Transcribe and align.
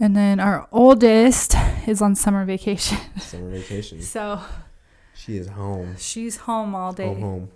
And 0.00 0.14
then 0.16 0.38
our 0.38 0.68
oldest 0.70 1.54
is 1.86 2.00
on 2.00 2.14
summer 2.14 2.44
vacation. 2.44 2.98
Summer 3.18 3.50
vacation. 3.50 4.00
So 4.02 4.40
She 5.14 5.36
is 5.36 5.48
home. 5.48 5.96
she's 5.98 6.36
home 6.36 6.74
all 6.74 6.92
day. 6.92 7.06
Home, 7.06 7.20
home. 7.20 7.48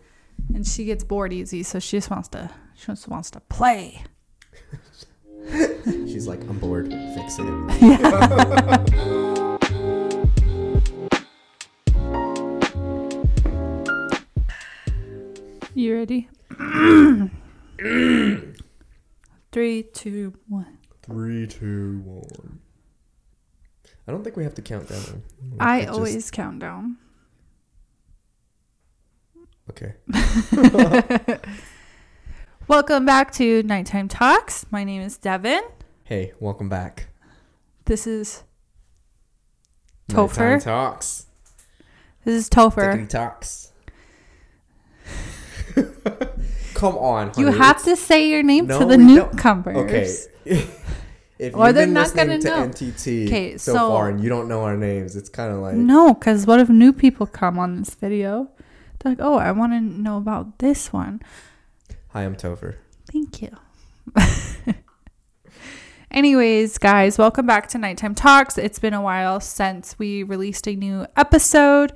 And 0.55 0.67
she 0.67 0.85
gets 0.85 1.05
bored 1.05 1.33
easy, 1.33 1.63
so 1.63 1.79
she 1.79 1.99
just 1.99 2.11
wants 2.11 2.29
to 2.29 2.51
she 2.75 2.87
just 2.87 3.07
wants 3.09 3.31
to 3.33 3.41
play. 3.41 4.03
She's 5.85 6.27
like, 6.29 6.41
I'm 6.43 6.59
bored. 6.59 6.89
Fix 6.91 7.39
it. 7.39 7.45
Yeah. 7.81 9.59
You 15.75 15.97
ready? 15.97 16.29
Three, 19.53 19.83
two, 19.83 20.35
one. 20.49 20.79
Three, 21.03 21.47
two, 21.47 22.01
one. 22.05 22.61
I 24.07 24.13
don't 24.13 24.23
think 24.25 24.37
we 24.37 24.45
have 24.45 24.55
to 24.55 24.63
count 24.63 24.89
down. 24.89 25.23
We 25.51 25.57
I 25.61 25.81
could 25.81 25.87
just- 25.87 25.99
always 25.99 26.31
count 26.31 26.59
down. 26.61 26.97
Okay. 29.71 29.95
Welcome 32.69 33.05
back 33.05 33.33
to 33.33 33.63
Nighttime 33.65 34.09
Talks. 34.09 34.65
My 34.71 34.85
name 34.85 35.03
is 35.03 35.17
Devin. 35.17 35.63
Hey, 36.05 36.33
welcome 36.41 36.69
back. 36.69 37.09
This 37.87 38.07
is 38.07 38.45
Nighttime 40.09 40.29
Topher. 40.29 40.63
Talks. 40.63 41.27
This 42.25 42.35
is 42.35 42.49
Topher. 42.49 42.95
Tickety 42.95 43.09
talks. 43.09 43.72
Come 46.83 46.99
on. 46.99 47.31
You 47.39 47.47
have 47.53 47.81
to 47.85 47.95
say 47.95 48.29
your 48.29 48.43
name 48.43 48.67
No, 48.67 48.81
to 48.81 48.85
the 48.85 48.99
we 48.99 49.15
don't. 49.15 49.33
newcomers. 49.35 49.77
Okay. 49.77 50.09
if 51.39 51.55
Or 51.55 51.67
you've 51.67 51.75
they're 51.77 51.87
been 51.87 51.93
not 51.93 52.09
listening 52.15 52.27
gonna 52.27 52.39
to 52.41 52.49
know. 52.49 52.69
NTT 52.69 53.27
Okay, 53.29 53.57
so, 53.57 53.73
so- 53.75 53.89
far 53.89 54.09
and 54.09 54.21
you 54.21 54.29
don't 54.29 54.49
know 54.49 54.63
our 54.65 54.77
names, 54.77 55.15
it's 55.15 55.29
kind 55.29 55.53
of 55.55 55.61
like 55.61 55.77
No, 55.77 56.13
because 56.13 56.45
what 56.45 56.59
if 56.59 56.69
new 56.69 56.93
people 56.93 57.27
come 57.27 57.57
on 57.57 57.77
this 57.77 57.95
video? 57.95 58.49
They're 58.99 59.13
like, 59.13 59.21
oh, 59.21 59.37
I 59.39 59.53
want 59.53 59.73
to 59.75 59.81
know 59.81 60.17
about 60.17 60.59
this 60.59 60.93
one. 60.93 61.21
Hi, 62.09 62.25
I'm 62.25 62.35
Topher. 62.35 62.75
Thank 63.13 63.43
you. 63.43 63.51
Anyways, 66.11 66.79
guys, 66.79 67.17
welcome 67.17 67.47
back 67.47 67.69
to 67.69 67.79
Nighttime 67.79 68.15
Talks. 68.17 68.59
It's 68.59 68.79
been 68.81 68.93
a 68.93 69.01
while 69.01 69.39
since 69.41 69.99
we 69.99 70.23
released 70.25 70.67
a 70.67 70.75
new 70.77 71.07
episode, 71.17 71.93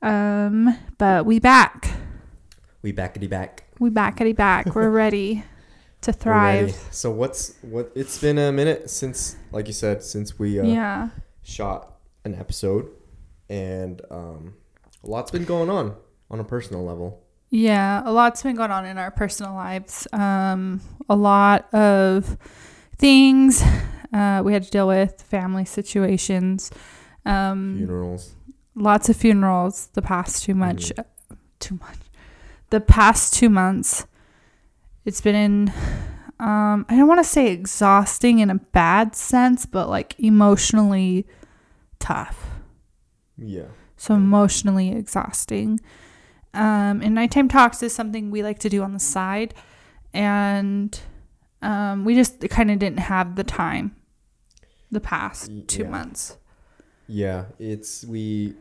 um, 0.00 0.78
but 0.98 1.26
we 1.26 1.38
back. 1.40 1.90
We 2.82 2.92
backity 2.92 3.28
back. 3.28 3.64
We 3.78 3.90
back. 3.90 4.18
We're 4.20 4.24
ready 4.30 4.64
to 4.66 4.70
We're 4.74 4.90
ready. 4.90 5.44
To 6.00 6.12
thrive. 6.12 6.76
So 6.90 7.10
what's 7.10 7.54
what? 7.62 7.90
It's 7.94 8.18
been 8.20 8.38
a 8.38 8.52
minute 8.52 8.88
since, 8.90 9.36
like 9.52 9.66
you 9.66 9.72
said, 9.72 10.02
since 10.02 10.38
we 10.38 10.60
uh, 10.60 10.64
Yeah. 10.64 11.08
shot 11.42 11.96
an 12.24 12.34
episode, 12.34 12.88
and 13.48 14.00
um, 14.10 14.54
a 15.02 15.06
lot's 15.08 15.30
been 15.30 15.44
going 15.44 15.70
on 15.70 15.96
on 16.30 16.38
a 16.40 16.44
personal 16.44 16.84
level. 16.84 17.22
Yeah, 17.50 18.02
a 18.04 18.12
lot's 18.12 18.42
been 18.42 18.56
going 18.56 18.70
on 18.70 18.84
in 18.84 18.98
our 18.98 19.10
personal 19.10 19.54
lives. 19.54 20.06
Um, 20.12 20.80
a 21.08 21.16
lot 21.16 21.72
of 21.74 22.36
things 22.98 23.62
uh, 24.12 24.42
we 24.44 24.52
had 24.52 24.64
to 24.64 24.70
deal 24.70 24.86
with, 24.86 25.22
family 25.22 25.64
situations, 25.64 26.70
um, 27.24 27.74
Funerals. 27.78 28.34
lots 28.74 29.08
of 29.08 29.16
funerals 29.16 29.86
the 29.94 30.02
past 30.02 30.44
too 30.44 30.54
much, 30.54 30.92
too 31.58 31.76
much, 31.80 31.96
the 32.70 32.80
past 32.80 33.34
two 33.34 33.48
months. 33.48 34.06
It's 35.04 35.20
been, 35.20 35.72
um, 36.38 36.84
I 36.88 36.96
don't 36.96 37.08
want 37.08 37.20
to 37.20 37.28
say 37.28 37.50
exhausting 37.50 38.40
in 38.40 38.50
a 38.50 38.56
bad 38.56 39.14
sense, 39.16 39.66
but 39.66 39.88
like 39.88 40.18
emotionally 40.18 41.26
tough. 41.98 42.50
Yeah. 43.36 43.68
So 43.96 44.14
emotionally 44.14 44.92
exhausting. 44.92 45.80
Um, 46.54 47.02
and 47.02 47.14
nighttime 47.14 47.48
talks 47.48 47.82
is 47.82 47.94
something 47.94 48.30
we 48.30 48.42
like 48.42 48.58
to 48.60 48.68
do 48.68 48.82
on 48.82 48.92
the 48.92 48.98
side, 48.98 49.54
and 50.14 50.98
um, 51.62 52.04
we 52.04 52.14
just 52.14 52.40
kind 52.48 52.70
of 52.70 52.78
didn't 52.78 53.00
have 53.00 53.36
the 53.36 53.44
time 53.44 53.94
the 54.90 55.00
past 55.00 55.50
two 55.66 55.82
yeah. 55.82 55.88
months. 55.88 56.36
Yeah, 57.06 57.44
it's 57.58 58.04
we. 58.04 58.54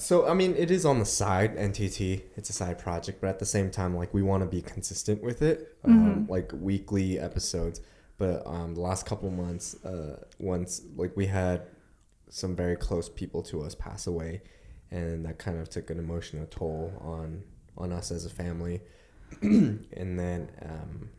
So 0.00 0.28
I 0.28 0.34
mean, 0.34 0.54
it 0.56 0.70
is 0.70 0.84
on 0.84 1.00
the 1.00 1.04
side 1.04 1.56
NTT. 1.56 2.22
It's 2.36 2.50
a 2.50 2.52
side 2.52 2.78
project, 2.78 3.20
but 3.20 3.28
at 3.28 3.38
the 3.40 3.46
same 3.46 3.70
time, 3.70 3.96
like 3.96 4.14
we 4.14 4.22
want 4.22 4.42
to 4.42 4.48
be 4.48 4.62
consistent 4.62 5.22
with 5.22 5.42
it, 5.42 5.76
um, 5.84 6.26
Mhm. 6.26 6.28
like 6.28 6.52
weekly 6.52 7.18
episodes. 7.18 7.80
But 8.16 8.46
um, 8.46 8.74
the 8.74 8.80
last 8.80 9.06
couple 9.06 9.30
months, 9.30 9.74
uh, 9.84 10.24
once 10.38 10.82
like 10.96 11.16
we 11.16 11.26
had 11.26 11.62
some 12.28 12.54
very 12.54 12.76
close 12.76 13.08
people 13.08 13.42
to 13.42 13.62
us 13.62 13.74
pass 13.74 14.06
away, 14.06 14.42
and 14.90 15.24
that 15.24 15.38
kind 15.38 15.58
of 15.58 15.68
took 15.68 15.90
an 15.90 15.98
emotional 15.98 16.46
toll 16.46 16.92
on 17.00 17.42
on 17.76 17.92
us 17.92 18.10
as 18.12 18.24
a 18.24 18.30
family. 18.30 18.80
and 19.42 20.18
then 20.18 20.50
um, 20.62 21.10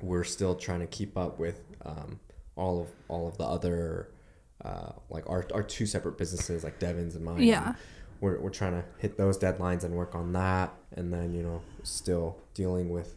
we're 0.00 0.24
still 0.24 0.54
trying 0.54 0.80
to 0.80 0.86
keep 0.86 1.16
up 1.16 1.38
with 1.38 1.62
um, 1.84 2.20
all 2.56 2.80
of 2.82 2.88
all 3.08 3.26
of 3.28 3.38
the 3.38 3.44
other 3.44 4.10
uh, 4.64 4.92
like 5.10 5.28
our, 5.28 5.46
our 5.54 5.62
two 5.62 5.86
separate 5.86 6.16
businesses 6.18 6.64
like 6.64 6.78
Devin's 6.78 7.14
and 7.14 7.24
mine. 7.24 7.42
Yeah. 7.42 7.74
We're, 8.20 8.40
we're 8.40 8.50
trying 8.50 8.72
to 8.72 8.84
hit 8.98 9.18
those 9.18 9.36
deadlines 9.36 9.84
and 9.84 9.94
work 9.94 10.14
on 10.14 10.32
that. 10.32 10.72
And 10.92 11.12
then, 11.12 11.34
you 11.34 11.42
know, 11.42 11.60
still 11.82 12.38
dealing 12.54 12.88
with 12.88 13.14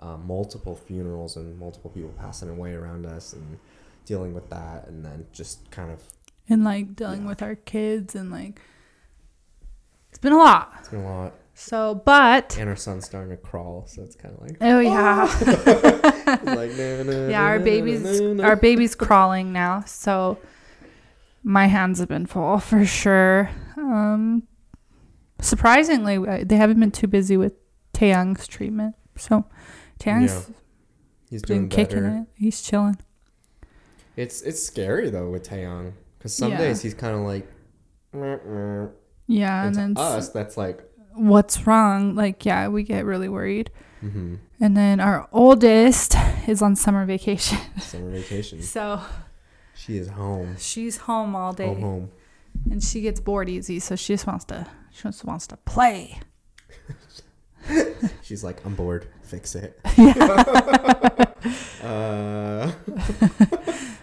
uh, 0.00 0.16
multiple 0.16 0.74
funerals 0.76 1.36
and 1.36 1.58
multiple 1.58 1.90
people 1.90 2.14
passing 2.18 2.48
away 2.48 2.72
around 2.72 3.04
us 3.04 3.32
and 3.34 3.58
dealing 4.06 4.32
with 4.32 4.48
that. 4.50 4.86
And 4.88 5.04
then 5.04 5.26
just 5.32 5.70
kind 5.70 5.90
of, 5.90 6.02
And 6.48 6.64
like 6.64 6.96
dealing 6.96 7.22
Yeah. 7.22 7.28
with 7.28 7.42
our 7.42 7.56
kids 7.56 8.14
and 8.14 8.30
like 8.30 8.60
it's 10.08 10.18
been 10.18 10.32
a 10.32 10.38
lot. 10.38 10.72
it's 10.78 10.88
been 10.88 11.00
a 11.00 11.04
lot. 11.22 11.34
So, 11.54 11.96
but 12.06 12.56
And 12.58 12.68
our 12.70 12.76
son's 12.76 13.04
starting 13.04 13.30
to 13.30 13.36
crawl. 13.36 13.84
So 13.88 14.02
it's 14.02 14.14
kind 14.14 14.34
of 14.34 14.40
like, 14.40 14.56
oh 14.60 14.78
yeah, 14.78 15.24
like 16.44 16.70
na, 16.76 17.02
na, 17.02 17.28
yeah, 17.28 17.42
our 17.42 17.58
na, 17.58 17.64
baby's 17.64 18.20
our 18.40 18.54
baby's 18.56 18.94
crawling 18.94 19.52
now. 19.52 19.82
So 19.84 20.38
my 21.48 21.66
hands 21.66 21.98
have 21.98 22.08
been 22.08 22.26
full 22.26 22.58
for 22.70 22.84
sure. 22.84 23.50
Um, 23.76 24.42
surprisingly, 25.40 26.18
they 26.44 26.56
haven't 26.56 26.78
been 26.78 26.90
too 26.90 27.06
busy 27.06 27.36
with 27.36 27.54
Taeyang's 27.94 28.46
treatment. 28.46 28.94
So 29.16 29.44
Taeyang's 29.98 30.50
He's 31.30 31.42
been 31.42 31.68
doing 31.68 31.68
kicking 31.68 32.02
better. 32.02 32.16
it. 32.18 32.26
He's 32.34 32.60
chilling. 32.62 32.98
It's 34.16 34.42
it's 34.42 34.62
scary 34.62 35.10
though 35.10 35.30
with 35.30 35.48
Taeyong 35.48 35.92
because 36.18 36.34
some 36.34 36.52
Yeah. 36.52 36.58
days 36.58 36.82
he's 36.82 36.94
kind 36.94 37.14
of 37.14 37.22
like. 37.22 37.46
Yeah, 39.26 39.64
and 39.66 39.76
and 39.76 39.96
to 39.96 40.02
then 40.02 40.12
us 40.16 40.28
that's 40.30 40.56
like, 40.56 40.82
what's 41.14 41.66
wrong? 41.66 42.14
Like, 42.14 42.44
yeah, 42.46 42.68
we 42.68 42.82
get 42.82 43.04
really 43.04 43.28
worried. 43.28 43.70
mm-hmm, 44.02 44.36
And 44.60 44.76
then 44.76 45.00
our 45.00 45.28
oldest 45.32 46.14
is 46.48 46.62
on 46.62 46.76
summer 46.76 47.04
vacation. 47.04 47.58
summer 47.80 48.10
vacation. 48.10 48.62
So 48.62 49.00
She 49.78 49.96
is 49.96 50.08
home, 50.08 50.56
she's 50.58 50.96
home 50.98 51.34
all 51.36 51.52
day 51.52 51.66
home, 51.68 51.80
home. 51.80 52.10
and 52.70 52.82
she 52.82 53.00
gets 53.00 53.20
bored 53.20 53.48
easy. 53.48 53.78
So 53.78 53.94
she 53.96 54.14
just 54.14 54.26
wants 54.26 54.44
to, 54.46 54.66
she 54.90 55.02
just 55.04 55.24
wants 55.24 55.46
to 55.48 55.56
play. 55.58 56.20
She's 58.22 58.42
like, 58.42 58.64
I'm 58.64 58.74
bored. 58.74 59.06
Fix 59.22 59.54
it. 59.54 59.78
Yeah. 59.96 61.24
uh, 61.82 62.72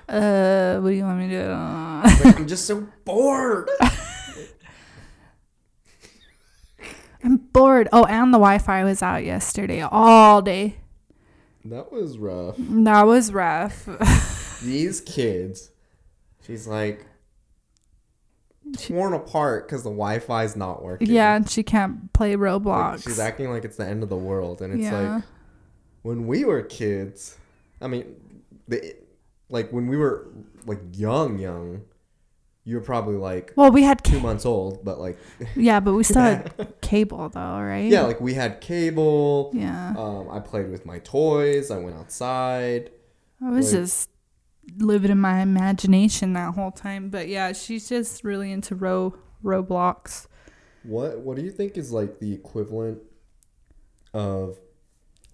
Uh, 0.07 0.79
what 0.79 0.89
do 0.89 0.95
you 0.95 1.03
want 1.03 1.19
me 1.19 1.27
to 1.29 1.43
do? 1.43 1.49
like, 2.23 2.37
I'm 2.37 2.47
just 2.47 2.65
so 2.65 2.87
bored. 3.03 3.69
I'm 7.23 7.37
bored. 7.37 7.89
Oh, 7.91 8.05
and 8.05 8.31
the 8.33 8.37
Wi 8.37 8.59
Fi 8.59 8.83
was 8.83 9.01
out 9.01 9.23
yesterday 9.25 9.81
all 9.81 10.41
day. 10.41 10.77
That 11.65 11.91
was 11.91 12.17
rough. 12.19 12.55
That 12.57 13.07
was 13.07 13.33
rough. 13.33 13.87
These 14.63 15.01
kids. 15.01 15.69
She's 16.45 16.67
like 16.67 17.05
torn 18.77 19.13
apart 19.13 19.67
because 19.67 19.83
the 19.83 19.89
Wi-Fi 19.89 20.43
is 20.43 20.55
not 20.55 20.83
working. 20.83 21.09
yeah, 21.09 21.35
and 21.35 21.49
she 21.49 21.63
can't 21.63 22.11
play 22.13 22.35
Like, 22.35 22.61
Roblox. 22.63 23.03
she's 23.03 23.19
acting 23.19 23.49
like 23.51 23.63
it's 23.63 23.77
the 23.77 23.85
end 23.85 24.03
of 24.03 24.09
the 24.09 24.15
world, 24.17 24.61
and 24.61 24.73
it's 24.73 24.83
yeah. 24.91 25.15
like 25.15 25.23
when 26.01 26.27
we 26.27 26.45
were 26.45 26.61
kids. 26.61 27.37
I 27.81 27.87
mean, 27.87 28.15
the 28.67 28.95
like 29.49 29.71
when 29.71 29.87
we 29.87 29.97
were 29.97 30.27
like 30.65 30.79
young, 30.93 31.39
young. 31.39 31.81
You 32.67 32.77
were 32.77 32.81
probably 32.81 33.17
like 33.17 33.53
well, 33.55 33.69
we 33.71 33.83
had, 33.83 34.03
two 34.03 34.17
ca- 34.17 34.23
months 34.23 34.43
old, 34.43 34.83
but 34.83 34.99
like 34.99 35.19
yeah, 35.55 35.79
but 35.79 35.93
we 35.93 36.03
still 36.03 36.23
had 36.23 36.73
cable 36.81 37.29
though, 37.29 37.59
right? 37.61 37.91
yeah, 37.91 38.01
like 38.01 38.19
we 38.19 38.33
had 38.33 38.59
cable. 38.59 39.51
yeah. 39.53 39.93
Um, 39.95 40.27
I 40.31 40.39
played 40.39 40.71
with 40.71 40.83
my 40.83 40.97
toys. 40.97 41.69
I 41.69 41.77
went 41.77 41.95
outside. 41.95 42.89
I 43.39 43.51
was 43.51 43.71
like- 43.71 43.81
just 43.83 44.09
living 44.77 45.11
in 45.11 45.19
my 45.19 45.41
imagination 45.41 46.33
that 46.33 46.53
whole 46.55 46.71
time. 46.71 47.09
But 47.09 47.27
yeah, 47.27 47.53
she's 47.53 47.87
just 47.89 48.23
really 48.23 48.51
into 48.51 48.75
row 48.75 49.15
Roblox. 49.43 50.27
What 50.83 51.19
What 51.19 51.35
do 51.37 51.43
you 51.43 51.51
think 51.51 51.77
is 51.77 51.91
like 51.91 52.19
the 52.19 52.33
equivalent 52.33 52.99
of 54.13 54.57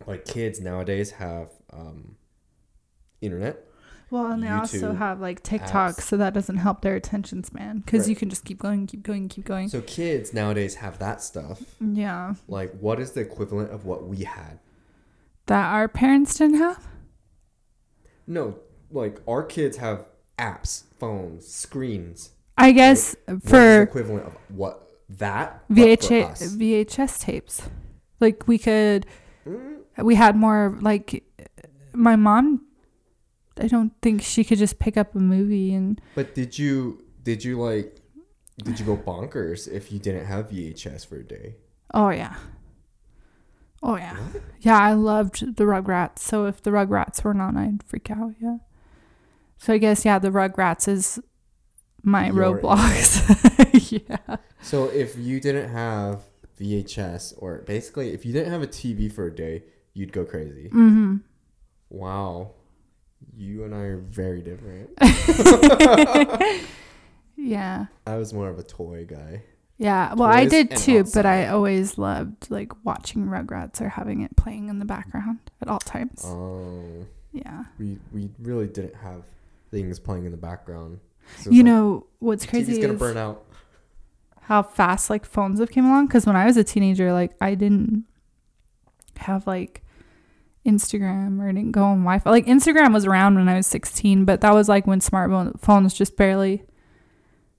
like 0.07 0.25
kids 0.25 0.60
nowadays 0.60 1.12
have 1.12 1.50
um, 1.72 2.16
internet? 3.22 3.66
Well, 4.10 4.30
and 4.30 4.44
they 4.44 4.50
also 4.50 4.94
have 4.94 5.22
like 5.22 5.42
TikTok, 5.42 5.95
apps. 5.95 6.01
so 6.01 6.18
that 6.18 6.33
doesn't 6.33 6.57
help 6.57 6.81
their 6.81 6.95
attention 6.95 7.45
span 7.45 7.80
because 7.80 8.10
you 8.10 8.16
can 8.18 8.30
just 8.30 8.44
keep 8.44 8.60
going, 8.60 8.86
keep 8.86 9.04
going, 9.04 9.30
keep 9.30 9.45
going. 9.45 9.69
So 9.69 9.80
kids 9.81 10.33
nowadays 10.33 10.75
have 10.75 11.00
that 11.00 11.22
stuff. 11.22 11.62
yeah, 11.80 12.33
Like, 12.50 12.74
what 12.78 13.00
is 13.00 13.13
the 13.13 13.22
equivalent 13.22 13.72
of 13.72 13.86
what 13.86 14.06
we 14.07 14.25
had? 14.25 14.60
that 15.48 15.74
our 15.74 15.88
parents 15.88 16.38
didn't 16.38 16.57
have. 16.57 16.88
No, 18.28 18.60
like 18.91 19.19
our 19.27 19.43
kids 19.43 19.77
have 19.77 20.07
apps, 20.38 20.83
phones, 20.99 21.47
screens. 21.47 22.31
I 22.57 22.71
guess 22.71 23.15
What 23.25 23.41
the 23.43 23.49
for 23.49 23.81
equivalent 23.83 24.25
of 24.27 24.38
what 24.49 24.88
that 25.09 25.67
VHS? 25.69 26.57
VHS 26.57 27.19
tapes, 27.21 27.61
like 28.19 28.47
we 28.47 28.57
could, 28.57 29.05
Mm, 29.47 29.79
we 30.03 30.13
had 30.15 30.35
more 30.35 30.77
like 30.81 31.23
my 31.93 32.15
mom. 32.15 32.65
I 33.57 33.67
don't 33.67 33.91
think 34.01 34.21
she 34.21 34.43
could 34.43 34.59
just 34.59 34.77
pick 34.79 34.97
up 34.97 35.15
a 35.15 35.19
movie 35.19 35.73
and 35.73 35.99
But 36.15 36.35
did 36.35 36.57
you 36.59 37.03
did 37.23 37.44
you 37.44 37.59
like 37.59 37.97
did 38.63 38.79
you 38.79 38.85
go 38.85 38.95
bonkers 38.95 39.67
if 39.67 39.91
you 39.91 39.97
didn't 39.99 40.25
have 40.25 40.49
VHS 40.51 41.05
for 41.07 41.15
a 41.15 41.23
day? 41.23 41.55
oh 41.94 42.09
yeah, 42.09 42.35
oh 43.83 43.97
yeah, 43.97 44.15
yeah. 44.61 44.77
I 44.79 44.94
loved 44.94 45.57
the 45.57 45.63
Rugrats. 45.65 46.19
So 46.19 46.45
if 46.45 46.61
the 46.61 46.69
Rugrats 46.71 47.23
were 47.23 47.31
on, 47.35 47.57
I'd 47.57 47.83
freak 47.83 48.09
out. 48.11 48.33
Yeah. 48.39 48.57
So 49.61 49.73
I 49.73 49.77
guess 49.77 50.03
yeah, 50.05 50.17
the 50.17 50.31
Rugrats 50.31 50.87
is 50.87 51.19
my 52.01 52.31
Your 52.31 52.59
Roblox. 52.59 53.91
yeah. 54.09 54.37
So 54.59 54.85
if 54.85 55.15
you 55.15 55.39
didn't 55.39 55.69
have 55.69 56.23
VHS 56.59 57.35
or 57.37 57.59
basically 57.59 58.11
if 58.11 58.25
you 58.25 58.33
didn't 58.33 58.51
have 58.51 58.63
a 58.63 58.67
TV 58.67 59.13
for 59.13 59.27
a 59.27 59.35
day, 59.35 59.61
you'd 59.93 60.11
go 60.11 60.25
crazy. 60.25 60.69
Mm-hmm. 60.69 61.17
Wow. 61.91 62.53
You 63.37 63.63
and 63.63 63.75
I 63.75 63.81
are 63.81 63.97
very 63.97 64.41
different. 64.41 64.89
Yeah. 67.37 67.87
I 68.05 68.17
was 68.17 68.33
more 68.33 68.49
of 68.49 68.59
a 68.59 68.63
toy 68.63 69.05
guy. 69.05 69.43
Yeah. 69.77 70.13
Well, 70.13 70.29
I 70.29 70.45
did 70.45 70.75
too, 70.77 71.05
but 71.11 71.25
I 71.25 71.47
always 71.47 71.97
loved 71.97 72.51
like 72.51 72.71
watching 72.85 73.25
Rugrats 73.25 73.81
or 73.81 73.89
having 73.89 74.21
it 74.21 74.35
playing 74.35 74.69
in 74.69 74.77
the 74.77 74.85
background 74.85 75.39
at 75.59 75.67
all 75.67 75.79
times. 75.79 76.23
Um 76.25 77.07
yeah. 77.31 77.63
we 77.79 77.97
we 78.11 78.29
really 78.39 78.67
didn't 78.67 78.95
have 78.95 79.23
things 79.71 80.00
playing 80.00 80.25
in 80.25 80.31
the 80.31 80.38
background. 80.38 81.00
So 81.38 81.50
it's 81.50 81.56
You 81.56 81.63
like, 81.63 81.65
know 81.65 82.07
what's 82.19 82.45
TV's 82.45 82.50
crazy 82.68 82.81
gonna 82.81 82.94
is 82.94 83.00
burn 83.00 83.18
out. 83.18 83.44
how 84.41 84.63
fast 84.63 85.09
like 85.09 85.25
phones 85.25 85.59
have 85.59 85.71
came 85.71 85.85
along. 85.85 86.07
Because 86.07 86.25
when 86.25 86.35
I 86.35 86.45
was 86.45 86.57
a 86.57 86.63
teenager, 86.63 87.12
like 87.13 87.31
I 87.41 87.56
didn't 87.56 88.06
have 89.18 89.47
like 89.47 89.83
Instagram 90.65 91.41
or 91.41 91.51
didn't 91.51 91.71
go 91.71 91.83
on 91.85 92.00
Wi-Fi. 92.00 92.29
Like 92.29 92.45
Instagram 92.47 92.94
was 92.94 93.06
around 93.06 93.35
when 93.35 93.50
I 93.50 93.56
was 93.56 93.68
16, 93.68 94.25
but 94.25 94.41
that 94.41 94.53
was 94.53 94.68
like 94.69 94.85
when 94.85 95.00
smartphones 95.00 95.95
just 95.95 96.18
barely 96.18 96.63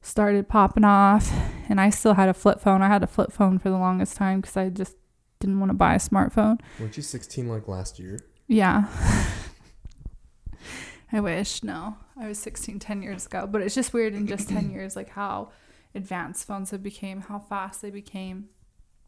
started 0.02 0.48
popping 0.48 0.84
off. 0.84 1.32
And 1.68 1.80
I 1.80 1.90
still 1.90 2.14
had 2.14 2.28
a 2.28 2.34
flip 2.34 2.60
phone. 2.60 2.82
I 2.82 2.88
had 2.88 3.02
a 3.02 3.06
flip 3.06 3.32
phone 3.32 3.58
for 3.58 3.70
the 3.70 3.78
longest 3.78 4.16
time 4.16 4.40
because 4.40 4.56
I 4.56 4.68
just 4.68 4.96
didn't 5.40 5.58
want 5.60 5.70
to 5.70 5.74
buy 5.74 5.94
a 5.94 5.98
smartphone. 5.98 6.60
Weren't 6.78 6.96
you 6.96 7.02
16 7.02 7.48
like 7.48 7.66
last 7.68 7.98
year? 7.98 8.20
Yeah. 8.48 8.84
I 11.12 11.20
wish. 11.20 11.62
No, 11.62 11.96
I 12.18 12.28
was 12.28 12.38
16 12.38 12.78
10 12.78 13.02
years 13.02 13.26
ago. 13.26 13.46
But 13.46 13.62
it's 13.62 13.74
just 13.74 13.92
weird 13.92 14.14
in 14.14 14.26
just 14.26 14.48
10 14.48 14.70
years, 14.72 14.96
like 14.96 15.10
how 15.10 15.50
advanced 15.94 16.46
phones 16.46 16.70
have 16.70 16.82
became, 16.82 17.20
how 17.22 17.38
fast 17.38 17.82
they 17.82 17.90
became. 17.90 18.48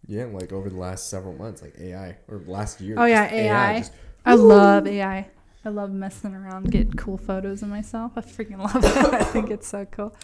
Yeah, 0.07 0.25
like 0.27 0.53
over 0.53 0.69
the 0.69 0.77
last 0.77 1.09
several 1.09 1.35
months, 1.35 1.63
like 1.63 1.75
AI 1.79 2.19
or 2.29 2.43
last 2.47 2.81
year. 2.81 2.97
Oh, 2.99 3.05
yeah, 3.07 3.25
just 3.25 3.35
AI. 3.35 3.79
just- 3.79 3.93
I 4.27 4.35
love 4.35 4.87
AI. 4.87 5.29
I 5.67 5.69
love 5.71 5.91
messing 5.93 6.35
around, 6.35 6.71
getting 6.71 6.93
cool 6.93 7.17
photos 7.17 7.63
of 7.63 7.69
myself. 7.71 8.13
I 8.17 8.21
freaking 8.21 8.59
love 8.59 8.85
it. 8.85 9.15
I 9.15 9.25
think 9.25 9.51
it's 9.51 9.67
so 9.67 9.87
cool. 9.87 10.15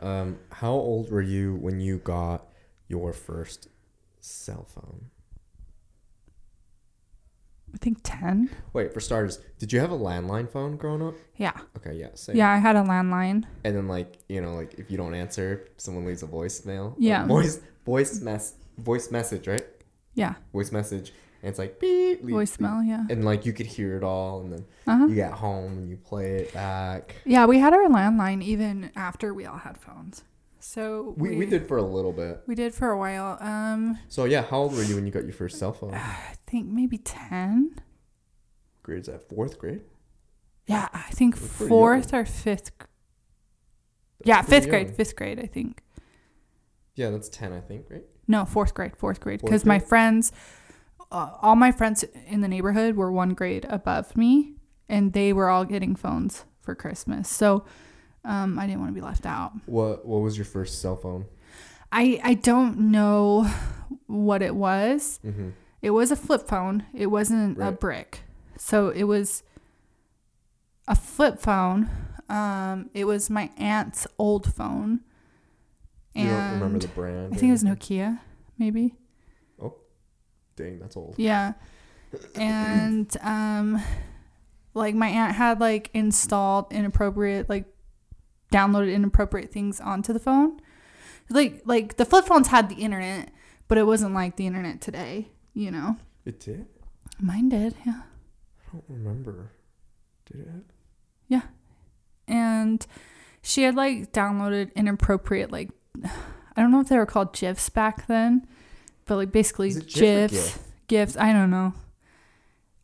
um, 0.00 0.38
how 0.50 0.72
old 0.72 1.10
were 1.10 1.22
you 1.22 1.54
when 1.54 1.80
you 1.80 1.96
got 1.98 2.46
your 2.88 3.14
first 3.14 3.68
cell 4.20 4.64
phone? 4.64 5.06
I 7.76 7.78
think 7.84 7.98
10. 8.04 8.48
Wait, 8.72 8.94
for 8.94 9.00
starters, 9.00 9.38
did 9.58 9.70
you 9.70 9.80
have 9.80 9.90
a 9.90 9.98
landline 9.98 10.48
phone 10.50 10.78
growing 10.78 11.02
up? 11.06 11.14
Yeah. 11.36 11.52
Okay, 11.76 11.92
yeah, 11.92 12.08
same. 12.14 12.34
Yeah, 12.34 12.50
I 12.50 12.56
had 12.56 12.74
a 12.74 12.80
landline. 12.80 13.44
And 13.64 13.76
then 13.76 13.86
like 13.86 14.16
you 14.28 14.40
know 14.40 14.54
like 14.54 14.74
if 14.78 14.90
you 14.90 14.96
don't 14.96 15.14
answer, 15.14 15.68
someone 15.76 16.06
leaves 16.06 16.22
a 16.22 16.26
voicemail. 16.26 16.94
Yeah. 16.98 17.26
voice 17.26 17.60
voice 17.84 18.20
mess 18.22 18.54
voice 18.78 19.10
message 19.10 19.46
right? 19.46 19.64
Yeah. 20.14 20.36
Voice 20.54 20.72
message, 20.72 21.12
and 21.42 21.50
it's 21.50 21.58
like 21.58 21.78
beep, 21.78 22.24
beep, 22.24 22.34
Voicemail. 22.34 22.86
Yeah. 22.88 23.04
and 23.10 23.26
like 23.26 23.44
you 23.44 23.52
could 23.52 23.66
hear 23.66 23.94
it 23.98 24.02
all, 24.02 24.40
and 24.40 24.52
then 24.54 24.64
Uh 24.86 24.96
huh. 25.00 25.06
you 25.08 25.14
get 25.14 25.32
home 25.32 25.72
and 25.76 25.90
you 25.90 25.96
play 25.98 26.36
it 26.36 26.54
back. 26.54 27.16
Yeah, 27.26 27.44
we 27.44 27.58
had 27.58 27.74
our 27.74 27.86
landline 27.90 28.42
even 28.42 28.90
after 28.96 29.34
we 29.34 29.44
all 29.44 29.58
had 29.58 29.76
phones. 29.76 30.22
So 30.68 31.14
We, 31.16 31.36
we 31.36 31.46
did 31.46 31.68
for 31.68 31.76
a 31.76 31.82
little 31.82 32.12
bit. 32.12 32.42
We 32.48 32.56
did 32.56 32.74
for 32.74 32.90
a 32.90 32.98
while. 32.98 33.38
Um, 33.40 33.98
So 34.08 34.24
yeah, 34.24 34.42
how 34.42 34.58
old 34.58 34.72
were 34.74 34.82
you 34.82 34.96
when 34.96 35.06
you 35.06 35.12
got 35.12 35.22
your 35.22 35.32
first 35.32 35.60
cell 35.60 35.72
phone? 35.72 35.94
I 35.94 36.34
think 36.48 36.66
maybe 36.66 36.98
10. 36.98 37.76
Grades 38.82 39.08
at 39.08 39.28
fourth 39.28 39.58
grade. 39.58 39.82
Yeah, 40.66 40.88
I 40.92 41.02
think 41.12 41.38
That's 41.38 41.52
fourth 41.68 42.12
or 42.12 42.24
fifth. 42.24 42.76
g- 42.80 42.86
Yeah, 44.24 44.42
fifth 44.42 44.68
grade. 44.68 44.88
young. 44.88 44.96
Fifth 44.96 45.14
grade, 45.14 45.38
I 45.38 45.46
think. 45.46 45.82
Yeah, 46.96 47.10
that's 47.10 47.28
ten, 47.28 47.52
I 47.52 47.60
think, 47.60 47.86
right? 47.88 48.04
No, 48.26 48.44
fourth 48.44 48.74
grade. 48.74 48.96
Fourth 48.96 49.20
grade. 49.20 49.40
Because 49.42 49.64
my 49.64 49.78
friends, 49.78 50.32
uh, 51.12 51.30
all 51.42 51.54
my 51.54 51.70
friends 51.70 52.04
in 52.26 52.40
the 52.40 52.48
neighborhood 52.48 52.96
were 52.96 53.12
one 53.12 53.34
grade 53.34 53.66
above 53.68 54.16
me, 54.16 54.54
and 54.88 55.12
they 55.12 55.32
were 55.32 55.48
all 55.48 55.64
getting 55.64 55.94
phones 55.94 56.44
for 56.60 56.74
Christmas. 56.74 57.28
So 57.28 57.64
um, 58.26 58.58
I 58.58 58.66
didn't 58.66 58.80
want 58.80 58.90
to 58.90 58.94
be 58.94 59.04
left 59.04 59.24
out. 59.24 59.52
What 59.66 60.04
What 60.04 60.18
was 60.18 60.36
your 60.36 60.44
first 60.44 60.80
cell 60.80 60.96
phone? 60.96 61.26
I 61.92 62.20
I 62.22 62.34
don't 62.34 62.90
know 62.90 63.50
what 64.06 64.42
it 64.42 64.54
was. 64.54 65.20
Mm-hmm. 65.24 65.50
It 65.82 65.90
was 65.90 66.10
a 66.10 66.16
flip 66.16 66.48
phone. 66.48 66.84
It 66.92 67.06
wasn't 67.06 67.60
a 67.62 67.70
brick. 67.70 68.22
So 68.58 68.88
it 68.88 69.04
was 69.04 69.42
a 70.88 70.96
flip 70.96 71.38
phone. 71.38 71.88
Um, 72.28 72.90
it 72.92 73.04
was 73.04 73.30
my 73.30 73.50
aunt's 73.56 74.06
old 74.18 74.52
phone. 74.52 75.00
You 76.14 76.28
don't 76.28 76.52
remember 76.54 76.78
the 76.78 76.88
brand? 76.88 77.34
I 77.34 77.36
think 77.36 77.50
it 77.50 77.52
was? 77.52 77.62
Nokia, 77.62 78.20
maybe. 78.58 78.94
Oh, 79.62 79.74
dang, 80.56 80.78
that's 80.80 80.96
old. 80.96 81.14
Yeah. 81.18 81.52
And 82.34 83.14
um 83.22 83.82
like 84.72 84.94
my 84.94 85.08
aunt 85.08 85.34
had 85.34 85.60
like 85.60 85.90
installed 85.92 86.72
inappropriate 86.72 87.48
like 87.48 87.66
downloaded 88.52 88.92
inappropriate 88.92 89.50
things 89.50 89.80
onto 89.80 90.12
the 90.12 90.18
phone. 90.18 90.60
Like 91.28 91.62
like 91.64 91.96
the 91.96 92.04
flip 92.04 92.24
phones 92.26 92.48
had 92.48 92.68
the 92.68 92.76
internet, 92.76 93.30
but 93.68 93.78
it 93.78 93.86
wasn't 93.86 94.14
like 94.14 94.36
the 94.36 94.46
internet 94.46 94.80
today, 94.80 95.28
you 95.54 95.70
know. 95.70 95.96
It 96.24 96.40
did. 96.40 96.66
Mine 97.20 97.48
did, 97.48 97.74
yeah. 97.84 98.02
I 98.68 98.72
don't 98.72 98.84
remember. 98.88 99.50
Did 100.30 100.40
it? 100.42 100.64
Yeah. 101.28 101.42
And 102.28 102.86
she 103.42 103.62
had 103.62 103.74
like 103.74 104.12
downloaded 104.12 104.74
inappropriate 104.74 105.50
like 105.50 105.70
I 106.04 106.62
don't 106.62 106.70
know 106.70 106.80
if 106.80 106.88
they 106.88 106.96
were 106.96 107.06
called 107.06 107.32
GIFs 107.32 107.68
back 107.68 108.06
then, 108.06 108.46
but 109.04 109.16
like 109.16 109.32
basically 109.32 109.72
GIF 109.72 109.86
GIFs, 109.86 110.32
GIF? 110.32 110.58
GIFs. 110.88 111.16
I 111.16 111.32
don't 111.32 111.50
know. 111.50 111.74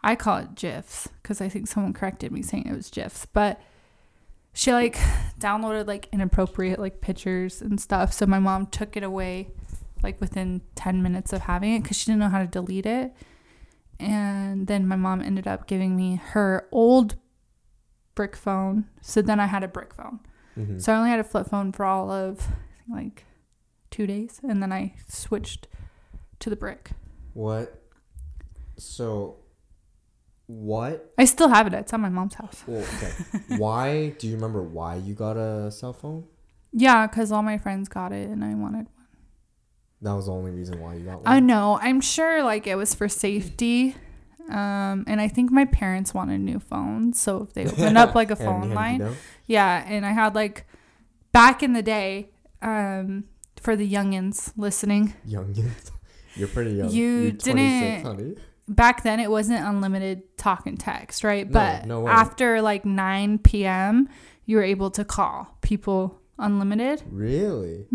I 0.02 0.16
call 0.16 0.38
it 0.38 0.54
GIFs 0.56 1.08
because 1.22 1.40
I 1.40 1.48
think 1.48 1.68
someone 1.68 1.92
corrected 1.92 2.32
me 2.32 2.42
saying 2.42 2.66
it 2.66 2.74
was 2.74 2.90
GIFs, 2.90 3.26
but 3.26 3.60
she 4.52 4.72
like 4.72 4.96
downloaded 5.38 5.86
like 5.86 6.08
inappropriate 6.12 6.78
like 6.78 7.00
pictures 7.00 7.62
and 7.62 7.80
stuff. 7.80 8.12
So 8.12 8.26
my 8.26 8.38
mom 8.38 8.66
took 8.66 8.96
it 8.96 9.02
away 9.02 9.48
like 10.02 10.20
within 10.20 10.62
10 10.74 11.02
minutes 11.02 11.32
of 11.32 11.42
having 11.42 11.74
it 11.74 11.82
because 11.82 11.96
she 11.96 12.06
didn't 12.06 12.20
know 12.20 12.28
how 12.28 12.40
to 12.40 12.46
delete 12.46 12.86
it. 12.86 13.14
And 13.98 14.66
then 14.66 14.86
my 14.86 14.96
mom 14.96 15.22
ended 15.22 15.46
up 15.46 15.66
giving 15.66 15.96
me 15.96 16.16
her 16.16 16.68
old 16.72 17.16
brick 18.14 18.36
phone. 18.36 18.86
So 19.00 19.22
then 19.22 19.38
I 19.40 19.46
had 19.46 19.62
a 19.62 19.68
brick 19.68 19.94
phone. 19.94 20.20
Mm-hmm. 20.58 20.78
So 20.78 20.92
I 20.92 20.96
only 20.96 21.10
had 21.10 21.20
a 21.20 21.24
flip 21.24 21.48
phone 21.48 21.72
for 21.72 21.84
all 21.84 22.10
of 22.10 22.48
like 22.90 23.24
two 23.90 24.06
days, 24.06 24.40
and 24.42 24.62
then 24.62 24.72
I 24.72 24.94
switched 25.08 25.68
to 26.40 26.50
the 26.50 26.56
brick. 26.56 26.90
What? 27.34 27.80
So, 28.76 29.36
what? 30.60 31.12
I 31.18 31.24
still 31.24 31.48
have 31.48 31.66
it. 31.66 31.72
It's 31.74 31.92
at 31.92 32.00
my 32.00 32.08
mom's 32.08 32.34
house. 32.34 32.62
Well, 32.66 32.82
okay. 32.82 33.12
why? 33.56 34.08
Do 34.18 34.26
you 34.26 34.34
remember 34.34 34.62
why 34.62 34.96
you 34.96 35.14
got 35.14 35.36
a 35.36 35.70
cell 35.70 35.92
phone? 35.92 36.24
Yeah, 36.72 37.06
because 37.06 37.32
all 37.32 37.42
my 37.42 37.58
friends 37.58 37.88
got 37.88 38.12
it, 38.12 38.28
and 38.28 38.44
I 38.44 38.54
wanted. 38.54 38.86
One. 38.86 39.06
That 40.02 40.12
was 40.14 40.26
the 40.26 40.32
only 40.32 40.50
reason 40.50 40.80
why 40.80 40.94
you 40.94 41.04
got 41.04 41.22
one. 41.22 41.26
I 41.26 41.40
know. 41.40 41.78
I'm 41.80 42.00
sure 42.00 42.42
like 42.42 42.66
it 42.66 42.76
was 42.76 42.94
for 42.94 43.08
safety. 43.08 43.94
Um, 44.50 45.04
and 45.06 45.20
I 45.20 45.28
think 45.28 45.52
my 45.52 45.64
parents 45.64 46.12
wanted 46.12 46.40
new 46.40 46.58
phones, 46.58 47.20
so 47.20 47.42
if 47.42 47.54
they 47.54 47.64
opened 47.66 47.96
up 47.96 48.14
like 48.14 48.30
a 48.30 48.36
phone 48.46 48.62
handy 48.62 48.74
line, 48.74 48.98
down. 48.98 49.16
yeah. 49.46 49.84
And 49.86 50.04
I 50.04 50.10
had 50.12 50.34
like 50.34 50.66
back 51.30 51.62
in 51.62 51.72
the 51.74 51.82
day, 51.82 52.30
um, 52.60 53.24
for 53.60 53.76
the 53.76 53.90
youngins 53.90 54.52
listening, 54.56 55.14
Young, 55.24 55.54
you're 56.34 56.48
pretty 56.48 56.72
young. 56.72 56.90
You 56.90 57.08
You're 57.08 57.30
26, 57.32 57.44
didn't-. 57.44 58.38
Back 58.74 59.02
then 59.02 59.20
it 59.20 59.30
wasn't 59.30 59.64
unlimited 59.64 60.36
talk 60.36 60.66
and 60.66 60.78
text, 60.78 61.24
right? 61.24 61.46
No, 61.46 61.52
but 61.52 61.86
no 61.86 62.08
after 62.08 62.60
like 62.62 62.84
9 62.84 63.38
p.m., 63.38 64.08
you 64.44 64.56
were 64.56 64.62
able 64.62 64.90
to 64.90 65.04
call 65.04 65.56
people 65.60 66.20
unlimited. 66.38 67.02
Really? 67.10 67.86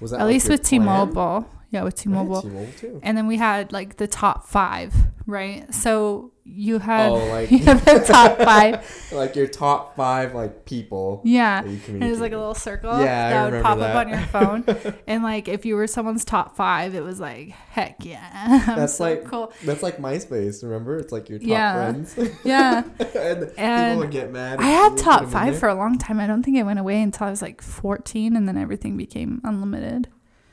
Was 0.00 0.10
that 0.10 0.16
Mm-hmm. 0.16 0.22
At 0.22 0.24
like 0.24 0.32
least 0.32 0.48
with 0.48 0.62
plan? 0.62 0.80
T-Mobile. 0.80 1.48
Yeah, 1.70 1.82
with 1.82 1.96
T-Mobile. 1.96 2.42
T-Mobile 2.42 2.72
too. 2.78 3.00
And 3.02 3.16
then 3.16 3.26
we 3.26 3.36
had 3.36 3.72
like 3.72 3.96
the 3.96 4.06
top 4.06 4.46
5, 4.46 4.94
right? 5.26 5.72
So 5.74 6.32
you 6.46 6.78
had 6.78 7.08
Oh, 7.08 7.14
like 7.28 7.50
you 7.50 7.58
had 7.60 7.78
the 7.80 8.04
top 8.06 8.36
5. 8.38 9.08
like 9.12 9.34
your 9.34 9.46
top 9.46 9.96
five 9.96 10.34
like 10.34 10.66
people. 10.66 11.22
Yeah. 11.24 11.62
And 11.64 12.02
it 12.02 12.10
was 12.10 12.20
like 12.20 12.32
a 12.32 12.36
little 12.36 12.54
circle 12.54 12.90
Yeah, 13.00 13.26
I 13.26 13.30
that 13.30 13.52
would 13.52 13.62
pop 13.62 13.78
that. 13.78 13.96
up 13.96 14.06
on 14.06 14.08
your 14.10 14.18
phone. 14.26 14.94
and 15.06 15.22
like 15.22 15.48
if 15.48 15.64
you 15.64 15.74
were 15.74 15.86
someone's 15.86 16.22
top 16.24 16.54
five, 16.54 16.94
it 16.94 17.02
was 17.02 17.18
like, 17.18 17.48
heck 17.50 18.04
yeah. 18.04 18.62
I'm 18.66 18.76
That's 18.78 18.94
so 18.96 19.04
like- 19.04 19.24
cool. 19.24 19.52
That's 19.64 19.82
like 19.82 19.96
MySpace. 19.96 20.62
Remember? 20.62 20.98
It's 20.98 21.12
like 21.12 21.30
your 21.30 21.38
top 21.38 21.48
Yeah. 21.48 21.90
friends. 21.92 22.18
Yeah. 22.44 22.82
and, 22.98 23.52
And 23.56 23.92
people 23.92 23.96
would 24.00 24.10
get 24.10 24.30
mad. 24.30 24.60
I 24.60 24.64
had 24.66 24.98
top 24.98 25.26
five 25.30 25.58
for 25.58 25.68
a 25.70 25.74
long 25.74 25.96
time. 25.98 26.20
I 26.20 26.26
don't 26.26 26.42
think 26.42 26.58
it 26.58 26.64
went 26.64 26.78
away 26.78 27.00
until 27.00 27.26
I 27.26 27.30
was 27.30 27.40
like 27.40 27.62
14 27.62 28.36
and 28.36 28.46
then 28.46 28.58
everything 28.58 28.96
became 28.98 29.40
unlimited. 29.44 30.08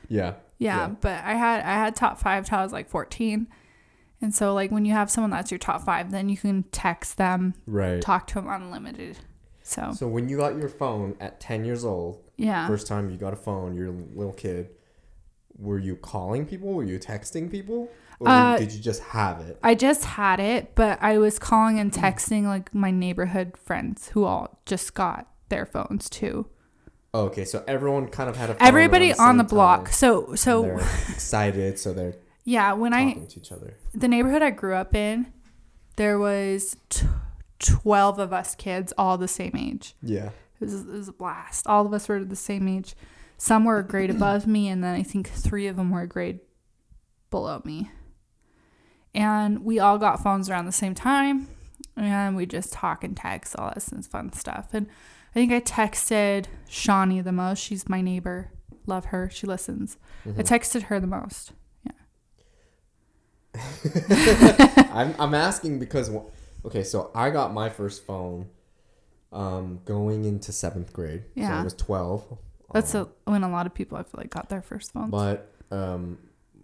Yeah. 0.08 0.34
Yeah, 0.58 0.76
Yeah. 0.76 0.88
but 1.00 1.22
I 1.24 1.34
had 1.34 1.60
I 1.64 1.72
had 1.74 1.94
top 1.96 2.18
five 2.18 2.46
till 2.48 2.58
I 2.58 2.62
was 2.62 2.72
like 2.72 2.88
14. 2.88 3.46
And 4.22 4.34
so 4.34 4.54
like 4.54 4.70
when 4.70 4.84
you 4.84 4.92
have 4.92 5.10
someone 5.10 5.30
that's 5.30 5.50
your 5.50 5.58
top 5.58 5.82
five, 5.84 6.10
then 6.10 6.28
you 6.28 6.36
can 6.36 6.62
text 6.72 7.16
them, 7.18 7.54
Right. 7.66 8.00
talk 8.00 8.26
to 8.28 8.34
them 8.36 8.48
unlimited. 8.48 9.18
So 9.62 9.92
So 9.94 10.08
when 10.08 10.28
you 10.28 10.36
got 10.36 10.56
your 10.56 10.68
phone 10.68 11.16
at 11.20 11.40
10 11.40 11.64
years 11.64 11.84
old, 11.84 12.18
yeah. 12.36 12.66
first 12.66 12.86
time 12.86 13.10
you 13.10 13.16
got 13.16 13.32
a 13.32 13.36
phone, 13.36 13.74
you're 13.76 13.88
a 13.88 13.90
little 14.14 14.32
kid, 14.32 14.70
were 15.58 15.78
you 15.78 15.96
calling 15.96 16.46
people? 16.46 16.72
Were 16.72 16.82
you 16.84 16.98
texting 16.98 17.50
people? 17.50 17.88
Or 18.20 18.28
Uh, 18.28 18.56
did 18.58 18.72
you 18.72 18.80
just 18.80 19.02
have 19.02 19.40
it? 19.40 19.58
I 19.62 19.74
just 19.74 20.04
had 20.04 20.40
it, 20.40 20.74
but 20.74 20.98
I 21.02 21.18
was 21.18 21.38
calling 21.38 21.78
and 21.78 21.92
texting 21.92 22.44
like 22.44 22.74
my 22.74 22.90
neighborhood 22.90 23.56
friends 23.56 24.08
who 24.10 24.24
all 24.24 24.60
just 24.66 24.94
got 24.94 25.28
their 25.48 25.66
phones 25.66 26.08
too. 26.08 26.46
Oh, 27.14 27.24
okay, 27.26 27.44
so 27.44 27.62
everyone 27.68 28.08
kind 28.08 28.30
of 28.30 28.36
had 28.36 28.48
a 28.50 28.54
phone 28.54 28.66
Everybody 28.66 29.10
around 29.12 29.20
on 29.20 29.36
the 29.36 29.42
same 29.42 29.48
block. 29.48 29.84
time, 29.86 29.92
So 29.92 30.26
and 30.28 30.38
so 30.38 30.62
they're 30.62 30.78
excited, 31.10 31.78
so 31.78 31.92
they're 31.92 32.14
yeah, 32.44 32.72
when 32.72 32.92
I 32.92 33.12
talking 33.12 33.26
to 33.26 33.40
each 33.40 33.52
other. 33.52 33.76
the 33.94 34.08
neighborhood 34.08 34.42
I 34.42 34.50
grew 34.50 34.74
up 34.74 34.94
in, 34.94 35.32
there 35.96 36.18
was 36.18 36.76
t- 36.88 37.06
12 37.60 38.18
of 38.18 38.32
us 38.32 38.54
kids 38.54 38.92
all 38.98 39.16
the 39.16 39.28
same 39.28 39.54
age. 39.56 39.94
Yeah. 40.02 40.30
It 40.60 40.64
was, 40.64 40.74
it 40.74 40.86
was 40.86 41.08
a 41.08 41.12
blast. 41.12 41.66
All 41.66 41.86
of 41.86 41.92
us 41.92 42.08
were 42.08 42.24
the 42.24 42.36
same 42.36 42.68
age. 42.68 42.94
Some 43.38 43.64
were 43.64 43.78
a 43.78 43.86
grade 43.86 44.10
above 44.16 44.46
me, 44.46 44.68
and 44.68 44.82
then 44.82 44.94
I 44.94 45.02
think 45.02 45.28
three 45.28 45.66
of 45.66 45.76
them 45.76 45.90
were 45.90 46.02
a 46.02 46.06
grade 46.08 46.40
below 47.30 47.62
me. 47.64 47.90
And 49.14 49.64
we 49.64 49.78
all 49.78 49.98
got 49.98 50.22
phones 50.22 50.48
around 50.48 50.66
the 50.66 50.72
same 50.72 50.94
time, 50.94 51.48
and 51.96 52.34
we 52.34 52.46
just 52.46 52.72
talk 52.72 53.04
and 53.04 53.16
text, 53.16 53.54
all 53.56 53.68
that 53.68 53.82
some 53.82 54.02
fun 54.02 54.32
stuff. 54.32 54.68
And 54.72 54.86
I 55.30 55.34
think 55.34 55.52
I 55.52 55.60
texted 55.60 56.46
Shawnee 56.68 57.20
the 57.20 57.32
most. 57.32 57.58
She's 57.58 57.88
my 57.88 58.00
neighbor. 58.00 58.50
Love 58.86 59.06
her. 59.06 59.30
She 59.30 59.46
listens. 59.46 59.96
Mm-hmm. 60.26 60.40
I 60.40 60.42
texted 60.42 60.82
her 60.84 60.98
the 60.98 61.06
most. 61.06 61.52
I'm 64.92 65.14
I'm 65.18 65.34
asking 65.34 65.78
because 65.78 66.10
okay, 66.64 66.82
so 66.84 67.10
I 67.14 67.30
got 67.30 67.52
my 67.52 67.68
first 67.68 68.04
phone 68.06 68.48
um 69.32 69.80
going 69.84 70.24
into 70.24 70.52
7th 70.52 70.92
grade. 70.92 71.22
So 71.36 71.40
Yeah. 71.42 71.60
I 71.60 71.64
was 71.64 71.74
12. 71.74 72.38
That's 72.72 72.94
Um, 72.94 73.08
a, 73.26 73.30
when 73.30 73.42
a 73.44 73.50
lot 73.50 73.66
of 73.66 73.74
people 73.74 73.98
I 73.98 74.02
feel 74.02 74.18
like 74.18 74.30
got 74.30 74.48
their 74.48 74.62
first 74.62 74.92
phones. 74.92 75.10
But 75.10 75.50
um, 75.70 76.18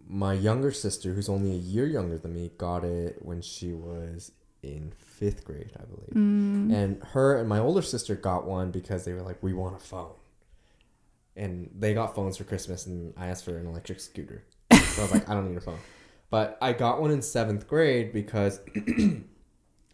my 0.07 0.33
younger 0.33 0.73
sister, 0.73 1.13
who's 1.13 1.29
only 1.29 1.51
a 1.53 1.59
year 1.59 1.87
younger 1.87 2.17
than 2.19 2.33
me, 2.35 2.51
got 2.57 2.85
it 2.85 3.19
when 3.21 3.43
she 3.43 3.73
was 3.73 4.33
in 4.63 4.93
fifth 4.97 5.45
grade, 5.45 5.73
I 5.79 5.85
believe. 5.85 6.15
Mm, 6.15 6.73
And 6.75 7.03
her 7.13 7.37
and 7.39 7.49
my 7.49 7.59
older 7.59 7.83
sister 7.83 8.15
got 8.17 8.47
one 8.47 8.71
because 8.71 9.05
they 9.05 9.13
were 9.13 9.23
like, 9.23 9.43
"We 9.43 9.53
want 9.53 9.77
a 9.77 9.79
phone," 9.79 10.13
and 11.37 11.71
they 11.79 11.95
got 11.95 12.15
phones 12.15 12.37
for 12.37 12.45
Christmas, 12.45 12.87
and 12.87 13.13
I 13.17 13.27
asked 13.29 13.45
for 13.45 13.57
an 13.59 13.67
electric 13.67 14.01
scooter. 14.01 14.45
So 14.73 15.03
I 15.03 15.05
was 15.05 15.13
like, 15.13 15.29
"I 15.29 15.35
don't 15.35 15.49
need 15.49 15.57
a 15.59 15.61
phone," 15.61 15.79
but 16.31 16.59
I 16.61 16.73
got 16.73 17.01
one 17.01 17.11
in 17.11 17.23
seventh 17.23 17.67
grade 17.69 18.13
because 18.13 18.61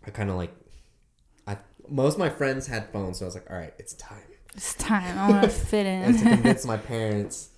I 0.06 0.10
kind 0.12 0.30
of 0.30 0.36
like. 0.36 0.52
I 1.46 1.58
most 1.88 2.14
of 2.14 2.18
my 2.18 2.30
friends 2.30 2.66
had 2.66 2.90
phones, 2.92 3.18
so 3.18 3.24
I 3.24 3.28
was 3.28 3.34
like, 3.34 3.50
"All 3.50 3.56
right, 3.56 3.74
it's 3.78 3.94
time." 3.94 4.22
it's 4.54 4.74
time. 4.74 5.18
I 5.18 5.30
want 5.30 5.42
to 5.42 5.48
fit 5.70 5.84
in. 5.86 6.02
and 6.02 6.18
to 6.18 6.24
convince 6.24 6.64
my 6.74 6.76
parents, 6.76 7.50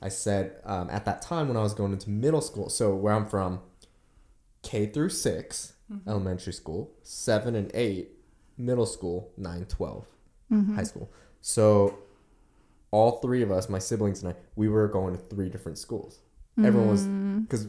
I 0.00 0.08
said 0.08 0.56
um, 0.64 0.88
at 0.90 1.04
that 1.04 1.20
time 1.22 1.48
when 1.48 1.56
I 1.56 1.62
was 1.62 1.74
going 1.74 1.92
into 1.92 2.08
middle 2.10 2.40
school, 2.40 2.68
so 2.70 2.94
where 2.94 3.12
I'm 3.14 3.26
from, 3.26 3.60
K 4.62 4.86
through 4.86 5.10
6 5.10 5.74
Mm-hmm. 5.90 6.06
elementary 6.10 6.52
school, 6.52 6.90
seven 7.02 7.54
and 7.54 7.70
eight, 7.72 8.10
middle 8.58 8.84
school, 8.84 9.30
nine, 9.38 9.64
12, 9.64 10.04
Mm-hmm. 10.52 10.74
high 10.76 10.82
school. 10.82 11.10
So 11.40 11.98
all 12.90 13.20
three 13.20 13.40
of 13.42 13.50
us, 13.50 13.70
my 13.70 13.78
siblings 13.78 14.22
and 14.22 14.34
I, 14.34 14.36
we 14.54 14.68
were 14.68 14.86
going 14.88 15.16
to 15.16 15.22
three 15.22 15.48
different 15.48 15.78
schools. 15.78 16.18
Everyone 16.62 16.88
was 16.90 17.06
Mm. 17.08 17.42
because 17.42 17.68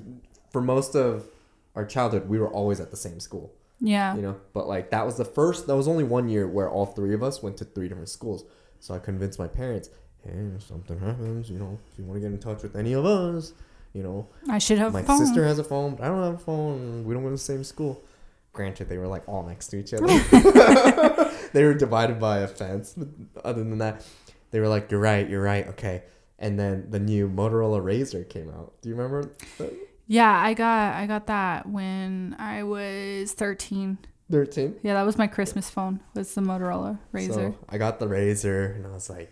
for 0.52 0.62
most 0.62 0.96
of 0.96 1.30
our 1.76 1.86
childhood, 1.86 2.28
we 2.28 2.40
were 2.40 2.50
always 2.50 2.80
at 2.80 2.92
the 2.92 2.98
same 2.98 3.20
school 3.20 3.54
yeah. 3.82 4.16
you 4.16 4.22
know 4.22 4.36
but 4.54 4.68
like 4.68 4.90
that 4.92 5.06
was 5.06 5.18
the 5.18 5.26
first 5.26 5.68
that 5.68 5.76
was 5.76 5.88
only 5.88 6.04
one 6.04 6.30
year 6.30 6.48
where 6.48 6.70
all 6.70 6.86
three 6.86 7.14
of 7.14 7.24
us 7.24 7.42
went 7.42 7.58
to 7.58 7.66
three 7.66 7.88
different 7.88 8.10
schools 8.10 8.44
so 8.80 8.94
i 8.94 9.00
convinced 9.00 9.40
my 9.40 9.48
parents 9.48 9.90
hey 10.24 10.32
if 10.56 10.64
something 10.64 11.00
happens 11.00 11.50
you 11.50 11.58
know 11.58 11.78
if 11.92 12.00
you 12.00 12.06
want 12.06 12.16
to 12.16 12.22
get 12.22 12.34
in 12.34 12.40
touch 12.40 12.62
with 12.62 12.76
any 12.76 12.94
of 12.94 13.06
us 13.06 13.54
you 13.94 14.04
know 14.04 14.28
I 14.50 14.60
should 14.60 14.78
have 14.78 14.94
my 14.94 15.02
a 15.02 15.04
phone. 15.04 15.26
sister 15.26 15.46
has 15.46 15.60
a 15.60 15.64
phone 15.64 15.96
but 15.96 16.04
i 16.04 16.08
don't 16.08 16.24
have 16.24 16.36
a 16.36 16.40
phone 16.40 17.06
we 17.06 17.14
don't 17.14 17.24
go 17.24 17.30
to 17.30 17.36
the 17.36 17.38
same 17.38 17.64
school 17.64 18.04
granted 18.52 18.90
they 18.90 18.98
were 18.98 19.08
like 19.08 19.28
all 19.28 19.44
next 19.44 19.68
to 19.68 19.78
each 19.78 19.94
other 19.94 20.08
they 21.54 21.64
were 21.64 21.74
divided 21.74 22.20
by 22.20 22.40
a 22.40 22.48
fence 22.48 22.94
but 22.96 23.46
other 23.46 23.64
than 23.64 23.78
that 23.78 24.06
they 24.52 24.60
were 24.60 24.68
like 24.68 24.92
you're 24.92 25.00
right 25.00 25.30
you're 25.30 25.42
right 25.42 25.68
okay 25.68 26.04
and 26.38 26.60
then 26.60 26.90
the 26.90 27.00
new 27.00 27.30
motorola 27.30 27.82
RAZR 27.82 28.28
came 28.28 28.50
out 28.50 28.74
do 28.82 28.90
you 28.90 28.96
remember 28.96 29.32
that? 29.58 29.89
Yeah, 30.12 30.32
I 30.38 30.56
got 30.56 30.96
I 30.96 31.06
got 31.06 31.28
that 31.28 31.70
when 31.70 32.36
I 32.40 32.64
was 32.64 33.32
13. 33.34 34.00
13 34.32 34.76
Yeah, 34.84 34.94
that 34.96 35.04
was 35.06 35.18
my 35.20 35.28
Christmas 35.28 35.70
phone. 35.70 36.02
Was 36.16 36.34
the 36.34 36.42
Motorola 36.42 36.98
RAZR. 37.14 37.34
So 37.34 37.56
I 37.70 37.78
got 37.78 38.00
the 38.00 38.08
RAZR 38.08 38.76
and 38.76 38.88
I 38.88 38.90
was 38.92 39.08
like, 39.10 39.32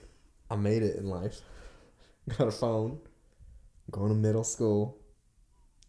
I 0.51 0.55
made 0.55 0.84
it 0.84 0.96
in 0.98 1.10
life. 1.10 1.41
Got 2.38 2.48
a 2.50 2.51
phone, 2.51 3.00
going 3.89 4.10
to 4.10 4.15
middle 4.15 4.43
school, 4.43 4.98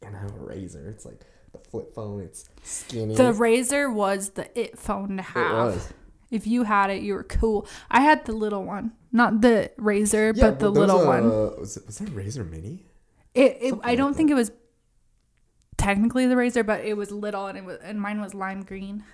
and 0.03 0.15
I 0.17 0.21
have 0.21 0.31
a 0.31 0.39
RAZR. 0.39 0.89
It's 0.89 1.05
like 1.05 1.21
the 1.53 1.59
flip 1.59 1.95
phone. 1.95 2.21
It's 2.23 2.49
skinny. 2.63 3.15
the 3.15 3.33
RAZR 3.33 3.93
was 3.93 4.31
the 4.31 4.49
it 4.59 4.79
phone 4.79 5.17
to 5.17 5.23
it 5.23 5.25
have. 5.27 5.75
was. 5.75 5.93
If 6.31 6.47
you 6.47 6.63
had 6.65 6.91
it, 6.91 7.03
you 7.03 7.15
were 7.15 7.25
cool. 7.25 7.67
I 7.91 8.03
had 8.03 8.25
the 8.25 8.33
little 8.33 8.63
one, 8.65 8.93
not 9.13 9.41
the 9.41 9.71
RAZR, 9.79 10.37
Yeah, 10.37 10.51
but 10.51 10.59
the 10.61 10.71
little 10.71 11.01
a- 11.03 11.07
one. 11.07 11.29
Was, 11.59 11.77
it, 11.77 11.87
was 11.87 11.99
that 11.99 12.09
a 12.09 12.13
RAZR 12.13 12.49
mini? 12.49 12.85
It, 13.35 13.59
it 13.61 13.75
I 13.83 13.95
don't 13.97 14.13
that. 14.13 14.17
think 14.17 14.31
it 14.31 14.35
was 14.35 14.51
technically 15.79 16.27
the 16.27 16.35
RAZR, 16.35 16.67
but 16.67 16.85
it 16.85 16.97
was 16.97 17.11
little 17.11 17.47
and 17.47 17.57
it 17.57 17.65
was 17.65 17.79
and 17.83 17.99
mine 18.01 18.21
was 18.21 18.35
lime 18.35 18.63
green. 18.63 19.05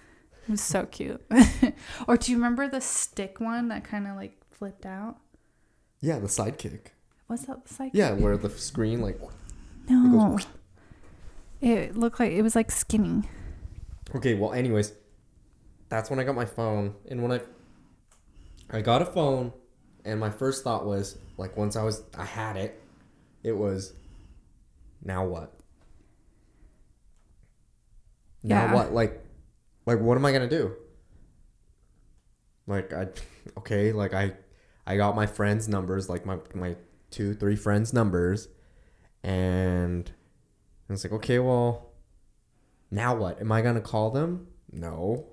It 0.49 0.51
was 0.51 0.61
so 0.61 0.87
cute. 0.87 1.25
or 2.09 2.17
do 2.17 2.33
you 2.33 2.37
remember 2.37 2.69
the 2.69 2.81
stick 2.81 3.39
one 3.39 3.69
that 3.69 3.85
kind 3.85 4.09
of 4.09 4.17
like 4.17 4.37
flipped 4.51 4.85
out? 4.85 5.19
Yeah, 6.01 6.19
the 6.19 6.27
sidekick. 6.27 6.89
Was 7.29 7.43
that 7.43 7.65
the 7.65 7.73
sidekick? 7.73 7.91
Yeah, 7.95 8.13
where 8.13 8.37
the 8.37 8.51
screen 8.51 9.01
like. 9.01 9.21
No. 9.89 10.39
It 11.61 11.97
looked 11.97 12.21
like 12.21 12.33
it 12.33 12.43
was 12.43 12.57
like 12.57 12.71
skinny. 12.71 13.23
Okay, 14.15 14.35
well, 14.35 14.53
anyways, 14.53 14.93
that's 15.89 16.11
when 16.11 16.19
I 16.19 16.25
got 16.25 16.35
my 16.35 16.45
phone, 16.45 16.95
and 17.09 17.23
when 17.23 17.33
I, 17.33 17.41
I 18.71 18.81
got 18.81 19.03
a 19.03 19.07
phone, 19.07 19.53
and 20.05 20.21
my 20.21 20.31
first 20.31 20.63
thought 20.63 20.85
was 20.85 21.17
like 21.39 21.57
once 21.57 21.75
I 21.77 21.83
was 21.83 22.03
I 22.17 22.25
had 22.25 22.57
it, 22.57 22.81
it 23.43 23.53
was, 23.53 23.95
now 25.03 25.27
what? 25.27 25.55
Now 28.45 28.67
Yeah. 28.67 28.75
what? 28.75 28.93
Like, 28.93 29.25
like 29.87 29.99
what 30.01 30.17
am 30.17 30.25
I 30.25 30.31
gonna 30.33 30.49
do? 30.49 30.77
Like 32.67 32.93
I, 32.93 33.09
okay, 33.59 33.91
like 33.93 34.15
I, 34.15 34.35
I 34.87 34.97
got 34.97 35.17
my 35.17 35.27
friends' 35.27 35.69
numbers, 35.69 36.09
like 36.09 36.25
my 36.25 36.39
my 36.55 36.77
two 37.11 37.35
three 37.35 37.57
friends' 37.57 37.93
numbers, 37.93 38.49
and 39.23 40.11
I 40.89 40.93
was 40.93 41.03
like, 41.05 41.13
okay, 41.15 41.39
well, 41.39 41.91
now 42.91 43.15
what? 43.17 43.41
Am 43.41 43.51
I 43.51 43.63
gonna 43.63 43.81
call 43.81 44.11
them? 44.11 44.47
No. 44.71 45.27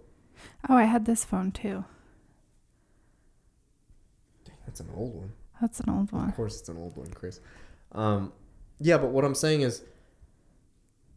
Oh, 0.70 0.76
I 0.76 0.86
had 0.86 1.06
this 1.06 1.24
phone 1.24 1.52
too. 1.52 1.84
Dang, 4.46 4.56
that's 4.66 4.80
an 4.80 4.90
old 4.96 5.16
one. 5.16 5.34
That's 5.60 5.80
an 5.80 5.90
old 5.90 6.12
one. 6.12 6.30
Of 6.30 6.36
course, 6.36 6.60
it's 6.60 6.70
an 6.70 6.78
old 6.78 6.98
one, 6.98 7.12
Chris. 7.14 7.40
Um, 7.92 8.32
yeah, 8.80 8.98
but 8.98 9.10
what 9.12 9.24
I'm 9.26 9.36
saying 9.36 9.62
is, 9.62 9.84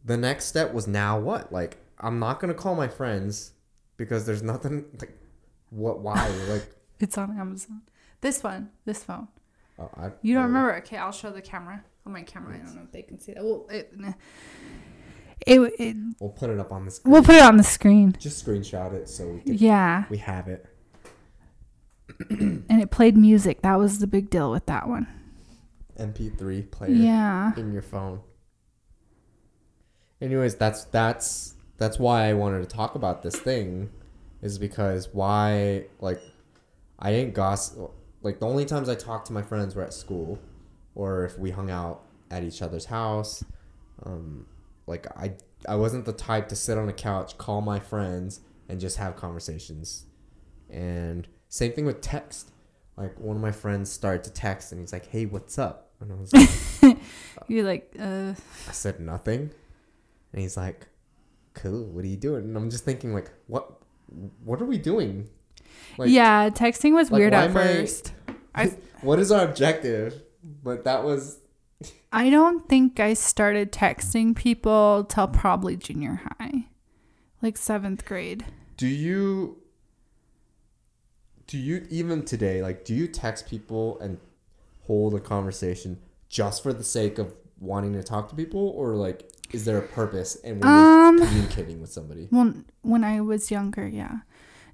the 0.04 0.16
next 0.16 0.44
step 0.46 0.74
was 0.74 0.86
now 0.86 1.18
what? 1.18 1.50
Like, 1.52 1.78
I'm 2.00 2.18
not 2.18 2.40
gonna 2.40 2.54
call 2.54 2.74
my 2.74 2.88
friends 2.88 3.52
because 3.96 4.26
there's 4.26 4.42
nothing 4.42 4.84
like, 5.00 5.16
what? 5.70 6.00
Why? 6.00 6.28
like, 6.48 6.66
It's 7.00 7.18
on 7.18 7.38
Amazon. 7.38 7.82
This 8.20 8.42
one, 8.42 8.70
this 8.84 9.02
phone. 9.04 9.28
oh, 9.78 9.90
I, 9.96 10.10
You 10.22 10.34
don't 10.34 10.44
oh, 10.44 10.46
remember? 10.46 10.76
Okay, 10.78 10.96
I'll 10.96 11.12
show 11.12 11.30
the 11.30 11.42
camera 11.42 11.84
on 12.06 12.12
my 12.12 12.22
camera. 12.22 12.54
I 12.54 12.58
don't 12.58 12.74
know 12.76 12.82
if 12.84 12.92
they 12.92 13.02
can 13.02 13.18
see 13.18 13.32
that. 13.34 13.42
Well, 13.44 13.66
it, 13.70 13.92
It, 15.46 15.60
it 15.78 15.96
We'll 16.20 16.30
put 16.30 16.48
it 16.50 16.58
up 16.58 16.72
on 16.72 16.84
the 16.86 16.90
screen. 16.90 17.12
we'll 17.12 17.22
put 17.22 17.34
it 17.34 17.42
on 17.42 17.56
the 17.58 17.62
screen. 17.64 18.16
Just 18.18 18.44
screenshot 18.46 18.92
it 18.94 19.08
so 19.08 19.26
we 19.28 19.40
can, 19.40 19.54
Yeah, 19.54 20.04
we 20.08 20.18
have 20.18 20.48
it. 20.48 20.66
and 22.30 22.80
it 22.80 22.90
played 22.90 23.16
music. 23.16 23.62
That 23.62 23.78
was 23.78 23.98
the 23.98 24.06
big 24.06 24.30
deal 24.30 24.50
with 24.50 24.66
that 24.66 24.88
one. 24.88 25.06
MP3 25.98 26.70
player 26.70 26.90
Yeah. 26.92 27.52
in 27.56 27.72
your 27.72 27.82
phone. 27.82 28.20
Anyways, 30.20 30.54
that's 30.54 30.84
that's 30.84 31.54
that's 31.76 31.98
why 31.98 32.28
I 32.28 32.34
wanted 32.34 32.68
to 32.68 32.76
talk 32.76 32.94
about 32.94 33.22
this 33.22 33.36
thing, 33.36 33.90
is 34.42 34.58
because 34.58 35.08
why 35.12 35.86
like 36.00 36.20
I 36.98 37.10
didn't 37.10 37.34
gossip. 37.34 37.90
Like 38.22 38.40
the 38.40 38.46
only 38.46 38.64
times 38.64 38.88
I 38.88 38.94
talked 38.94 39.26
to 39.26 39.32
my 39.32 39.42
friends 39.42 39.74
were 39.74 39.82
at 39.82 39.92
school, 39.92 40.38
or 40.94 41.24
if 41.24 41.38
we 41.38 41.50
hung 41.50 41.70
out 41.70 42.02
at 42.30 42.42
each 42.42 42.62
other's 42.62 42.86
house. 42.86 43.44
Um, 44.04 44.46
like 44.86 45.06
I 45.16 45.34
I 45.68 45.76
wasn't 45.76 46.04
the 46.04 46.12
type 46.12 46.48
to 46.48 46.56
sit 46.56 46.78
on 46.78 46.88
a 46.88 46.92
couch, 46.92 47.38
call 47.38 47.60
my 47.60 47.80
friends, 47.80 48.40
and 48.68 48.80
just 48.80 48.98
have 48.98 49.16
conversations. 49.16 50.06
And 50.70 51.26
same 51.48 51.72
thing 51.72 51.86
with 51.86 52.00
text. 52.00 52.50
Like 52.96 53.18
one 53.18 53.36
of 53.36 53.42
my 53.42 53.52
friends 53.52 53.90
started 53.90 54.24
to 54.24 54.30
text, 54.30 54.72
and 54.72 54.80
he's 54.80 54.92
like, 54.92 55.06
"Hey, 55.06 55.26
what's 55.26 55.58
up?" 55.58 55.90
And 56.00 56.12
I 56.12 56.16
was 56.16 56.32
like, 56.32 56.98
You're 57.48 57.64
like, 57.64 57.94
uh, 57.98 58.34
I 58.68 58.72
said 58.72 59.00
nothing, 59.00 59.50
and 60.32 60.42
he's 60.42 60.56
like, 60.56 60.86
"Cool, 61.54 61.86
what 61.86 62.04
are 62.04 62.08
you 62.08 62.16
doing?" 62.16 62.44
And 62.44 62.56
I'm 62.56 62.70
just 62.70 62.84
thinking, 62.84 63.14
like, 63.14 63.30
what 63.46 63.80
what 64.44 64.60
are 64.60 64.66
we 64.66 64.78
doing? 64.78 65.28
Like, 65.98 66.10
yeah. 66.10 66.50
Texting 66.50 66.94
was 66.94 67.10
like, 67.10 67.18
weird 67.20 67.34
at 67.34 67.50
I- 67.50 67.52
first. 67.52 68.12
I 68.54 68.76
what 69.00 69.18
is 69.18 69.32
our 69.32 69.44
objective? 69.44 70.22
But 70.62 70.84
that 70.84 71.04
was 71.04 71.38
I 72.12 72.30
don't 72.30 72.68
think 72.68 73.00
I 73.00 73.14
started 73.14 73.72
texting 73.72 74.36
people 74.36 75.04
till 75.08 75.28
probably 75.28 75.76
junior 75.76 76.20
high, 76.38 76.66
like 77.42 77.56
seventh 77.56 78.04
grade. 78.04 78.44
Do 78.76 78.86
you 78.86 79.58
do 81.46 81.58
you 81.58 81.86
even 81.90 82.24
today 82.24 82.62
like 82.62 82.84
do 82.84 82.94
you 82.94 83.06
text 83.06 83.48
people 83.48 83.98
and 84.00 84.18
hold 84.86 85.14
a 85.14 85.20
conversation 85.20 85.98
just 86.28 86.62
for 86.62 86.72
the 86.72 86.84
sake 86.84 87.18
of 87.18 87.34
wanting 87.64 87.92
to 87.94 88.02
talk 88.02 88.28
to 88.30 88.34
people 88.34 88.72
or 88.76 88.94
like 88.94 89.30
is 89.52 89.64
there 89.64 89.78
a 89.78 89.82
purpose 89.82 90.36
and 90.44 90.60
when 90.60 90.68
Um, 90.68 91.18
you're 91.18 91.26
communicating 91.26 91.80
with 91.80 91.90
somebody? 91.92 92.28
Well, 92.30 92.54
when 92.82 93.04
I 93.04 93.20
was 93.20 93.50
younger, 93.50 93.86
yeah. 93.86 94.18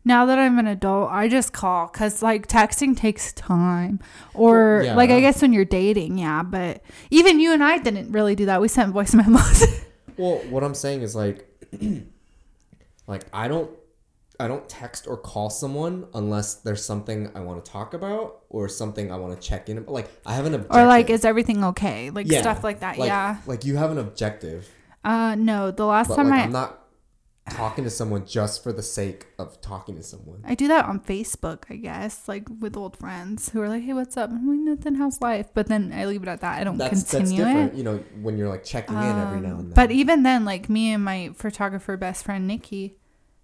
Now 0.04 0.24
that 0.24 0.38
I'm 0.38 0.58
an 0.58 0.66
adult, 0.66 1.10
I 1.10 1.28
just 1.28 1.52
call 1.52 1.88
because 1.92 2.22
like 2.22 2.46
texting 2.48 2.96
takes 2.96 3.32
time. 3.34 4.00
Or 4.32 4.78
Well, 4.78 4.84
yeah. 4.86 4.94
like 4.96 5.10
I 5.10 5.20
guess 5.20 5.42
when 5.42 5.52
you're 5.52 5.66
dating, 5.66 6.16
yeah. 6.18 6.42
But 6.42 6.82
even 7.10 7.38
you 7.40 7.52
and 7.52 7.62
I 7.62 7.76
didn't 7.78 8.10
really 8.12 8.34
do 8.34 8.46
that. 8.46 8.60
We 8.62 8.68
sent 8.68 8.92
voice 8.92 9.14
memos. 9.14 9.64
Well, 10.16 10.36
what 10.50 10.62
I'm 10.62 10.74
saying 10.74 11.00
is 11.02 11.14
like 11.16 11.46
like 13.06 13.24
I 13.32 13.48
don't 13.48 13.70
I 14.40 14.48
don't 14.48 14.68
text 14.68 15.06
or 15.06 15.16
call 15.16 15.50
someone 15.50 16.06
unless 16.14 16.54
there's 16.54 16.84
something 16.84 17.30
I 17.34 17.40
want 17.40 17.64
to 17.64 17.70
talk 17.70 17.94
about 17.94 18.42
or 18.48 18.68
something 18.68 19.12
I 19.12 19.16
want 19.16 19.40
to 19.40 19.48
check 19.48 19.68
in 19.68 19.78
about. 19.78 19.92
Like 19.92 20.08
I 20.26 20.34
have 20.34 20.46
an 20.46 20.54
objective. 20.54 20.76
or 20.76 20.86
like, 20.86 21.10
is 21.10 21.24
everything 21.24 21.62
okay? 21.64 22.10
Like 22.10 22.26
Yeah. 22.28 22.40
stuff 22.40 22.64
like 22.64 22.80
that. 22.80 22.98
like, 22.98 23.08
yeah. 23.08 23.36
Like 23.46 23.64
you 23.64 23.76
have 23.76 23.90
an 23.90 23.98
objective. 23.98 24.68
Uh, 25.04 25.34
no. 25.34 25.70
The 25.70 25.86
last 25.86 26.14
time 26.14 26.28
like 26.30 26.40
I 26.40 26.44
I'm 26.44 26.52
not 26.52 26.76
talking 27.48 27.82
to 27.84 27.90
someone 27.90 28.24
just 28.26 28.62
for 28.62 28.72
the 28.72 28.82
sake 28.82 29.26
of 29.38 29.60
talking 29.60 29.96
to 29.96 30.02
someone. 30.02 30.40
I 30.44 30.54
do 30.54 30.68
that 30.68 30.84
on 30.84 31.00
Facebook, 31.00 31.64
I 31.68 31.76
guess, 31.76 32.28
like 32.28 32.46
with 32.60 32.76
old 32.76 32.96
friends 32.96 33.48
who 33.48 33.60
are 33.60 33.68
like, 33.68 33.82
"Hey, 33.82 33.92
what's 33.92 34.16
up?" 34.16 34.30
I'm 34.30 34.46
like, 34.48 34.58
"Nothing. 34.60 34.94
How's 34.96 35.20
life?" 35.20 35.48
But 35.52 35.66
then 35.66 35.92
I 35.92 36.04
leave 36.06 36.22
it 36.22 36.28
at 36.28 36.42
that. 36.42 36.60
I 36.60 36.64
don't 36.64 36.78
That's 36.78 37.02
that's 37.02 37.10
continue 37.10 37.44
different. 37.44 37.72
it. 37.72 37.76
You 37.78 37.82
know, 37.84 37.96
when 38.22 38.38
you're 38.38 38.48
like 38.48 38.62
checking 38.64 38.96
in 38.96 39.02
every 39.02 39.40
now 39.40 39.54
Um, 39.54 39.60
and 39.60 39.68
then. 39.70 39.74
But 39.74 39.90
even 39.90 40.22
then, 40.22 40.44
like 40.44 40.68
me 40.68 40.92
and 40.92 41.04
my 41.04 41.30
photographer 41.34 41.96
best 41.96 42.24
friend 42.24 42.46
Nikki, 42.46 42.98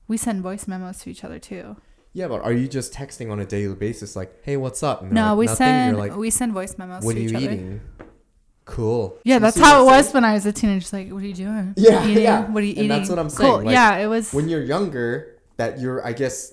we 0.09 0.17
send 0.17 0.43
voice 0.43 0.67
memos 0.69 0.99
to 1.01 1.11
each 1.11 1.25
other 1.25 1.39
too. 1.39 1.77
yeah, 2.13 2.29
but 2.29 2.41
are 2.43 2.53
you 2.53 2.67
just 2.69 2.93
texting 2.95 3.31
on 3.31 3.41
a 3.41 3.45
daily 3.45 3.75
basis 3.75 4.17
like, 4.17 4.43
"Hey, 4.43 4.57
what's 4.57 4.83
up?" 4.83 5.03
And 5.03 5.13
No, 5.13 5.29
like, 5.31 5.39
we 5.39 5.47
"Nothing," 5.47 5.57
send 5.67 5.97
like, 5.99 6.17
we 6.17 6.31
send 6.31 6.53
voice 6.53 6.77
memos 6.79 7.05
"What 7.05 7.13
to 7.15 7.19
are 7.19 7.23
you 7.23 7.29
each 7.29 7.35
other. 7.35 7.45
eating?" 7.53 7.81
Cool. 8.65 9.17
Yeah, 9.25 9.39
that's 9.39 9.57
how 9.59 9.83
it 9.83 9.87
was 9.87 10.13
when 10.13 10.25
I 10.25 10.33
was 10.35 10.45
a 10.45 10.53
teenager. 10.53 10.81
Just 10.81 10.93
like, 10.93 11.11
what 11.11 11.23
are 11.23 11.27
you 11.27 11.35
doing? 11.35 11.75
Yeah, 11.77 12.05
Eating? 12.05 12.23
yeah. 12.25 12.51
What 12.51 12.63
are 12.63 12.67
you 12.67 12.71
And 12.73 12.79
eating? 12.79 12.89
that's 12.89 13.09
what 13.09 13.19
I'm 13.21 13.31
Cool. 13.31 13.37
saying, 13.59 13.65
like, 13.67 13.73
yeah, 13.73 13.97
it 13.99 14.07
was. 14.09 14.33
when 14.33 14.49
you're 14.49 14.63
younger 14.63 15.39
that 15.57 15.79
you're 15.81 16.07
i 16.07 16.13
guess 16.13 16.53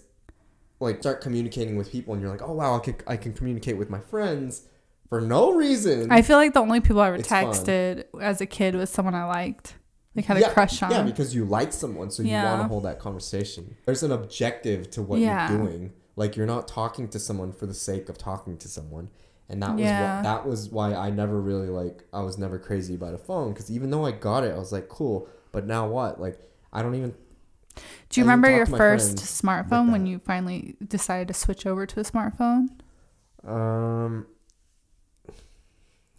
like 0.80 1.00
start 1.02 1.20
communicating 1.20 1.76
with 1.76 1.92
people 1.92 2.14
and 2.14 2.22
you're 2.22 2.32
like 2.32 2.42
oh 2.42 2.54
wow 2.54 2.78
i 2.78 2.80
can, 2.80 2.96
I 3.06 3.18
can 3.18 3.34
communicate 3.34 3.78
with 3.78 3.90
my 3.90 4.00
friends 4.00 4.62
for 5.10 5.20
no 5.20 5.52
reason 5.54 6.10
I 6.10 6.22
feel 6.22 6.38
like 6.38 6.54
the 6.54 6.62
only 6.62 6.80
people 6.80 7.02
I 7.02 7.08
ever 7.08 7.18
It's 7.18 7.28
fun. 7.28 7.46
texted 7.48 8.06
as 8.22 8.40
a 8.42 8.46
kid 8.46 8.76
was 8.76 8.90
someone 8.90 9.14
I 9.14 9.26
liked, 9.26 9.76
like 10.16 10.26
had 10.26 10.38
yeah, 10.40 10.50
a 10.50 10.54
crush 10.54 10.82
on. 10.84 10.92
yeah 10.92 11.02
because 11.04 11.34
you 11.36 11.44
like 11.46 11.74
someone 11.74 12.10
so 12.12 12.22
you 12.24 12.34
want 12.34 12.62
to 12.62 12.68
hold 12.68 12.84
that 12.84 13.00
conversation 13.00 13.76
there's 13.86 14.04
an 14.04 14.12
objective 14.12 14.90
to 14.92 15.02
what 15.02 15.20
Yeah. 15.20 15.50
you're 15.50 15.58
doing 15.60 15.94
like 16.16 16.36
you're 16.36 16.46
not 16.46 16.68
talking 16.68 17.08
to 17.10 17.20
someone 17.20 17.52
for 17.52 17.66
the 17.66 17.74
sake 17.74 18.10
of 18.10 18.18
talking 18.18 18.58
to 18.58 18.68
someone 18.68 19.10
and 19.50 19.62
that 19.64 19.72
was 19.72 19.82
Yeah. 19.82 20.18
what 20.18 20.24
that 20.24 20.48
was 20.48 20.70
why 20.70 20.94
i 20.94 21.10
never 21.10 21.40
really 21.42 21.68
like 21.70 22.04
i 22.14 22.22
was 22.22 22.38
never 22.38 22.60
crazy 22.60 22.96
about 22.96 23.14
a 23.14 23.18
phone 23.18 23.54
because 23.54 23.72
even 23.72 23.90
though 23.90 24.06
i 24.06 24.12
got 24.12 24.44
it 24.44 24.54
i 24.54 24.58
was 24.58 24.72
like 24.72 24.88
cool 24.90 25.28
but 25.52 25.66
now 25.66 25.88
what 25.88 26.20
like 26.22 26.40
i 26.72 26.82
don't 26.82 26.96
even 26.96 27.14
Do 28.10 28.22
you 28.22 28.24
I 28.24 28.28
remember 28.28 28.50
your 28.56 28.66
first 28.68 29.18
smartphone 29.18 29.92
when 29.92 30.06
you 30.06 30.20
finally 30.20 30.76
decided 30.88 31.28
to 31.30 31.34
switch 31.34 31.66
over 31.66 31.88
to 31.88 32.00
a 32.00 32.04
smartphone? 32.04 32.68
um 33.44 34.28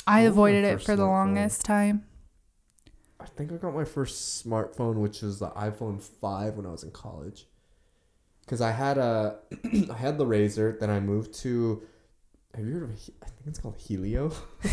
I 0.06 0.22
What 0.22 0.24
was 0.24 0.26
my 0.26 0.30
avoided 0.32 0.64
it 0.64 0.82
for 0.82 0.96
the 0.96 1.06
longest 1.06 1.64
time. 1.64 2.04
I 3.24 3.26
think 3.28 3.52
I 3.52 3.56
got 3.56 3.74
my 3.74 3.86
first 3.86 4.44
smartphone, 4.46 4.96
which 4.96 5.22
was 5.22 5.38
the 5.38 5.48
iPhone 5.50 6.02
five 6.02 6.56
when 6.56 6.66
I 6.66 6.70
was 6.70 6.84
in 6.84 6.90
college. 6.90 7.46
Cause 8.46 8.60
I 8.60 8.72
had 8.72 8.98
a, 8.98 9.38
I 9.90 9.94
had 9.94 10.18
the 10.18 10.26
RAZR. 10.26 10.78
Then 10.78 10.90
I 10.90 11.00
moved 11.00 11.32
to. 11.40 11.82
Have 12.54 12.66
you 12.66 12.74
heard 12.74 12.82
of? 12.82 12.90
I 12.90 13.26
think 13.26 13.46
it's 13.46 13.58
called 13.58 13.78
Helio. 13.78 14.30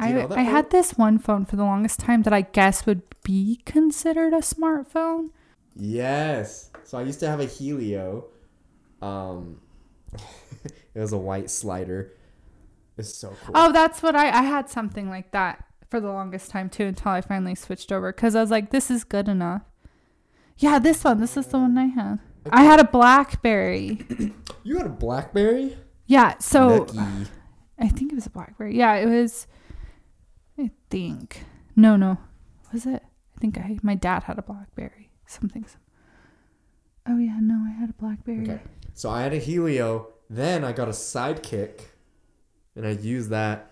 I, 0.00 0.22
I 0.22 0.26
phone? 0.26 0.44
had 0.44 0.70
this 0.70 0.98
one 0.98 1.18
phone 1.18 1.44
for 1.44 1.54
the 1.54 1.62
longest 1.62 2.00
time 2.00 2.22
that 2.22 2.32
I 2.32 2.40
guess 2.40 2.86
would 2.86 3.02
be 3.22 3.60
considered 3.64 4.32
a 4.32 4.38
smartphone. 4.38 5.28
Yes. 5.76 6.70
So 6.82 6.98
I 6.98 7.02
used 7.02 7.20
to 7.20 7.28
have 7.28 7.38
a 7.38 7.44
Helio. 7.44 8.24
Um, 9.00 9.60
it 10.64 10.98
was 10.98 11.12
a 11.12 11.18
white 11.18 11.50
slider. 11.50 12.14
It's 12.96 13.14
so 13.14 13.36
cool. 13.44 13.54
Oh, 13.54 13.70
that's 13.70 14.02
what 14.02 14.16
I 14.16 14.26
I 14.28 14.42
had 14.42 14.68
something 14.68 15.08
like 15.08 15.30
that 15.30 15.67
for 15.88 16.00
the 16.00 16.08
longest 16.12 16.50
time 16.50 16.68
too 16.68 16.84
until 16.84 17.12
I 17.12 17.20
finally 17.20 17.54
switched 17.54 17.90
over 17.92 18.12
cuz 18.12 18.34
I 18.34 18.40
was 18.40 18.50
like 18.50 18.70
this 18.70 18.90
is 18.90 19.04
good 19.04 19.28
enough. 19.28 19.62
Yeah, 20.58 20.78
this 20.78 21.04
one. 21.04 21.20
This 21.20 21.36
is 21.36 21.46
the 21.46 21.58
one 21.58 21.78
I 21.78 21.86
had. 21.86 22.18
I 22.50 22.64
had 22.64 22.80
a 22.80 22.84
BlackBerry. 22.84 24.06
You 24.64 24.76
had 24.76 24.86
a 24.86 24.90
BlackBerry? 24.90 25.78
Yeah, 26.06 26.36
so 26.38 26.86
Lucky. 26.92 26.98
I 27.78 27.88
think 27.88 28.12
it 28.12 28.16
was 28.16 28.26
a 28.26 28.30
BlackBerry. 28.30 28.76
Yeah, 28.76 28.96
it 28.96 29.06
was 29.06 29.46
I 30.58 30.70
think. 30.90 31.44
No, 31.76 31.96
no. 31.96 32.18
Was 32.72 32.84
it? 32.84 33.02
I 33.36 33.40
think 33.40 33.56
I 33.56 33.78
my 33.82 33.94
dad 33.94 34.24
had 34.24 34.38
a 34.38 34.42
BlackBerry. 34.42 35.10
Something. 35.26 35.64
some- 35.64 35.80
Oh 37.06 37.16
yeah, 37.18 37.38
no, 37.40 37.64
I 37.66 37.70
had 37.70 37.88
a 37.90 37.94
BlackBerry. 37.94 38.42
Okay. 38.42 38.60
So 38.92 39.08
I 39.08 39.22
had 39.22 39.32
a 39.32 39.38
Helio. 39.38 40.08
Then 40.28 40.64
I 40.64 40.72
got 40.72 40.88
a 40.88 40.92
Sidekick, 40.92 41.80
and 42.76 42.86
I 42.86 42.90
used 42.90 43.30
that. 43.30 43.70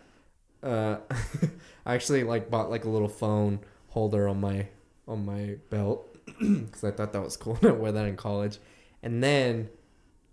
Uh, 0.66 0.98
I 1.87 1.94
actually 1.94 2.24
like 2.24 2.50
bought 2.50 2.70
like 2.70 2.85
a 2.85 2.88
little 2.88 3.09
phone 3.09 3.61
holder 3.88 4.29
on 4.29 4.40
my 4.40 4.66
on 5.07 5.24
my 5.24 5.57
belt 5.70 6.16
because 6.40 6.83
I 6.85 6.90
thought 6.90 7.12
that 7.12 7.22
was 7.22 7.37
cool. 7.37 7.59
I 7.62 7.70
wore 7.70 7.92
that 7.92 8.07
in 8.07 8.16
college, 8.16 8.59
and 9.02 9.22
then, 9.22 9.68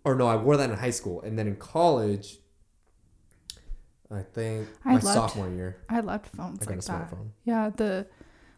or 0.03 0.15
no, 0.15 0.25
I 0.27 0.35
wore 0.35 0.57
that 0.57 0.69
in 0.69 0.77
high 0.77 0.89
school, 0.89 1.21
and 1.21 1.37
then 1.37 1.47
in 1.47 1.55
college. 1.55 2.39
I 4.11 4.21
think 4.21 4.67
I 4.85 4.89
my 4.89 4.93
loved- 4.95 5.05
sophomore 5.07 5.49
year, 5.49 5.77
I 5.89 5.99
loved 6.01 6.27
phones 6.27 6.67
I 6.67 6.71
like 6.71 6.79
a 6.79 6.81
that. 6.81 7.11
smartphone. 7.11 7.29
Yeah, 7.45 7.69
the 7.75 8.05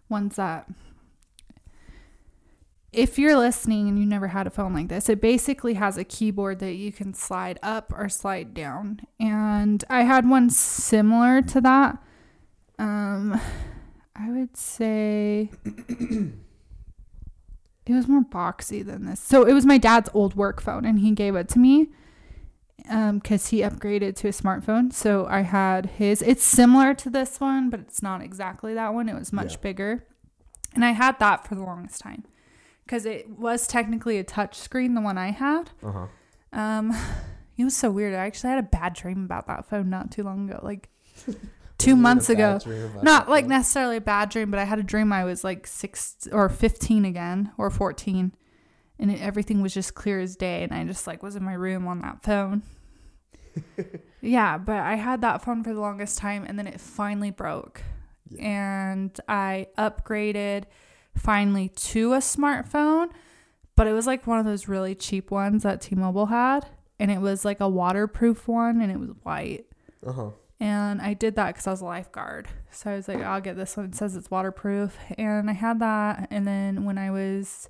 ones 0.09 0.35
that. 0.37 0.67
If 2.95 3.19
you're 3.19 3.35
listening 3.37 3.89
and 3.89 3.99
you 3.99 4.05
never 4.05 4.29
had 4.29 4.47
a 4.47 4.49
phone 4.49 4.73
like 4.73 4.87
this, 4.87 5.09
it 5.09 5.19
basically 5.19 5.73
has 5.73 5.97
a 5.97 6.05
keyboard 6.05 6.59
that 6.59 6.75
you 6.75 6.93
can 6.93 7.13
slide 7.13 7.59
up 7.61 7.91
or 7.93 8.07
slide 8.07 8.53
down. 8.53 9.01
And 9.19 9.83
I 9.89 10.03
had 10.03 10.29
one 10.29 10.49
similar 10.49 11.41
to 11.41 11.59
that. 11.61 11.97
Um, 12.79 13.39
I 14.15 14.29
would 14.31 14.55
say 14.55 15.49
it 15.69 16.33
was 17.93 18.07
more 18.07 18.23
boxy 18.23 18.85
than 18.85 19.05
this. 19.05 19.19
So 19.19 19.43
it 19.43 19.51
was 19.53 19.65
my 19.65 19.77
dad's 19.77 20.09
old 20.13 20.35
work 20.35 20.61
phone, 20.61 20.85
and 20.85 20.99
he 20.99 21.11
gave 21.11 21.35
it 21.35 21.49
to 21.49 21.59
me 21.59 21.89
because 22.77 23.47
he 23.49 23.59
upgraded 23.59 24.15
to 24.17 24.27
a 24.29 24.31
smartphone. 24.31 24.93
So 24.93 25.25
I 25.27 25.41
had 25.41 25.85
his. 25.97 26.21
It's 26.21 26.43
similar 26.43 26.93
to 26.93 27.09
this 27.09 27.39
one, 27.41 27.69
but 27.69 27.81
it's 27.81 28.01
not 28.01 28.21
exactly 28.21 28.73
that 28.73 28.93
one. 28.93 29.09
It 29.09 29.15
was 29.15 29.33
much 29.33 29.53
Yeah. 29.53 29.59
bigger, 29.61 30.05
and 30.73 30.85
I 30.85 30.91
had 30.91 31.19
that 31.19 31.45
for 31.45 31.55
the 31.55 31.63
longest 31.63 31.99
time 31.99 32.23
because 32.85 33.05
it 33.05 33.29
was 33.29 33.67
technically 33.67 34.17
a 34.17 34.23
touch 34.23 34.57
screen. 34.57 34.93
The 34.93 35.01
one 35.01 35.17
I 35.17 35.31
had. 35.31 35.71
Uh 35.83 35.91
huh. 35.91 36.59
Um, 36.59 36.91
it 37.57 37.63
was 37.63 37.75
so 37.75 37.91
weird. 37.91 38.13
I 38.13 38.25
actually 38.25 38.51
had 38.51 38.59
a 38.59 38.63
bad 38.63 38.93
dream 38.93 39.23
about 39.25 39.47
that 39.47 39.67
phone 39.69 39.89
not 39.89 40.11
too 40.11 40.23
long 40.23 40.49
ago. 40.49 40.59
Like 40.63 40.89
two 41.25 41.31
Was 41.31 41.87
it 41.87 41.91
a 41.91 41.95
months 41.95 42.29
ago. 42.29 42.59
Not 43.01 43.29
like 43.29 43.45
phone? 43.45 43.49
necessarily 43.49 43.97
a 43.97 44.01
bad 44.01 44.29
dream, 44.29 44.51
but 44.51 44.59
I 44.59 44.63
had 44.63 44.79
a 44.79 44.83
dream 44.83 45.11
I 45.11 45.25
was 45.25 45.43
like 45.43 45.67
six 45.67 46.27
or 46.31 46.49
15 46.49 47.05
again 47.05 47.51
or 47.57 47.69
14 47.69 48.33
and 48.99 49.11
it, 49.11 49.21
everything 49.21 49.61
was 49.61 49.73
just 49.73 49.93
clear 49.95 50.19
as 50.19 50.35
day 50.35 50.63
and 50.63 50.73
I 50.73 50.83
just 50.85 51.07
like 51.07 51.21
was 51.23 51.35
in 51.35 51.43
my 51.43 51.53
room 51.53 51.87
on 51.87 51.99
that 51.99 52.23
phone. 52.23 52.63
yeah, 54.21 54.57
but 54.57 54.77
I 54.77 54.95
had 54.95 55.21
that 55.21 55.43
phone 55.43 55.63
for 55.63 55.73
the 55.73 55.79
longest 55.81 56.17
time 56.17 56.45
and 56.47 56.57
then 56.57 56.67
it 56.67 56.79
finally 56.79 57.31
broke. 57.31 57.81
Yeah. 58.29 58.43
And 58.43 59.19
I 59.27 59.67
upgraded 59.77 60.63
finally 61.15 61.69
to 61.69 62.13
a 62.13 62.19
smartphone, 62.19 63.09
but 63.75 63.87
it 63.87 63.93
was 63.93 64.07
like 64.07 64.27
one 64.27 64.39
of 64.39 64.45
those 64.45 64.67
really 64.67 64.95
cheap 64.95 65.31
ones 65.31 65.63
that 65.63 65.81
T-Mobile 65.81 66.27
had 66.27 66.67
and 66.99 67.11
it 67.11 67.19
was 67.19 67.43
like 67.43 67.59
a 67.59 67.69
waterproof 67.69 68.47
one 68.47 68.81
and 68.81 68.91
it 68.91 68.99
was 68.99 69.09
white. 69.23 69.65
Uh-huh. 70.05 70.31
And 70.59 71.01
I 71.01 71.13
did 71.13 71.35
that 71.35 71.47
because 71.47 71.67
I 71.67 71.71
was 71.71 71.81
a 71.81 71.85
lifeguard. 71.85 72.47
So 72.71 72.91
I 72.91 72.95
was 72.95 73.07
like, 73.07 73.21
I'll 73.21 73.41
get 73.41 73.57
this 73.57 73.75
one. 73.75 73.87
It 73.87 73.95
says 73.95 74.15
it's 74.15 74.31
waterproof. 74.31 74.97
And 75.17 75.49
I 75.49 75.53
had 75.53 75.79
that. 75.79 76.27
And 76.31 76.47
then 76.47 76.85
when 76.85 76.97
I 76.97 77.11
was, 77.11 77.69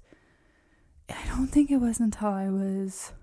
I 1.10 1.26
don't 1.28 1.48
think 1.48 1.72
it 1.72 1.78
was 1.78 2.00
until 2.00 2.28
I 2.28 2.50
was, 2.50 3.14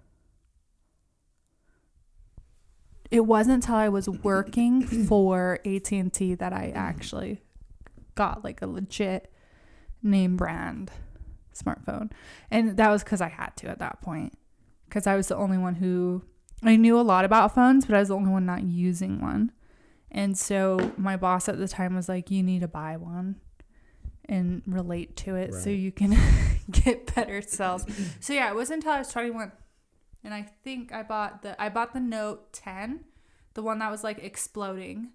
it 3.11 3.21
wasn't 3.21 3.63
until 3.63 3.77
I 3.77 3.89
was 3.89 4.09
working 4.09 4.83
for 4.83 5.61
AT&T 5.65 6.35
that 6.35 6.53
I 6.53 6.73
actually 6.75 7.43
got 8.17 8.43
like 8.43 8.63
a 8.63 8.67
legit 8.67 9.33
name 10.03 10.37
brand 10.37 10.91
smartphone. 11.55 12.11
And 12.51 12.77
that 12.77 12.91
was 12.91 13.05
because 13.05 13.21
I 13.21 13.29
had 13.29 13.57
to 13.59 13.69
at 13.69 13.79
that 13.79 14.01
point. 14.01 14.35
Because 14.88 15.07
I 15.07 15.17
was 15.17 15.29
the 15.29 15.37
only 15.37 15.59
one 15.59 15.77
who 15.77 16.23
I 16.62 16.77
knew 16.77 16.99
a 16.99 17.03
lot 17.03 17.25
about 17.25 17.55
phones, 17.55 17.87
but 17.87 17.95
I 17.95 18.01
was 18.01 18.09
the 18.09 18.17
only 18.17 18.31
one 18.31 18.47
not 18.47 18.62
using 18.62 19.21
one. 19.21 19.53
And 20.11 20.37
so 20.37 20.93
my 20.97 21.17
boss 21.17 21.49
at 21.49 21.59
the 21.59 21.69
time 21.69 21.95
was 21.95 22.09
like, 22.09 22.31
You 22.31 22.43
need 22.43 22.61
to 22.61 22.69
buy 22.69 22.97
one 22.97 23.37
and 24.27 24.62
relate 24.67 25.17
to 25.17 25.35
it 25.35 25.53
so 25.53 25.69
you 25.71 25.91
can 25.91 26.17
get 26.71 27.15
better 27.15 27.43
sales. 27.43 27.85
so 28.21 28.33
yeah, 28.33 28.51
it 28.51 28.55
wasn't 28.55 28.79
until 28.79 28.93
I 28.93 28.99
was 28.99 29.09
21. 29.09 29.53
And 30.25 30.33
I 30.33 30.43
think 30.62 30.93
I 30.93 31.03
bought 31.03 31.43
the 31.43 31.61
I 31.61 31.69
bought 31.69 31.95
the 31.95 32.01
Note 32.01 32.53
10, 32.53 33.01
the 33.55 33.62
one 33.62 33.79
that 33.81 33.91
was 33.91 34.05
like 34.05 34.23
exploding. 34.23 35.11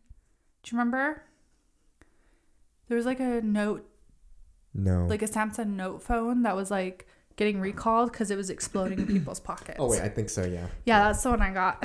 Do 0.64 0.76
you 0.76 0.80
remember? 0.80 1.24
There 2.88 2.98
was 2.98 3.06
like 3.06 3.20
a 3.20 3.42
Note 3.42 3.88
No. 4.78 5.06
like 5.08 5.22
a 5.24 5.28
Samsung 5.28 5.76
Note 5.76 6.02
phone 6.02 6.44
that 6.44 6.56
was 6.56 6.70
like 6.72 7.08
getting 7.36 7.60
recalled 7.60 8.12
because 8.12 8.32
it 8.32 8.36
was 8.38 8.50
exploding 8.50 9.00
in 9.00 9.08
people's 9.08 9.40
pockets. 9.52 9.78
oh 9.80 9.90
wait, 9.90 10.02
I 10.02 10.08
think 10.10 10.30
so. 10.30 10.46
Yeah. 10.46 10.68
Yeah, 10.86 11.00
that's 11.06 11.22
the 11.24 11.32
one 11.32 11.42
I 11.42 11.52
got. 11.52 11.84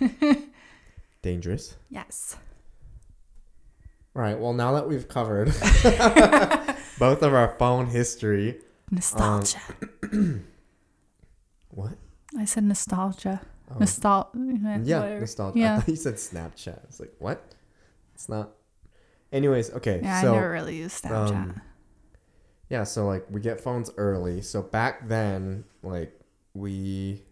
Dangerous. 1.22 1.76
yes. 1.88 2.36
All 4.14 4.20
right. 4.22 4.38
Well, 4.38 4.52
now 4.52 4.72
that 4.72 4.86
we've 4.88 5.08
covered 5.08 5.46
both 6.98 7.22
of 7.22 7.32
our 7.32 7.54
phone 7.58 7.86
history, 7.86 8.60
Nostalgia. 8.90 9.58
what? 11.70 11.92
I 12.38 12.44
said 12.44 12.64
nostalgia. 12.64 13.40
Oh. 13.70 13.78
Nostalgia. 13.78 14.30
yeah, 14.84 15.18
nostalgia. 15.18 15.58
I 15.58 15.62
Yeah. 15.62 15.76
thought 15.80 15.88
you 15.88 15.96
said 15.96 16.14
Snapchat. 16.16 16.84
It's 16.84 17.00
like 17.00 17.12
what? 17.18 17.42
It's 18.14 18.28
not. 18.28 18.50
Anyways, 19.32 19.70
okay. 19.74 20.00
Yeah, 20.02 20.20
so 20.20 20.32
I 20.32 20.34
never 20.34 20.50
really 20.50 20.76
used 20.76 21.02
Snapchat. 21.04 21.30
um, 21.30 21.60
yeah, 22.72 22.84
so 22.84 23.06
like 23.06 23.26
we 23.30 23.40
get 23.40 23.60
phones 23.60 23.90
early. 23.98 24.40
So 24.40 24.62
back 24.62 25.06
then, 25.08 25.64
like 25.82 26.18
we 26.54 27.22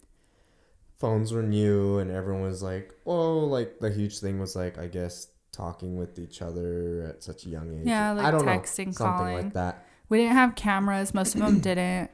phones 0.98 1.33
were 1.33 1.42
new 1.42 1.98
and 1.98 2.11
everyone 2.11 2.42
was 2.42 2.62
like, 2.62 2.92
oh, 3.07 3.38
like 3.38 3.81
the 3.81 3.90
huge 3.90 4.18
thing 4.20 4.38
was 4.38 4.55
like 4.55 4.76
I 4.79 4.87
guess 4.87 5.29
talking 5.50 5.96
with 5.96 6.18
each 6.18 6.42
other 6.42 7.07
at 7.09 7.22
such 7.22 7.46
a 7.46 7.48
young 7.48 7.74
age. 7.81 7.87
Yeah, 7.87 8.12
like 8.12 8.26
I 8.26 8.31
don't 8.31 8.44
texting, 8.44 8.87
know, 8.88 8.92
something 8.92 8.94
calling. 9.26 9.37
like 9.44 9.53
that. 9.55 9.87
we 10.11 10.18
didn't 10.18 10.35
have 10.37 10.55
cameras. 10.55 11.14
Most 11.14 11.35
of 11.35 11.40
them 11.40 11.59
didn't. 11.68 12.11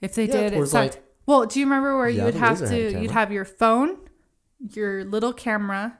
If 0.00 0.14
they 0.16 0.26
Yeah, 0.26 0.32
did, 0.50 0.52
it 0.54 0.66
sucked. 0.66 0.94
like- 0.96 1.04
well, 1.26 1.46
do 1.46 1.58
you 1.60 1.64
remember 1.66 1.96
where 1.96 2.08
you 2.08 2.22
would 2.24 2.34
have 2.34 2.58
to? 2.58 3.00
You'd 3.00 3.10
have 3.12 3.32
your 3.32 3.46
phone, 3.46 3.96
your 4.74 5.04
little 5.04 5.32
camera, 5.32 5.96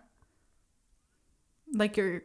like 1.73 1.97
your 1.97 2.23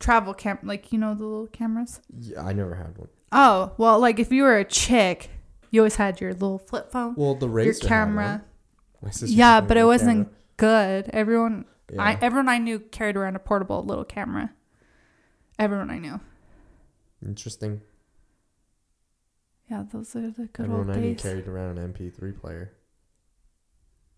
travel 0.00 0.34
cam, 0.34 0.58
like 0.64 0.92
you 0.92 0.98
know 0.98 1.14
the 1.14 1.24
little 1.24 1.46
cameras. 1.46 2.00
Yeah, 2.18 2.42
I 2.44 2.52
never 2.52 2.74
had 2.74 2.98
one. 2.98 3.08
Oh 3.30 3.72
well, 3.78 4.00
like 4.00 4.18
if 4.18 4.32
you 4.32 4.42
were 4.42 4.56
a 4.58 4.64
chick, 4.64 5.30
you 5.70 5.80
always 5.82 5.96
had 5.96 6.20
your 6.20 6.32
little 6.32 6.58
flip 6.58 6.90
phone, 6.90 7.14
Well, 7.16 7.34
the 7.36 7.46
had 7.48 7.80
camera. 7.80 8.26
one. 8.26 8.42
My 9.02 9.10
sister 9.10 9.34
Yeah, 9.36 9.54
had 9.56 9.68
but 9.68 9.76
it 9.76 9.82
one 9.82 9.88
wasn't 9.88 10.26
camera. 10.28 10.34
good. 11.04 11.10
Everyone, 11.12 11.64
I 11.98 12.12
Yeah. 12.12 12.18
everyone 12.22 12.48
I 12.48 12.58
knew 12.58 12.80
carried 12.80 13.16
around 13.16 13.36
a 13.36 13.38
portable 13.38 13.84
little 13.84 14.04
camera. 14.04 14.52
Everyone 15.58 15.90
I 15.90 15.98
knew. 15.98 16.20
Interesting. 17.24 17.82
Yeah, 19.70 19.84
those 19.92 20.16
are 20.16 20.30
the 20.30 20.46
good 20.46 20.64
Everyone 20.64 20.88
old 20.88 20.96
I 20.96 21.00
knew 21.00 21.12
days. 21.14 21.22
carried 21.22 21.46
around 21.46 21.78
an 21.78 21.84
MP3 21.94 22.32
player 22.32 22.72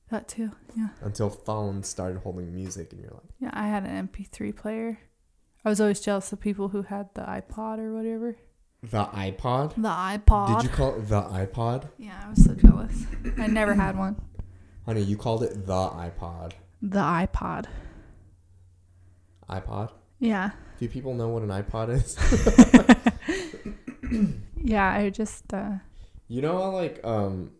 That 0.08 0.26
too. 0.28 0.52
Yeah. 0.74 0.88
until 1.02 1.28
phones 1.28 1.88
started 1.88 2.20
holding 2.20 2.54
music 2.54 2.92
in 2.92 3.00
your 3.00 3.10
life. 3.10 3.32
Yeah, 3.38 3.50
I 3.52 3.66
had 3.66 3.84
an 3.84 4.08
MP3 4.08 4.52
player. 4.56 4.98
I 5.64 5.68
was 5.68 5.80
always 5.80 6.00
jealous 6.00 6.32
of 6.32 6.40
people 6.40 6.68
who 6.68 6.82
had 6.82 7.08
the 7.14 7.22
iPod 7.22 7.78
or 7.78 7.94
whatever. 7.94 8.36
The 8.82 9.04
iPod. 9.04 9.74
The 9.76 9.88
iPod. 9.88 10.60
Did 10.60 10.70
you 10.70 10.76
call 10.76 10.96
it 10.96 11.08
the 11.08 11.22
iPod? 11.22 11.88
Yeah, 11.98 12.20
I 12.24 12.30
was 12.30 12.44
so 12.44 12.54
jealous. 12.54 13.06
I 13.38 13.46
never 13.46 13.74
had 13.74 13.96
one. 13.96 14.16
Honey, 14.86 15.02
you 15.02 15.16
called 15.16 15.44
it 15.44 15.66
the 15.66 15.72
iPod. 15.72 16.52
The 16.82 16.98
iPod. 16.98 17.66
iPod? 19.48 19.92
Yeah. 20.18 20.50
Do 20.80 20.88
people 20.88 21.14
know 21.14 21.28
what 21.28 21.42
an 21.42 21.50
iPod 21.50 21.90
is? 21.90 22.18
Yeah, 24.64 24.92
I 24.92 25.10
just 25.10 25.52
uh 25.52 25.78
you 26.32 26.40
know, 26.40 26.70
like, 26.70 26.98
um, 27.04 27.50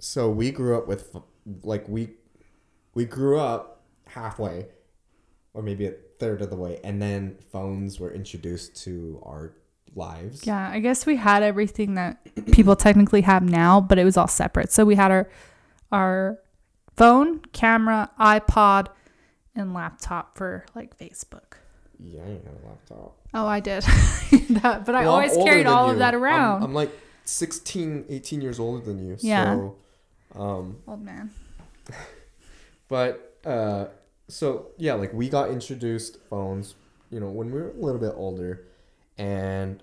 so 0.00 0.28
we 0.30 0.50
grew 0.50 0.76
up 0.76 0.88
with, 0.88 1.16
like, 1.62 1.88
we, 1.88 2.14
we 2.92 3.04
grew 3.04 3.38
up 3.38 3.82
halfway, 4.08 4.66
or 5.54 5.62
maybe 5.62 5.86
a 5.86 5.94
third 6.20 6.40
of 6.42 6.50
the 6.50 6.56
way, 6.56 6.78
and 6.84 7.02
then 7.02 7.36
phones 7.50 7.98
were 7.98 8.12
introduced 8.12 8.76
to 8.84 9.20
our 9.26 9.52
lives. 9.96 10.46
yeah, 10.46 10.70
I 10.70 10.78
guess 10.78 11.04
we 11.04 11.16
had 11.16 11.42
everything 11.42 11.94
that 11.94 12.18
people 12.52 12.76
technically 12.76 13.22
have 13.22 13.42
now, 13.42 13.80
but 13.80 13.98
it 13.98 14.04
was 14.04 14.16
all 14.16 14.28
separate. 14.28 14.70
So 14.70 14.84
we 14.84 14.94
had 14.94 15.10
our 15.10 15.28
our 15.90 16.38
phone, 16.96 17.40
camera, 17.52 18.10
iPod, 18.20 18.86
and 19.56 19.74
laptop 19.74 20.36
for 20.36 20.64
like 20.76 20.96
Facebook. 20.96 21.54
Yeah, 21.98 22.20
I 22.24 22.28
ain't 22.28 22.44
got 22.44 22.54
a 22.54 22.66
laptop. 22.68 23.16
Oh, 23.34 23.46
I 23.46 23.60
did. 23.60 23.82
that, 24.62 24.84
but 24.86 24.94
I 24.94 25.02
Well, 25.02 25.14
I'm 25.16 25.28
always 25.30 25.36
carried 25.36 25.66
all 25.66 25.86
you. 25.88 25.92
of 25.94 25.98
that 25.98 26.14
I'm- 26.14 26.22
around. 26.22 26.62
I'm, 26.62 26.72
like 26.74 26.90
16, 27.24 28.06
18 28.08 28.40
years 28.40 28.58
older 28.60 28.84
than 28.84 29.04
you. 29.06 29.16
Yeah. 29.20 29.54
So, 29.54 29.76
um, 30.34 30.76
Old 30.86 31.02
man. 31.02 31.30
but 32.88 33.36
uh, 33.44 33.86
so 34.30 34.68
yeah, 34.76 34.94
like 34.94 35.12
we 35.12 35.28
got 35.28 35.50
introduced 35.50 36.18
phones, 36.28 36.74
you 37.10 37.20
know, 37.20 37.30
when 37.30 37.50
we 37.50 37.60
were 37.60 37.70
a 37.70 37.74
little 37.74 38.00
bit 38.00 38.12
older, 38.16 38.66
and 39.18 39.82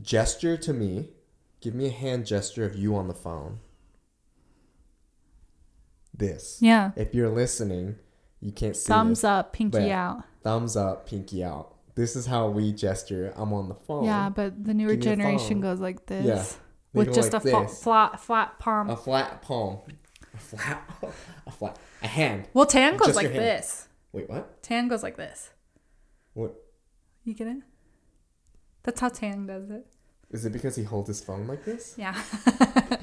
gesture 0.00 0.56
to 0.56 0.72
me, 0.72 1.08
give 1.60 1.74
me 1.74 1.86
a 1.86 1.90
hand 1.90 2.26
gesture 2.26 2.64
of 2.64 2.74
you 2.74 2.96
on 2.96 3.08
the 3.08 3.14
phone. 3.14 3.60
This. 6.16 6.58
Yeah. 6.60 6.90
If 6.96 7.14
you're 7.14 7.30
listening, 7.30 7.96
you 8.40 8.52
can't 8.52 8.76
see 8.76 8.88
Thumbs 8.88 9.20
this. 9.20 9.24
up, 9.24 9.52
pinky 9.52 9.90
out. 9.90 10.24
Thumbs 10.42 10.76
up, 10.76 11.08
pinky 11.08 11.44
out. 11.44 11.74
This 11.94 12.16
is 12.16 12.26
how 12.26 12.48
we 12.48 12.72
gesture. 12.72 13.32
I'm 13.36 13.52
on 13.52 13.68
the 13.68 13.74
phone. 13.74 14.04
Yeah, 14.04 14.28
but 14.28 14.64
the 14.64 14.74
newer 14.74 14.94
Give 14.94 15.00
me 15.00 15.12
a 15.12 15.16
generation 15.16 15.60
goes 15.60 15.80
like 15.80 16.06
this. 16.06 16.26
Yeah. 16.26 16.44
With 16.92 17.14
just 17.14 17.32
like 17.32 17.44
a 17.44 17.50
fa- 17.50 17.68
flat 17.68 18.20
flat 18.20 18.58
palm. 18.58 18.90
A 18.90 18.96
flat 18.96 19.42
palm. 19.42 19.78
A 20.40 20.56
flat. 20.56 20.90
A 21.46 21.50
flat. 21.50 21.78
A 22.02 22.06
hand. 22.06 22.48
well, 22.54 22.66
Tan 22.66 22.96
goes 22.96 23.08
just 23.08 23.16
like 23.16 23.24
your 23.24 23.32
hand. 23.32 23.44
this. 23.44 23.88
Wait, 24.12 24.28
what? 24.28 24.62
Tan 24.62 24.88
goes 24.88 25.02
like 25.02 25.16
this. 25.16 25.50
What? 26.34 26.54
You 27.24 27.34
get 27.34 27.46
it? 27.46 27.58
That's 28.82 29.00
how 29.00 29.10
Tan 29.10 29.46
does 29.46 29.70
it. 29.70 29.86
Is 30.30 30.44
it 30.46 30.52
because 30.52 30.76
he 30.76 30.84
holds 30.84 31.08
his 31.08 31.20
phone 31.22 31.46
like 31.46 31.64
this? 31.64 31.94
Yeah. 31.98 32.14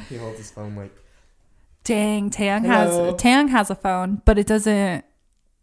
He 0.10 0.15
holds 0.17 0.38
his 0.38 0.50
phone 0.50 0.76
like. 0.76 0.95
Dang, 1.84 2.30
Tang 2.30 2.63
Hello. 2.63 3.12
has 3.12 3.21
Tang 3.21 3.47
has 3.50 3.69
a 3.69 3.76
phone, 3.76 4.21
but 4.26 4.38
it 4.38 4.47
doesn't 4.47 5.06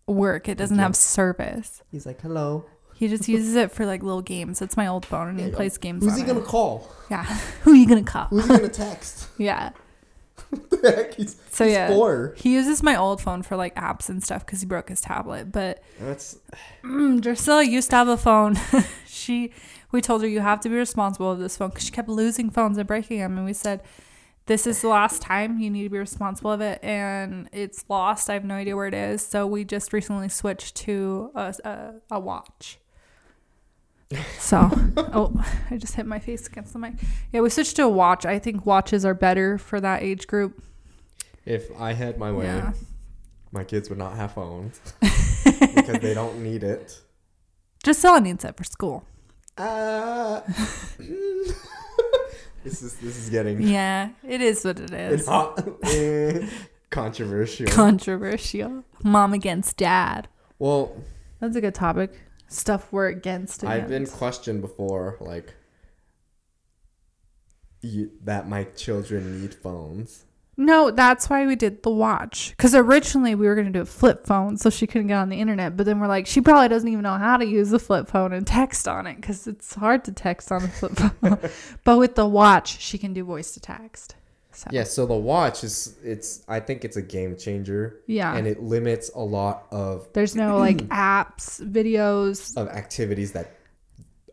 work. 0.07 0.49
It 0.49 0.57
doesn't 0.59 0.79
have 0.79 0.95
service. 0.97 1.83
He's 1.91 2.07
like, 2.07 2.21
hello. 2.21 2.65
He 2.95 3.09
just 3.09 3.29
uses 3.29 3.55
it 3.57 3.73
for 3.73 3.85
like 3.87 4.03
little 4.03 4.23
games. 4.23 4.63
It's 4.63 4.77
my 4.77 4.87
old 4.87 5.05
phone, 5.05 5.29
and 5.31 5.41
he 5.41 5.51
plays 5.51 5.77
games. 5.79 6.05
Who's 6.05 6.13
on 6.15 6.19
he 6.21 6.25
gonna 6.25 6.41
call? 6.43 6.89
Yeah. 7.11 7.25
Who 7.63 7.73
are 7.73 7.77
you 7.77 7.87
gonna 7.89 8.05
call? 8.05 8.27
Who's 8.27 8.45
he 8.45 8.49
gonna 8.57 8.69
text? 8.69 9.29
Yeah. 9.37 9.71
The 10.51 10.81
heck? 10.97 11.15
He's, 11.15 11.37
So 11.51 11.65
he's 11.65 11.75
yeah, 11.75 11.89
four. 11.89 12.35
he 12.37 12.53
uses 12.55 12.83
my 12.83 12.97
old 12.97 13.21
phone 13.21 13.43
for 13.43 13.57
like 13.57 13.75
apps 13.75 14.09
and 14.09 14.23
stuff 14.23 14.45
because 14.45 14.61
he 14.61 14.67
broke 14.67 14.89
his 14.89 15.01
tablet. 15.01 15.53
But 15.53 15.83
That's 16.01 16.39
mm, 16.83 17.21
Drusilla 17.21 17.63
used 17.63 17.91
to 17.91 17.97
have 17.97 18.09
a 18.09 18.17
phone. 18.17 18.57
she, 19.07 19.53
we 19.93 20.01
told 20.01 20.23
her 20.23 20.29
you 20.29 20.41
have 20.41 20.61
to 20.61 20.69
be 20.69 20.77
responsible 20.77 21.31
of 21.31 21.39
this 21.39 21.57
phone 21.57 21.69
because 21.71 21.85
she 21.85 21.91
kept 21.93 22.09
losing 22.09 22.51
phones 22.51 22.79
and 22.79 22.87
breaking 22.87 23.19
them, 23.19 23.37
and 23.37 23.47
we 23.47 23.53
said 23.53 23.83
this 24.47 24.67
is 24.67 24.83
the 24.83 24.89
last 24.89 25.23
time 25.23 25.59
you 25.59 25.71
need 25.71 25.85
to 25.85 25.89
be 25.91 25.99
responsible 25.99 26.53
of 26.53 26.61
it 26.61 26.79
and 26.83 27.49
it's 27.53 27.85
lost 27.89 28.29
i 28.29 28.35
have 28.35 28.45
no 28.45 28.55
idea 28.55 28.77
where 28.77 28.87
it 28.87 28.93
is 28.93 29.27
so 29.27 29.47
we 29.47 29.65
just 29.65 29.91
recently 29.93 30.29
switched 30.29 30.75
to 30.75 31.31
a, 31.35 31.55
a, 31.65 31.95
a 32.11 32.21
watch 32.21 32.79
so 34.39 34.71
oh 34.97 35.33
i 35.71 35.77
just 35.77 35.95
hit 35.95 36.07
my 36.07 36.19
face 36.19 36.47
against 36.47 36.73
the 36.73 36.79
mic. 36.79 36.95
Yeah 37.33 37.41
we 37.41 37.51
switched 37.51 37.77
to 37.77 37.83
a 37.85 37.89
watch. 37.89 38.25
I 38.27 38.39
think 38.39 38.67
watches 38.67 39.05
are 39.05 39.15
better 39.15 39.59
for 39.59 39.81
that 39.81 40.03
age 40.03 40.27
group. 40.27 40.63
If 41.45 41.71
I 41.79 41.93
had 41.93 42.19
my 42.19 42.33
way, 42.33 42.47
yeah. 42.47 42.73
my 43.53 43.65
kids 43.65 43.89
would 43.91 43.99
not 43.99 44.17
have 44.17 44.33
phones 44.33 44.81
because 45.01 45.99
they 46.01 46.15
don't 46.15 46.43
need 46.43 46.65
it. 46.65 47.01
Giselle 47.85 48.21
needs 48.21 48.45
it 48.45 48.57
for 48.57 48.65
school. 48.65 49.05
Uh, 49.57 50.41
this 52.65 52.83
is 52.83 52.97
this 52.97 53.17
is 53.17 53.31
getting 53.31 53.63
yeah 53.63 54.09
it 54.27 54.41
is 54.41 54.65
what 54.65 54.81
it 54.81 54.93
is. 54.93 55.27
Hot, 55.27 55.63
eh, 55.85 56.49
controversial. 56.91 57.67
controversial. 57.67 58.85
Mom 59.03 59.33
against 59.33 59.77
dad. 59.77 60.29
Well, 60.59 60.97
that's 61.41 61.57
a 61.57 61.61
good 61.61 61.75
topic 61.75 62.13
stuff 62.49 62.93
we're 62.93 63.09
against 63.09 63.65
I've 63.65 63.89
been 63.89 64.07
questioned 64.07 64.61
before, 64.61 65.17
like 65.21 65.55
you, 67.83 68.11
that 68.23 68.49
my 68.49 68.65
children 68.65 69.41
need 69.43 69.55
phones. 69.55 70.25
No, 70.57 70.93
that's 70.93 71.29
why 71.29 71.47
we 71.47 71.57
did 71.57 71.83
the 71.83 71.91
watch. 71.91 72.51
Because 72.51 72.75
originally 72.75 73.35
we 73.35 73.47
were 73.47 73.57
going 73.57 73.67
to 73.67 73.73
do 73.73 73.81
a 73.81 73.87
flip 73.87 74.25
phone 74.25 74.57
so 74.57 74.71
she 74.71 74.87
couldn't 74.87 75.09
get 75.09 75.19
on 75.19 75.29
the 75.29 75.41
internet. 75.41 75.77
But 75.77 75.85
then 75.87 75.99
we're 75.99 76.07
like, 76.07 76.29
she 76.29 76.41
probably 76.41 76.69
doesn't 76.69 76.89
even 76.89 77.03
know 77.03 77.19
how 77.19 77.37
to 77.37 77.45
use 77.45 77.71
the 77.71 77.81
flip 77.81 78.09
phone 78.09 78.33
and 78.33 78.47
text 78.47 78.87
on 78.87 79.07
it 79.09 79.17
because 79.17 79.49
it's 79.49 79.75
hard 79.75 80.05
to 80.05 80.13
text 80.13 80.53
on 80.53 80.63
the 80.63 80.69
flip 80.69 80.93
phone. 81.21 81.51
but 81.83 81.99
with 81.99 82.15
the 82.15 82.27
watch, 82.27 82.81
she 82.81 82.99
can 82.99 83.13
do 83.13 83.25
voice 83.25 83.53
to 83.53 83.61
text. 83.61 84.15
So, 84.55 84.69
Yeah, 84.73 84.85
so 84.85 85.07
the 85.07 85.15
watch 85.15 85.65
is 85.65 85.97
it's 86.05 86.43
I 86.49 86.61
think 86.61 86.85
it's 86.85 86.97
a 86.97 87.03
game 87.03 87.37
changer 87.37 88.01
Yeah. 88.07 88.35
and 88.37 88.47
it 88.47 88.63
limits 88.63 89.11
a 89.15 89.21
lot 89.21 89.67
of 89.71 90.09
There's 90.13 90.35
no 90.37 90.59
like 90.59 90.79
apps, 90.89 91.61
videos. 91.61 92.57
of 92.57 92.69
activities 92.69 93.33
that 93.33 93.51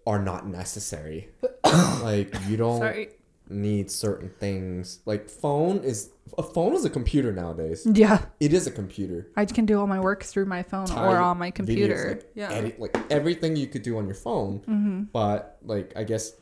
are 0.08 0.20
not 0.22 0.48
necessary. 0.48 1.30
like 2.02 2.34
you 2.48 2.58
don't 2.58 2.80
Sorry. 2.80 3.10
need 3.50 3.92
certain 3.92 4.30
things. 4.40 5.00
Like 5.06 5.30
phone 5.30 5.80
is 5.84 6.10
a 6.38 6.44
phone 6.44 6.74
is 6.74 6.86
a 6.86 6.90
computer 6.90 7.32
nowadays. 7.32 7.86
Yeah. 7.92 8.24
It 8.40 8.54
is 8.54 8.66
a 8.68 8.72
computer. 8.72 9.28
I 9.36 9.46
can 9.46 9.66
do 9.66 9.80
all 9.80 9.88
my 9.88 10.00
work 10.00 10.24
through 10.24 10.46
my 10.46 10.64
phone 10.64 10.90
or 10.92 11.18
on 11.18 11.38
my 11.38 11.52
videos, 11.52 11.56
computer. 11.56 12.08
like, 12.10 12.32
yeah. 12.36 12.52
edit- 12.52 12.80
like 12.80 12.98
everything 13.12 13.56
you 13.56 13.68
could 13.68 13.84
do 13.84 13.98
on 13.98 14.06
your 14.06 14.16
phone. 14.16 14.60
Mm-hmm. 14.60 15.04
But 15.14 15.58
like 15.64 15.94
I 15.96 16.04
guess 16.04 16.34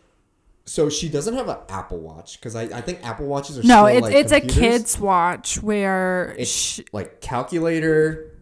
so 0.69 0.87
she 0.89 1.09
doesn't 1.09 1.33
have 1.33 1.49
an 1.49 1.57
Apple 1.67 1.97
Watch 1.99 2.39
because 2.39 2.55
I, 2.55 2.63
I 2.63 2.81
think 2.81 3.03
Apple 3.03 3.25
Watches 3.25 3.57
are 3.57 3.63
No, 3.63 3.87
still, 3.87 3.87
it's 3.87 4.01
like, 4.01 4.15
it's 4.15 4.31
a 4.31 4.41
kid's 4.59 4.99
watch 4.99 5.61
where 5.63 6.35
It's 6.37 6.51
sh- 6.51 6.81
like 6.93 7.21
calculator, 7.21 8.37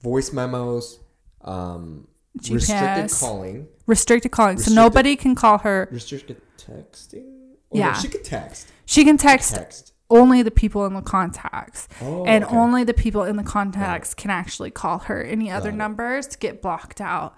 voice 0.00 0.32
memos, 0.32 1.00
um, 1.42 2.06
restricted 2.48 3.10
calling, 3.10 3.66
restricted 3.86 4.30
calling, 4.30 4.58
so 4.58 4.72
nobody 4.72 5.16
can 5.16 5.34
call 5.34 5.58
her. 5.58 5.88
restricted 5.90 6.40
texting. 6.56 7.24
Oh, 7.72 7.78
no, 7.78 7.80
Yeah. 7.80 7.94
she 7.94 8.06
can 8.08 8.22
text. 8.22 8.68
She 8.84 9.04
can 9.04 9.16
text 9.16 9.54
Text. 9.54 9.92
only 10.08 10.42
the 10.42 10.50
people 10.52 10.86
in 10.86 10.94
the 10.94 11.00
contacts. 11.02 11.88
Oh, 12.00 12.24
and 12.26 12.44
okay. 12.44 12.56
only 12.56 12.84
the 12.84 12.94
people 12.94 13.24
in 13.24 13.36
the 13.36 13.42
contacts 13.42 14.14
can 14.14 14.30
actually 14.30 14.70
call 14.70 14.98
her. 15.00 15.22
Any 15.22 15.50
other 15.50 15.70
it. 15.70 15.74
numbers 15.74 16.36
get 16.36 16.62
blocked 16.62 17.00
out, 17.00 17.34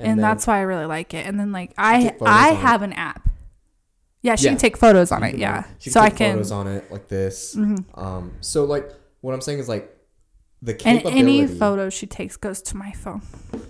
And 0.00 0.08
and, 0.08 0.18
then- 0.18 0.22
that's 0.22 0.46
why 0.48 0.58
I 0.58 0.62
really 0.62 0.86
like 0.86 1.14
it. 1.14 1.26
And 1.26 1.38
then 1.38 1.52
like 1.52 1.72
I 1.78 2.12
I 2.24 2.50
it. 2.52 2.56
have 2.56 2.82
an 2.82 2.92
app. 2.94 3.28
Yeah, 4.24 4.36
she 4.36 4.44
Yeah. 4.46 4.52
can 4.52 4.58
take 4.58 4.76
photos 4.78 5.12
on 5.12 5.22
it. 5.22 5.36
Yeah, 5.36 5.64
she 5.78 5.90
so 5.90 6.00
I 6.00 6.08
can 6.08 6.10
take 6.16 6.18
can. 6.26 6.32
photos 6.36 6.50
on 6.50 6.66
it 6.66 6.90
like 6.90 7.08
this. 7.08 7.54
Mhm. 7.54 7.84
Um, 7.96 8.32
so 8.40 8.64
like 8.64 8.90
what 9.20 9.34
I'm 9.34 9.40
saying 9.42 9.58
is 9.58 9.68
like 9.68 9.94
the 10.62 10.72
And 10.72 10.80
capability. 10.80 11.18
any 11.18 11.46
photo 11.46 11.90
she 11.90 12.06
takes 12.06 12.36
goes 12.38 12.62
to 12.62 12.76
my 12.76 12.92
phone. 12.92 13.20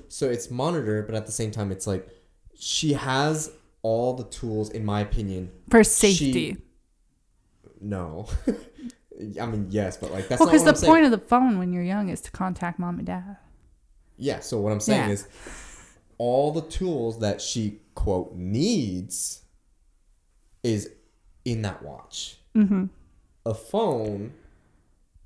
so 0.08 0.30
it's 0.30 0.50
monitored, 0.50 1.06
but 1.06 1.16
at 1.16 1.26
the 1.26 1.32
same 1.32 1.50
time, 1.50 1.72
it's 1.72 1.86
like 1.88 2.08
she 2.54 2.92
has 2.92 3.50
all 3.82 4.14
the 4.14 4.24
tools, 4.24 4.70
in 4.70 4.84
my 4.84 5.00
opinion. 5.00 5.50
for 5.70 5.82
safety. 5.82 6.56
No, 7.80 8.26
I 9.40 9.46
mean 9.46 9.66
yes, 9.70 9.96
but 9.96 10.10
like 10.12 10.28
that's 10.28 10.38
well, 10.40 10.46
not 10.46 10.52
because 10.52 10.60
what 10.60 10.64
the 10.64 10.70
I'm 10.70 10.76
saying. 10.76 10.92
point 10.92 11.04
of 11.06 11.10
the 11.10 11.18
phone 11.26 11.58
when 11.58 11.72
you're 11.72 11.82
young 11.82 12.08
is 12.10 12.20
to 12.22 12.30
contact 12.30 12.78
mom 12.78 12.98
and 12.98 13.06
dad. 13.06 13.36
Yeah. 14.16 14.38
So 14.40 14.60
what 14.60 14.72
I'm 14.72 14.80
saying 14.80 15.08
Yeah. 15.08 15.14
is 15.14 15.26
all 16.16 16.52
the 16.52 16.62
tools 16.62 17.18
that 17.18 17.40
she 17.40 17.80
quote 17.96 18.34
needs 18.36 19.40
is 20.64 20.90
in 21.44 21.62
that 21.62 21.82
watch. 21.82 22.38
Mm-hmm. 22.56 22.86
A 23.46 23.54
phone 23.54 24.32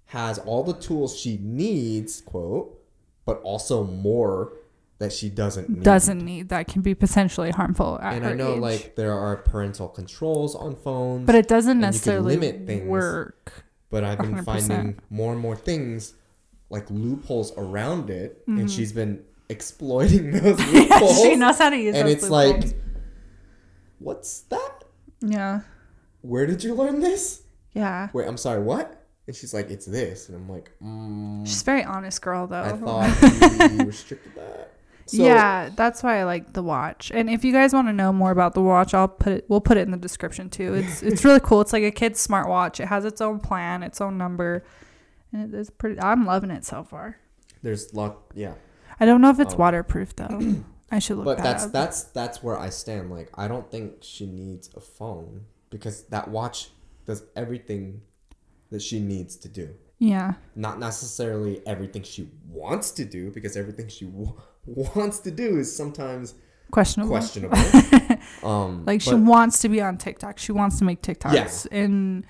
has 0.07 0.39
all 0.39 0.65
the 0.65 0.75
tools 0.75 1.19
she 1.19 1.39
needs, 1.41 2.21
quote, 2.21 2.79
but 3.25 3.41
also 3.43 3.85
more 3.85 4.53
that 4.99 5.13
she 5.13 5.29
doesn't 5.29 5.69
need. 5.69 5.85
Doesn't 5.85 6.25
need 6.25 6.49
that 6.49 6.67
can 6.67 6.83
be 6.83 6.95
potentially 6.95 7.51
harmful 7.51 7.99
And 8.03 8.27
I 8.27 8.33
know 8.35 8.55
age. 8.55 8.61
like 8.61 8.97
there 8.97 9.13
are 9.13 9.37
parental 9.37 9.87
controls 9.89 10.57
on 10.57 10.75
phones, 10.75 11.25
but 11.27 11.37
it 11.37 11.47
doesn't 11.47 11.71
and 11.71 11.79
you 11.81 11.83
can 11.85 11.89
necessarily 11.93 12.37
limit 12.37 12.67
things. 12.67 12.89
work. 12.89 13.65
but 13.91 14.03
I've 14.03 14.19
been 14.19 14.35
100%. 14.35 14.45
finding 14.45 14.99
more 15.09 15.33
and 15.33 15.41
more 15.41 15.55
things 15.57 16.15
like 16.71 16.91
loopholes 16.91 17.53
around 17.57 18.11
it, 18.11 18.43
and 18.47 18.69
she's 18.71 18.93
been 18.93 19.23
exploiting 19.49 20.31
those 20.33 20.57
Mm-hmm. 20.59 20.77
Loopholes. 20.93 21.23
she 21.23 21.37
knows 21.37 21.59
how 21.59 21.71
to 21.71 21.77
use. 21.79 21.95
and 21.95 22.09
it's 22.09 22.29
like, 22.29 22.75
what's 24.01 24.41
that? 24.43 24.78
Yeah, 25.21 25.61
Where 26.23 26.47
did 26.47 26.63
you 26.65 26.75
learn 26.75 27.01
this? 27.01 27.43
yeah. 27.73 28.09
Wait, 28.13 28.27
I'm 28.27 28.37
sorry, 28.37 28.61
what? 28.63 28.95
And 29.27 29.37
she's 29.37 29.53
like, 29.53 29.71
it's 29.71 29.85
this, 29.87 30.29
and 30.29 30.37
I'm 30.37 30.49
like, 30.49 30.71
mm, 30.83 31.47
She's 31.47 31.61
a 31.63 31.65
very 31.65 31.85
honest 31.85 32.23
girl, 32.23 32.47
though. 32.47 32.63
I 32.63 32.73
thought 32.77 33.71
we 33.73 33.85
restricted 33.85 34.35
that. 34.37 34.73
So, 35.07 35.23
yeah, 35.23 35.71
that's 35.75 36.03
why 36.03 36.19
I 36.21 36.25
like 36.25 36.53
the 36.53 36.63
watch. 36.63 37.11
And 37.15 37.29
if 37.31 37.45
you 37.45 37.53
guys 37.53 37.73
want 37.73 37.89
to 37.89 37.93
know 37.95 38.13
more 38.13 38.31
about 38.31 38.55
the 38.55 38.61
watch, 38.63 38.93
I'll 38.95 39.09
put 39.09 39.33
it. 39.33 39.45
We'll 39.49 39.61
put 39.63 39.77
it 39.79 39.81
in 39.81 39.91
the 39.91 39.97
description 39.97 40.51
too. 40.51 40.75
It's 40.75 41.03
it's 41.09 41.25
really 41.25 41.41
cool. 41.41 41.61
It's 41.63 41.73
like 41.73 41.83
a 41.83 41.91
kid's 41.91 42.27
smartwatch. 42.27 42.79
It 42.81 42.87
has 42.89 43.05
its 43.07 43.21
own 43.23 43.39
plan, 43.41 43.83
its 43.83 44.01
own 44.03 44.19
number, 44.19 44.65
and 45.33 45.55
it 45.55 45.59
is 45.59 45.71
pretty. 45.71 45.99
I'm 46.01 46.27
loving 46.27 46.51
it 46.51 46.65
so 46.67 46.85
far. 46.85 47.17
there's 47.63 47.93
lot, 47.95 48.19
yeah. 48.35 48.55
I 49.01 49.07
don't 49.07 49.21
know 49.23 49.31
if 49.31 49.41
it's 49.41 49.55
Oh. 49.55 49.59
waterproof 49.59 50.15
though. 50.17 50.57
I 50.91 50.99
should 51.01 51.17
look 51.19 51.25
but 51.27 51.37
that 51.39 51.43
that's 51.45 51.65
up. 51.67 51.73
that's 51.73 52.03
that's 52.05 52.43
where 52.43 52.59
I 52.59 52.71
stand. 52.71 53.11
Like, 53.11 53.31
I 53.35 53.47
don't 53.49 53.71
think 53.71 53.99
she 54.01 54.27
needs 54.27 54.71
a 54.77 54.81
phone 54.81 55.45
because 55.71 56.05
that 56.05 56.29
watch 56.29 56.71
does 57.07 57.23
everything 57.37 58.01
that 58.71 58.81
she 58.83 59.01
needs 59.01 59.37
to 59.37 59.49
do. 59.49 59.75
yeah, 59.99 60.35
Not 60.55 60.79
necessarily 60.79 61.63
everything 61.67 62.03
she 62.03 62.31
wants 62.49 62.91
to 62.93 63.05
do, 63.05 63.31
because 63.31 63.57
everything 63.57 63.89
she 63.89 64.05
w- 64.07 64.35
wants 64.67 65.19
to 65.21 65.31
do 65.31 65.59
is 65.59 65.75
sometimes 65.75 66.35
questionable. 66.71 67.11
questionable. 67.11 67.59
um, 68.43 68.85
Like 68.85 69.01
she 69.01 69.15
wants 69.15 69.61
to 69.61 69.69
be 69.69 69.81
on 69.81 69.97
TikTok. 69.99 70.39
She 70.39 70.53
wants 70.53 70.79
to 70.79 70.85
make 70.85 71.03
TikToks, 71.03 71.67
Yeah. 71.71 71.79
and 71.79 72.25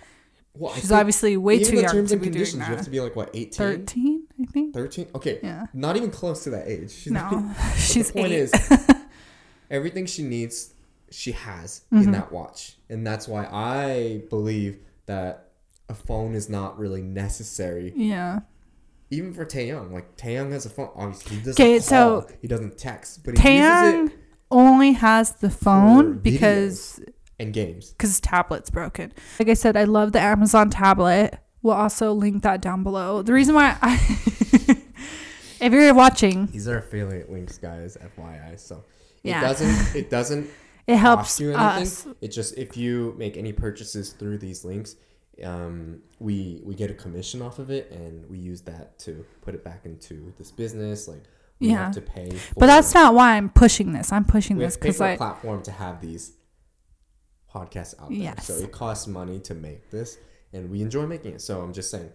well, 0.55 0.73
she's 0.75 0.91
obviously 0.93 1.37
way 1.37 1.63
too 1.63 1.77
young 1.77 1.91
to 1.91 2.03
be 2.03 2.09
doing 2.09 2.21
conditions, 2.23 2.55
you 2.69 2.75
have 2.75 2.85
to 2.85 2.91
be 2.91 3.01
like 3.01 3.15
what 3.17 3.31
18, 3.35 3.51
Thirteen, 3.53 4.18
think. 4.63 4.75
13? 4.75 5.09
Okay, 5.15 5.41
Yeah. 5.43 5.67
not 5.75 5.97
even 5.97 6.11
close 6.11 6.45
to 6.45 6.51
that 6.51 6.69
age. 6.69 6.91
She's 6.91 7.13
not- 7.13 7.33
No, 7.33 7.55
but 7.57 7.75
she's 7.77 8.09
the 8.13 8.21
point 8.21 8.33
eight. 8.33 8.39
is, 8.41 8.53
everything 9.71 10.07
she 10.07 10.23
needs, 10.23 10.75
she 11.11 11.33
has 11.33 11.83
Mm-hmm. 11.93 12.05
in 12.05 12.11
that 12.13 12.33
watch, 12.33 12.77
and 12.89 13.07
that's 13.07 13.27
why 13.29 13.45
I 13.47 14.23
believe 14.31 14.79
that 15.07 15.53
a 15.89 15.95
phone 15.95 16.35
is 16.35 16.49
not 16.51 16.79
really 16.79 17.01
necessary, 17.03 17.93
yeah. 17.97 18.41
even 19.11 19.33
for 19.33 19.47
Taeyong. 19.47 19.91
Like 19.91 20.17
Taeyong 20.19 20.53
has 20.53 20.67
a 20.67 20.71
phone. 20.71 20.91
Obviously, 20.95 21.37
he 21.37 21.43
doesn't 21.43 21.53
Okay, 21.65 21.79
call, 21.79 22.23
so 22.23 22.29
he 22.43 22.49
doesn't 22.49 22.77
text, 22.77 23.25
but 23.25 23.39
he 23.39 23.57
uses 23.57 23.65
Taeyang 23.73 24.07
it 24.09 24.19
only 24.51 24.93
has 24.93 25.33
the 25.33 25.49
phone 25.51 26.19
because 26.19 27.01
and 27.39 27.53
games. 27.55 27.91
because 27.93 28.21
tablet's 28.21 28.69
broken. 28.71 29.13
Like 29.39 29.49
I 29.49 29.55
said, 29.55 29.77
I 29.79 29.85
love 29.85 30.13
the 30.13 30.21
Amazon 30.21 30.69
tablet. 30.71 31.39
We'll 31.63 31.75
also 31.75 32.13
link 32.13 32.43
that 32.45 32.61
down 32.61 32.83
below. 32.83 33.23
The 33.23 33.33
reason 33.33 33.55
why 33.55 33.77
I, 33.83 33.95
if 35.61 35.73
you're 35.73 35.93
watching, 35.95 36.47
These 36.47 36.69
are 36.69 36.79
affiliate 36.79 37.31
links, 37.31 37.59
guys. 37.59 37.97
FYI. 38.17 38.59
So 38.59 38.85
Yeah. 39.23 39.39
it 39.41 39.43
doesn't. 39.43 39.97
It 39.97 40.11
doesn't 40.11 40.51
it 40.87 40.97
helps 40.97 41.23
cost 41.23 41.41
you 41.41 41.49
anything. 41.53 41.83
us. 41.83 42.07
It's 42.21 42.35
just 42.37 42.57
if 42.57 42.77
you 42.77 43.15
make 43.19 43.37
any 43.37 43.53
purchases 43.53 44.13
through 44.13 44.39
these 44.39 44.65
links, 44.65 44.97
um, 45.45 46.01
we 46.21 46.61
we 46.65 46.75
get 46.75 46.91
a 46.91 46.95
commission 46.95 47.43
off 47.43 47.59
of 47.59 47.71
it, 47.71 47.91
and 47.91 48.29
we 48.31 48.39
use 48.39 48.63
that 48.63 48.99
to 49.01 49.25
put 49.43 49.55
it 49.55 49.65
back 49.65 49.85
into 49.85 50.33
this 50.39 50.51
business. 50.53 51.09
Like 51.09 51.25
we 51.61 51.69
Yeah. 51.71 51.85
have 51.87 51.95
to 51.95 52.01
pay. 52.01 52.31
For, 52.31 52.55
But 52.61 52.67
that's 52.67 52.95
not 52.95 53.15
why 53.15 53.37
I'm 53.37 53.49
pushing 53.51 53.93
this. 53.93 54.13
I'm 54.13 54.25
pushing 54.25 54.59
this 54.59 54.77
because 54.77 55.01
I 55.01 55.17
platform 55.17 55.63
to 55.65 55.73
have 55.73 56.01
these 56.01 56.33
podcasts 57.53 57.95
out 58.01 58.11
there. 58.11 58.19
Yes. 58.19 58.47
So 58.47 58.55
it 58.55 58.71
costs 58.73 59.07
money 59.09 59.41
to 59.41 59.55
make 59.55 59.91
this, 59.91 60.19
and 60.53 60.71
we 60.71 60.81
enjoy 60.83 61.07
making 61.07 61.35
it. 61.35 61.41
So 61.41 61.61
I'm 61.61 61.73
just 61.73 61.91
saying, 61.91 62.11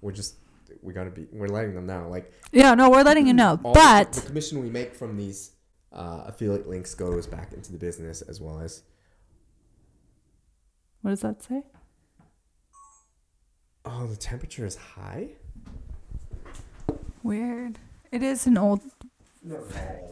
we're 0.00 0.12
just 0.12 0.36
we 0.82 0.92
gotta 0.92 1.10
be 1.10 1.26
we're 1.32 1.46
letting 1.48 1.74
them 1.74 1.86
know 1.86 2.08
like 2.08 2.32
yeah 2.52 2.74
no 2.74 2.90
we're 2.90 3.02
letting 3.02 3.26
you 3.26 3.32
know. 3.34 3.58
all 3.62 3.72
the- 3.74 3.78
But 3.80 4.12
the, 4.12 4.20
commission 4.22 4.60
we 4.62 4.70
make 4.70 4.94
from 4.94 5.16
these 5.16 5.52
uh, 5.92 6.24
affiliate 6.26 6.68
links 6.68 6.94
goes 6.94 7.26
back 7.26 7.52
into 7.52 7.70
the 7.70 7.78
business 7.78 8.22
as 8.22 8.40
well 8.40 8.60
as 8.60 8.82
what 11.02 11.10
does 11.10 11.20
that 11.20 11.42
say? 11.42 11.62
Oh, 13.84 14.06
the 14.06 14.16
temperature 14.16 14.64
is 14.64 14.76
high. 14.76 15.28
Weird. 17.22 17.78
It 18.10 18.22
is 18.22 18.46
an 18.46 18.56
old 18.58 18.80
No. 19.42 19.62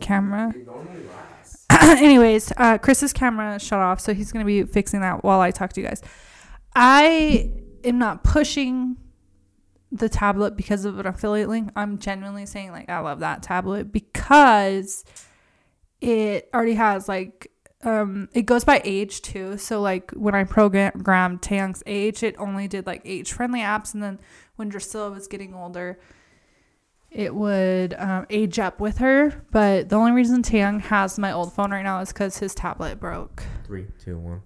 camera. 0.01 0.51
It 0.55 0.67
normally 0.67 1.03
lasts. 1.09 1.67
Anyways, 1.71 2.53
uh, 2.57 2.79
Chris's 2.79 3.13
camera 3.13 3.59
shut 3.59 3.79
off, 3.79 4.01
so 4.01 4.13
he's 4.15 4.31
gonna 4.33 4.45
be 4.45 4.63
fixing 4.65 5.01
that 5.01 5.25
while 5.25 5.41
I 5.41 5.51
talk 5.51 5.73
to 5.75 5.81
you 5.81 5.87
guys. 5.87 6.03
I 6.75 7.53
am 7.85 7.99
not 7.99 8.25
pushing 8.25 8.97
the 9.91 10.09
tablet 10.09 10.57
because 10.57 10.85
of 10.85 10.99
an 10.99 11.07
affiliate 11.07 11.49
link. 11.49 11.71
I'm 11.77 11.99
genuinely 11.99 12.47
saying 12.47 12.73
like 12.73 12.89
I 12.89 12.99
love 13.01 13.21
that 13.21 13.43
tablet 13.43 13.93
because 13.93 15.05
it 16.01 16.49
already 16.55 16.75
has 16.75 17.09
like 17.09 17.51
um 17.83 18.29
it 18.33 18.43
goes 18.43 18.65
by 18.65 18.81
age 18.85 19.21
too. 19.21 19.59
So 19.59 19.81
like 19.81 20.11
when 20.13 20.35
I 20.35 20.45
programmed 20.45 21.43
Taeyang's 21.43 21.83
age, 21.85 22.23
it 22.23 22.35
only 22.39 22.69
did 22.69 22.87
like 22.87 23.03
age 23.05 23.33
friendly 23.33 23.61
apps, 23.61 23.93
and 23.93 24.03
then 24.03 24.19
when 24.57 24.71
Drusilla 24.71 25.11
was 25.11 25.29
getting 25.29 25.55
older, 25.55 25.99
it 27.11 27.35
would 27.35 27.95
um, 27.99 28.27
age 28.31 28.59
up 28.59 28.81
with 28.81 28.99
her. 28.99 29.45
But 29.51 29.91
the 29.91 29.97
only 29.97 30.13
reason 30.13 30.43
Taeyang 30.43 30.81
has 30.83 31.19
my 31.19 31.33
old 31.33 31.53
phone 31.53 31.71
right 31.71 31.83
now 31.83 32.01
is 32.01 32.13
because 32.13 32.39
his 32.39 32.55
tablet 32.55 32.99
broke. 32.99 33.43
Three, 33.67 33.89
two, 34.03 34.19
one. 34.19 34.43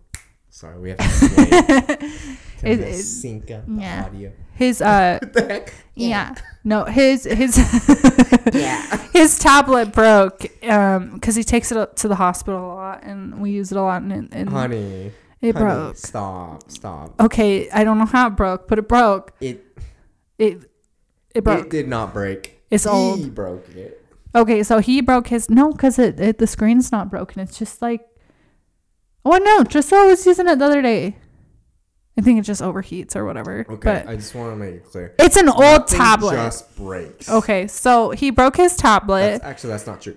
Sorry, 0.57 0.79
we 0.81 0.89
have 0.89 0.99
to 0.99 1.97
to 2.61 2.67
It- 2.67 2.95
sync 3.03 3.51
up 3.51 3.67
the 3.67 3.75
yeah. 3.83 4.05
audio. 4.07 4.33
His 4.55 4.81
uh 4.93 5.19
What 5.21 5.33
the 5.35 5.43
heck? 5.47 5.75
yeah. 5.95 6.35
No, 6.65 6.85
his 6.85 7.25
his 7.25 7.59
Yeah. 8.55 8.81
his 9.13 9.39
tablet 9.39 9.93
broke 9.93 10.47
um 10.67 11.11
because 11.13 11.37
he 11.37 11.45
takes 11.45 11.71
it 11.73 11.77
up 11.77 11.97
to 11.97 12.09
the 12.09 12.15
hospital 12.15 12.73
a 12.73 12.75
lot 12.75 13.03
and 13.03 13.43
we 13.43 13.51
use 13.51 13.71
it 13.71 13.77
a 13.77 13.83
lot 13.83 14.01
and, 14.01 14.33
and 14.33 14.49
Honey. 14.49 15.13
it 15.43 15.55
honey, 15.55 15.67
broke. 15.67 15.97
Stop. 15.99 16.71
Stop. 16.71 17.21
Okay, 17.21 17.69
I 17.71 17.85
don't 17.85 17.99
know 17.99 18.07
how 18.07 18.29
it 18.29 18.37
broke, 18.37 18.67
but 18.67 18.79
it 18.79 18.89
broke. 18.89 19.35
It 19.43 19.63
It 20.39 20.71
it 21.35 21.45
broke. 21.45 21.67
it 21.67 21.71
did 21.71 21.87
not 21.87 22.15
break. 22.15 22.63
It's 22.71 22.85
he 22.85 22.91
old. 22.91 23.35
broke 23.35 23.69
it. 23.77 24.03
Okay, 24.35 24.63
so 24.63 24.79
he 24.79 25.03
broke 25.03 25.27
his 25.29 25.51
no, 25.51 25.71
because 25.73 25.99
it, 25.99 26.19
it 26.19 26.39
the 26.39 26.47
screen's 26.47 26.91
not 26.91 27.11
broken. 27.11 27.43
It's 27.43 27.59
just 27.59 27.83
like 27.83 28.09
oh 29.33 29.39
no, 29.39 29.65
Drusilla 29.65 30.07
was 30.07 30.25
using 30.27 30.49
it 30.49 30.59
the 30.59 30.65
other 30.65 30.83
day. 30.83 31.17
I 32.19 32.23
think 32.23 32.39
it 32.39 32.43
just 32.43 32.63
overheats 32.63 33.15
or 33.15 33.27
whatever. 33.27 33.67
Okay, 33.69 34.03
but 34.05 34.09
I 34.09 34.17
just 34.17 34.35
want 34.35 34.53
to 34.53 34.57
make 34.57 34.77
it 34.77 34.85
clear. 34.85 35.15
it's 35.19 35.37
an 35.37 35.49
old 35.49 35.61
Nothing 35.61 35.99
tablet. 35.99 36.37
Just 36.37 36.77
breaks. 36.77 37.29
okay, 37.29 37.67
so 37.67 38.11
he 38.11 38.31
broke 38.31 38.57
his 38.57 38.77
tablet. 38.77 39.33
That's, 39.33 39.45
actually, 39.45 39.71
that's 39.71 39.87
not 39.87 40.01
true. 40.01 40.17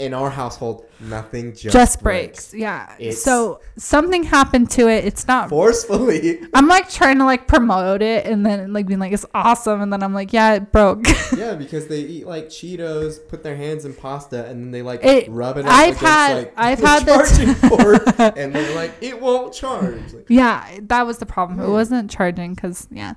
In 0.00 0.12
our 0.12 0.28
household, 0.28 0.86
nothing 0.98 1.52
just, 1.52 1.72
just 1.72 2.02
breaks. 2.02 2.52
Yeah. 2.52 2.92
It's- 2.98 3.22
so 3.22 3.60
something 3.76 4.24
happened 4.24 4.68
to 4.72 4.88
it. 4.88 5.04
It's 5.04 5.28
not. 5.28 5.50
Forcefully. 5.50 6.40
I'm 6.52 6.66
like 6.66 6.90
trying 6.90 7.18
to 7.18 7.24
like 7.24 7.46
promote 7.46 8.02
it 8.02 8.26
and 8.26 8.44
then 8.44 8.72
like 8.72 8.86
being 8.88 8.98
like 8.98 9.12
it's 9.12 9.24
awesome 9.36 9.80
and 9.82 9.92
then 9.92 10.02
I'm 10.02 10.12
like 10.12 10.32
yeah 10.32 10.54
it 10.54 10.72
broke. 10.72 11.06
yeah, 11.36 11.54
because 11.54 11.86
they 11.86 12.00
eat 12.00 12.26
like 12.26 12.46
Cheetos, 12.48 13.18
put 13.28 13.44
their 13.44 13.54
hands 13.54 13.84
in 13.84 13.94
pasta, 13.94 14.44
and 14.46 14.64
then 14.64 14.70
they 14.72 14.82
like 14.82 15.04
It- 15.04 15.30
rub 15.30 15.58
it 15.58 15.64
up 15.64 15.70
I've 15.72 15.84
against 15.96 16.00
had- 16.00 16.36
like 16.38 16.54
I've 16.56 16.80
the 16.80 16.88
had 16.88 17.06
this- 17.06 17.36
charging 17.38 17.54
port, 17.70 18.36
and 18.36 18.52
they're 18.52 18.74
like, 18.74 18.94
it 19.00 19.20
won't 19.22 19.54
charge. 19.54 20.12
Like, 20.12 20.26
yeah, 20.28 20.76
that 20.88 21.06
was 21.06 21.18
the 21.18 21.26
problem. 21.26 21.60
It 21.60 21.66
Hmm. 21.66 21.70
wasn't 21.72 22.10
charging 22.10 22.54
because 22.54 22.88
yeah, 22.90 23.14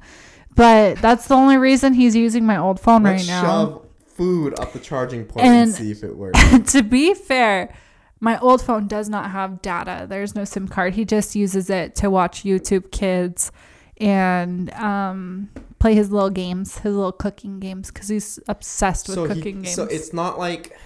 but 0.53 0.97
that's 1.01 1.27
the 1.27 1.33
only 1.35 1.57
reason 1.57 1.93
he's 1.95 2.15
using 2.15 2.45
my 2.45 2.57
old 2.57 2.79
phone 2.79 3.01
let's 3.01 3.23
right 3.23 3.27
now. 3.29 3.41
shove 3.41 3.87
food 4.17 4.60
up 4.60 4.73
the 4.73 4.80
charging 4.80 5.25
port 5.25 5.45
and, 5.45 5.56
And- 5.56 5.73
see 5.73 5.91
if 5.91 6.03
it 6.03 6.17
works. 6.17 6.39
to 6.73 6.84
be 6.84 7.13
fair, 7.13 7.73
my 8.19 8.39
old 8.39 8.62
phone 8.62 8.88
does 8.88 9.10
not 9.10 9.32
have 9.32 9.62
data. 9.62 10.08
There's 10.10 10.36
no 10.36 10.43
SIM 10.43 10.67
card. 10.67 10.95
He 10.95 11.06
just 11.06 11.36
uses 11.36 11.69
it 11.69 11.95
to 11.95 12.10
watch 12.10 12.43
YouTube 12.43 12.91
Kids 12.91 13.51
and 13.97 14.71
um, 14.73 15.49
play 15.80 15.93
his 15.95 16.12
little 16.12 16.30
games, 16.30 16.80
his 16.80 16.95
little 16.95 17.12
cooking 17.12 17.60
games, 17.60 17.91
because 17.91 18.08
he's 18.08 18.39
obsessed 18.47 19.08
with 19.08 19.15
so 19.15 19.27
cooking 19.27 19.58
he, 19.58 19.62
games. 19.63 19.75
so 19.75 19.84
it's 19.84 20.13
not 20.13 20.39
like 20.39 20.77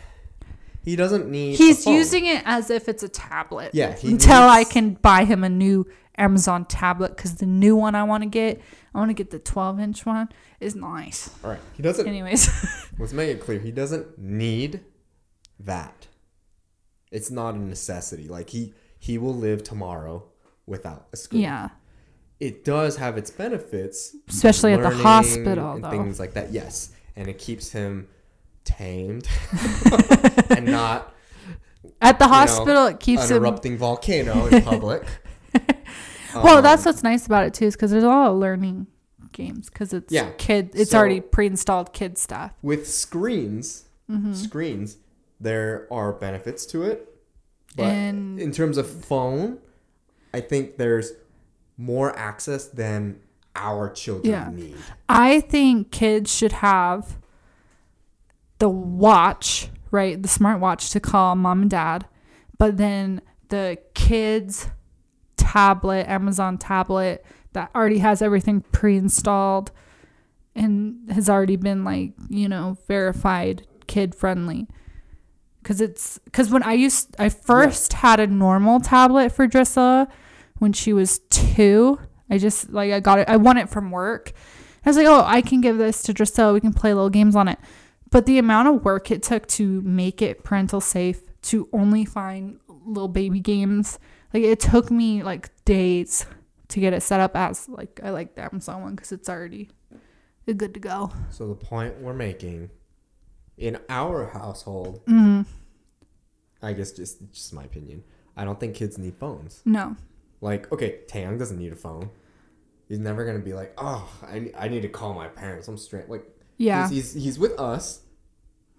he 0.83 0.95
doesn't 0.95 1.29
need. 1.29 1.57
he's 1.57 1.85
using 1.85 2.25
it 2.25 2.41
as 2.45 2.69
if 2.69 2.87
it's 2.89 3.03
a 3.03 3.09
tablet. 3.09 3.71
Yeah, 3.73 3.95
until 4.03 4.41
I 4.43 4.63
can 4.63 4.95
buy 4.95 5.25
him 5.25 5.43
a 5.43 5.49
new 5.49 5.85
Amazon 6.17 6.65
tablet 6.65 7.15
because 7.15 7.35
the 7.35 7.45
new 7.45 7.75
one 7.75 7.95
I 7.95 8.03
want 8.03 8.23
to 8.23 8.29
get, 8.29 8.61
I 8.93 8.97
want 8.99 9.09
to 9.09 9.13
get 9.13 9.29
the 9.31 9.39
12 9.39 9.79
inch 9.79 10.05
one, 10.05 10.29
is 10.59 10.75
nice. 10.75 11.29
All 11.43 11.51
right, 11.51 11.59
he 11.75 11.83
doesn't. 11.83 12.07
Anyways, 12.07 12.49
Let's 12.99 13.13
make 13.13 13.29
it 13.29 13.39
clear. 13.39 13.59
He 13.59 13.71
doesn't 13.71 14.17
need 14.17 14.81
that. 15.59 16.07
It's 17.11 17.29
not 17.31 17.55
a 17.55 17.59
necessity. 17.59 18.27
Like 18.27 18.49
he 18.49 18.73
he 18.99 19.17
will 19.17 19.35
live 19.35 19.63
tomorrow 19.63 20.25
without 20.65 21.07
a 21.13 21.17
screen. 21.17 21.41
yeah. 21.43 21.69
It 22.39 22.65
does 22.65 22.97
have 22.97 23.17
its 23.19 23.29
benefits, 23.29 24.15
Especially 24.27 24.73
at 24.73 24.81
the 24.81 24.89
hospital, 24.89 25.73
and 25.73 25.83
though. 25.83 25.91
things 25.91 26.19
like 26.19 26.33
that. 26.33 26.51
Yes, 26.51 26.89
and 27.15 27.27
it 27.27 27.37
keeps 27.37 27.71
him 27.71 28.07
tamed 28.63 29.27
and 30.49 30.65
not 30.65 31.13
At 32.01 32.19
the 32.19 32.25
you 32.25 32.31
know, 32.31 32.35
hospital, 32.37 32.85
it 32.87 32.99
keeps 32.99 33.29
an 33.29 33.37
him. 33.37 33.43
erupting 33.43 33.77
volcano 33.77 34.45
in 34.47 34.61
public. 34.73 35.03
Well, 36.33 36.57
Um, 36.57 36.63
that's 36.63 36.85
what's 36.85 37.03
nice 37.03 37.25
about 37.25 37.45
it 37.45 37.53
too, 37.53 37.65
is 37.65 37.75
because 37.75 37.91
there's 37.91 38.03
a 38.03 38.07
lot 38.07 38.31
of 38.31 38.37
learning 38.37 38.87
games 39.33 39.69
because 39.69 39.93
it's 39.93 40.11
Yeah. 40.13 40.29
kid. 40.37 40.71
It's 40.73 40.91
So- 40.91 40.97
already 40.99 41.19
pre-installed 41.21 41.91
kid 41.93 42.17
stuff. 42.17 42.53
with 42.61 42.87
screens. 42.87 43.85
Mm-hmm. 44.09 44.33
Screens, 44.33 44.97
there 45.39 45.87
are 45.91 46.11
benefits 46.11 46.65
to 46.67 46.83
it, 46.83 47.07
but 47.75 47.83
And- 47.85 48.39
in 48.39 48.51
terms 48.51 48.77
of 48.77 48.89
phone, 48.89 49.57
I 50.33 50.39
think 50.41 50.77
there's 50.77 51.11
more 51.77 52.15
access 52.17 52.65
than 52.67 53.19
our 53.55 53.89
children 53.89 54.31
Yeah. 54.31 54.49
need. 54.53 54.75
I 55.09 55.41
think 55.41 55.91
kids 55.91 56.33
should 56.33 56.51
have 56.53 57.17
the 58.61 58.69
watch, 58.69 59.69
right? 59.89 60.21
The 60.21 60.29
smartwatch 60.29 60.91
to 60.91 60.99
call 60.99 61.35
mom 61.35 61.63
and 61.63 61.71
dad, 61.71 62.05
but 62.59 62.77
then 62.77 63.21
the 63.49 63.79
kids 63.95 64.69
tablet, 65.35 66.07
Amazon 66.07 66.59
tablet 66.59 67.25
that 67.53 67.71
already 67.73 67.97
has 67.97 68.21
everything 68.21 68.61
pre-installed 68.71 69.71
and 70.55 71.11
has 71.11 71.27
already 71.27 71.55
been 71.55 71.83
like, 71.83 72.13
you 72.29 72.47
know, 72.47 72.77
verified 72.87 73.65
kid 73.87 74.13
friendly. 74.13 74.67
Cuz 75.63 75.81
it's 75.81 76.19
cuz 76.31 76.51
when 76.51 76.61
I 76.61 76.73
used 76.73 77.15
I 77.17 77.29
first 77.29 77.93
had 77.93 78.19
a 78.19 78.27
normal 78.27 78.79
tablet 78.79 79.31
for 79.31 79.47
Drissa 79.47 80.07
when 80.59 80.71
she 80.71 80.93
was 80.93 81.17
2. 81.31 81.97
I 82.29 82.37
just 82.37 82.69
like 82.69 82.91
I 82.91 82.99
got 82.99 83.17
it 83.17 83.27
I 83.27 83.37
won 83.37 83.57
it 83.57 83.69
from 83.69 83.89
work. 83.89 84.33
I 84.85 84.89
was 84.89 84.97
like, 84.97 85.07
"Oh, 85.07 85.23
I 85.25 85.41
can 85.41 85.61
give 85.61 85.79
this 85.79 86.03
to 86.03 86.13
Drissa. 86.13 86.53
We 86.53 86.59
can 86.59 86.73
play 86.73 86.93
little 86.93 87.09
games 87.09 87.35
on 87.35 87.47
it." 87.47 87.57
But 88.11 88.25
the 88.25 88.37
amount 88.37 88.67
of 88.67 88.85
work 88.85 89.09
it 89.09 89.23
took 89.23 89.47
to 89.47 89.81
make 89.81 90.21
it 90.21 90.43
parental 90.43 90.81
safe 90.81 91.21
to 91.43 91.67
only 91.73 92.05
find 92.05 92.59
little 92.67 93.07
baby 93.07 93.39
games, 93.39 93.97
like 94.33 94.43
it 94.43 94.59
took 94.59 94.91
me 94.91 95.23
like 95.23 95.49
days 95.65 96.25
to 96.67 96.79
get 96.79 96.93
it 96.93 97.01
set 97.01 97.19
up 97.19 97.35
as 97.35 97.67
like 97.67 97.99
I 98.03 98.11
like 98.11 98.35
the 98.35 98.43
Amazon 98.43 98.81
one 98.81 98.95
because 98.95 99.11
it's 99.11 99.29
already 99.29 99.69
good 100.57 100.73
to 100.73 100.79
go. 100.79 101.11
So 101.29 101.47
the 101.47 101.55
point 101.55 101.99
we're 102.01 102.13
making 102.13 102.69
in 103.57 103.79
our 103.89 104.27
household, 104.27 105.01
hmm 105.07 105.43
I 106.61 106.73
guess 106.73 106.91
just 106.91 107.31
just 107.31 107.53
my 107.53 107.63
opinion. 107.63 108.03
I 108.35 108.43
don't 108.45 108.59
think 108.59 108.75
kids 108.75 108.97
need 108.97 109.15
phones. 109.15 109.61
No. 109.65 109.95
Like, 110.41 110.71
okay, 110.71 110.99
Taeyang 111.07 111.37
doesn't 111.37 111.57
need 111.57 111.71
a 111.71 111.75
phone. 111.75 112.09
He's 112.87 112.99
never 112.99 113.25
gonna 113.25 113.39
be 113.39 113.53
like, 113.53 113.73
oh, 113.77 114.09
I, 114.23 114.51
I 114.57 114.67
need 114.67 114.81
to 114.81 114.89
call 114.89 115.13
my 115.13 115.27
parents. 115.27 115.67
I'm 115.67 115.77
straight. 115.77 116.09
Like, 116.09 116.25
Yeah. 116.61 116.87
he's, 116.89 117.13
he's 117.13 117.23
he's 117.23 117.39
with 117.39 117.59
us, 117.59 118.01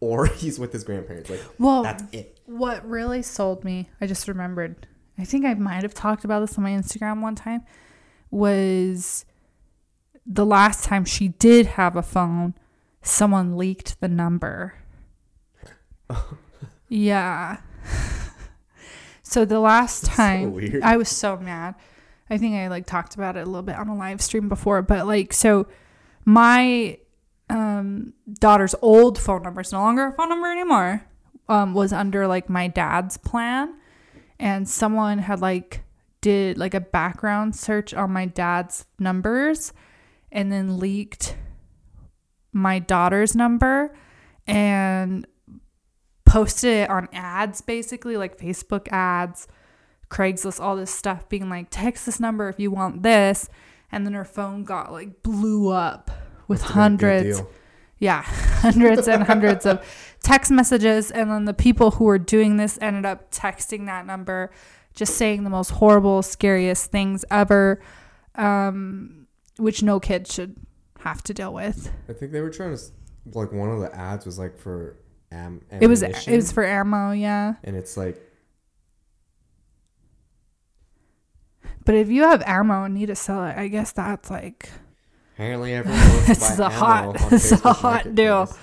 or 0.01 0.27
he's 0.40 0.59
with 0.59 0.73
his 0.73 0.85
grandparents. 0.85 1.31
Like, 1.31 1.40
Well, 1.59 1.83
that's 1.83 2.05
it. 2.12 2.38
What 2.47 2.88
really 2.88 3.23
sold 3.23 3.64
me, 3.64 3.88
I 4.01 4.07
just 4.07 4.29
remembered. 4.29 4.87
I 5.18 5.25
think 5.25 5.45
I 5.45 5.55
might 5.55 5.83
have 5.83 5.95
talked 5.95 6.25
about 6.25 6.40
this 6.40 6.57
on 6.57 6.64
my 6.64 6.71
Instagram 6.71 7.21
one 7.21 7.35
time. 7.35 7.62
Was 8.31 9.25
the 10.25 10.47
last 10.47 10.85
time 10.85 11.05
she 11.05 11.29
did 11.29 11.66
have 11.66 11.97
a 11.97 12.03
phone, 12.03 12.55
someone 13.03 13.57
leaked 13.57 14.01
the 14.01 14.09
number. 14.09 14.75
yeah. 16.88 17.59
So 19.23 19.46
the 19.46 19.61
last 19.61 20.04
so 20.04 20.13
time 20.13 20.52
weird. 20.52 20.83
I 20.83 20.98
was 20.98 21.09
so 21.09 21.38
mad. 21.38 21.75
I 22.29 22.37
think 22.37 22.54
I 22.54 22.69
like 22.69 22.87
talked 22.87 23.15
about 23.15 23.37
it 23.37 23.40
a 23.40 23.46
little 23.46 23.63
bit 23.63 23.77
on 23.77 23.88
a 23.88 23.96
live 23.96 24.21
stream 24.21 24.48
before, 24.48 24.83
but 24.83 25.07
like 25.07 25.33
so 25.33 25.67
my 26.25 26.98
um 27.51 28.13
daughter's 28.40 28.75
old 28.83 29.19
phone 29.19 29.43
number 29.43 29.61
is 29.61 29.73
no 29.73 29.81
longer 29.81 30.07
a 30.07 30.13
phone 30.13 30.29
number 30.29 30.51
anymore. 30.51 31.05
Um 31.49 31.75
was 31.75 31.93
under 31.93 32.27
like 32.27 32.49
my 32.49 32.69
dad's 32.69 33.17
plan 33.17 33.75
and 34.38 34.69
someone 34.69 35.19
had 35.19 35.40
like 35.40 35.85
did 36.21 36.57
like 36.57 36.75
a 36.75 36.81
background 36.81 37.55
search 37.55 37.93
on 37.93 38.13
my 38.13 38.27
dad's 38.27 38.87
numbers 38.99 39.73
and 40.31 40.51
then 40.51 40.79
leaked 40.79 41.37
my 42.53 42.79
daughter's 42.79 43.35
number 43.35 43.95
and 44.47 45.27
posted 46.25 46.71
it 46.85 46.90
on 46.90 47.09
ads 47.13 47.61
basically 47.61 48.17
like 48.17 48.38
Facebook 48.38 48.88
ads, 48.90 49.47
Craigslist, 50.11 50.61
all 50.61 50.77
this 50.77 50.95
stuff 50.95 51.29
being 51.29 51.51
like 51.51 51.67
text 51.71 52.07
this 52.07 52.21
number 52.21 52.49
if 52.49 52.59
you 52.59 52.71
want 52.71 53.03
this. 53.03 53.49
and 53.90 54.07
then 54.07 54.15
her 54.15 54.25
phone 54.25 54.65
got 54.65 54.90
like 54.90 55.23
blew 55.23 55.69
up 55.71 56.11
with 56.49 56.61
Must've 56.63 56.75
been 56.75 56.83
a 56.83 56.97
good 56.97 57.35
hundreds. 57.35 57.43
yeah 57.99 58.23
hundreds 58.61 59.09
and 59.09 59.23
hundreds 59.25 59.67
of 59.67 59.85
text 60.23 60.51
messages 60.51 61.11
and 61.11 61.31
then 61.31 61.45
the 61.45 61.55
people 61.55 61.93
who 61.93 62.05
were 62.05 62.19
doing 62.19 62.57
this 62.57 62.79
ended 62.81 63.05
up 63.05 63.31
texting 63.33 63.87
that 63.87 64.07
number 64.07 64.51
just 64.95 65.15
saying 65.17 65.45
the 65.45 65.51
most 65.51 65.71
horrible 65.71 66.23
scariest 66.23 66.90
things 66.90 67.25
ever 67.31 67.81
um, 68.35 69.27
which 69.59 69.83
no 69.83 70.01
kid 70.01 70.27
should 70.27 70.57
have 71.01 71.23
to 71.25 71.35
deal 71.35 71.53
with. 71.53 71.90
I 72.09 72.13
think 72.13 72.33
they 72.33 72.40
were 72.40 72.51
trying 72.51 72.77
to 72.77 72.83
like 73.35 73.53
one 73.53 73.71
of 73.71 73.81
the 73.81 73.95
ads 73.95 74.25
was 74.25 74.38
like 74.38 74.57
for 74.59 74.97
am. 75.31 75.61
it 75.81 75.87
was 75.87 76.03
it 76.03 76.27
was 76.29 76.51
for 76.53 76.65
ammo 76.65 77.13
yeah. 77.13 77.55
And 77.65 77.77
it's 77.77 77.97
like 77.97 78.21
but 81.85 81.95
if 81.95 82.09
you 82.09 82.23
have 82.23 82.43
ammo 82.47 82.85
and 82.85 82.95
need 82.95 83.07
to 83.07 83.15
sell 83.17 83.45
it 83.45 83.57
i 83.57 83.67
guess 83.69 83.93
that's 83.93 84.31
like 84.31 84.71
apparently 85.35 85.75
everyone 85.75 86.01
It's 86.31 86.59
a 86.59 86.69
hot- 86.69 87.33
it's 87.33 87.53
a 87.65 87.73
hot 87.73 88.15
deal. 88.15 88.55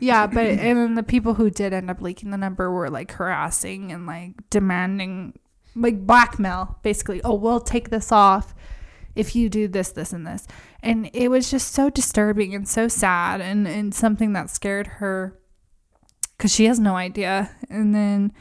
Yeah, 0.00 0.26
but 0.26 0.46
and 0.46 0.78
then 0.78 0.94
the 0.94 1.02
people 1.02 1.34
who 1.34 1.50
did 1.50 1.72
end 1.72 1.90
up 1.90 2.00
leaking 2.00 2.30
the 2.30 2.38
number 2.38 2.70
were 2.70 2.88
like 2.90 3.12
harassing 3.12 3.90
and 3.90 4.06
like 4.06 4.32
demanding 4.50 5.38
like 5.74 6.06
blackmail 6.06 6.78
basically. 6.82 7.20
Oh, 7.22 7.34
we'll 7.34 7.60
take 7.60 7.90
this 7.90 8.12
off 8.12 8.54
if 9.14 9.34
you 9.34 9.48
do 9.48 9.66
this, 9.66 9.90
this, 9.90 10.12
and 10.12 10.26
this. 10.26 10.46
And 10.82 11.10
it 11.12 11.28
was 11.28 11.50
just 11.50 11.72
so 11.72 11.90
disturbing 11.90 12.54
and 12.54 12.68
so 12.68 12.86
sad 12.86 13.40
and, 13.40 13.66
and 13.66 13.92
something 13.92 14.32
that 14.34 14.48
scared 14.50 14.86
her 14.86 15.36
because 16.36 16.54
she 16.54 16.66
has 16.66 16.78
no 16.78 16.94
idea. 16.94 17.50
And 17.68 17.92
then 17.92 18.32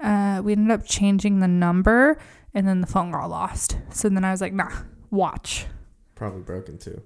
uh, 0.00 0.40
we 0.42 0.52
ended 0.52 0.70
up 0.70 0.86
changing 0.86 1.40
the 1.40 1.48
number 1.48 2.18
and 2.54 2.66
then 2.66 2.80
the 2.80 2.86
phone 2.86 3.10
got 3.10 3.28
lost. 3.28 3.76
So 3.90 4.08
then 4.08 4.24
I 4.24 4.30
was 4.30 4.40
like, 4.40 4.54
nah, 4.54 4.70
watch. 5.10 5.66
Probably 6.14 6.42
broken 6.42 6.78
too. 6.78 7.02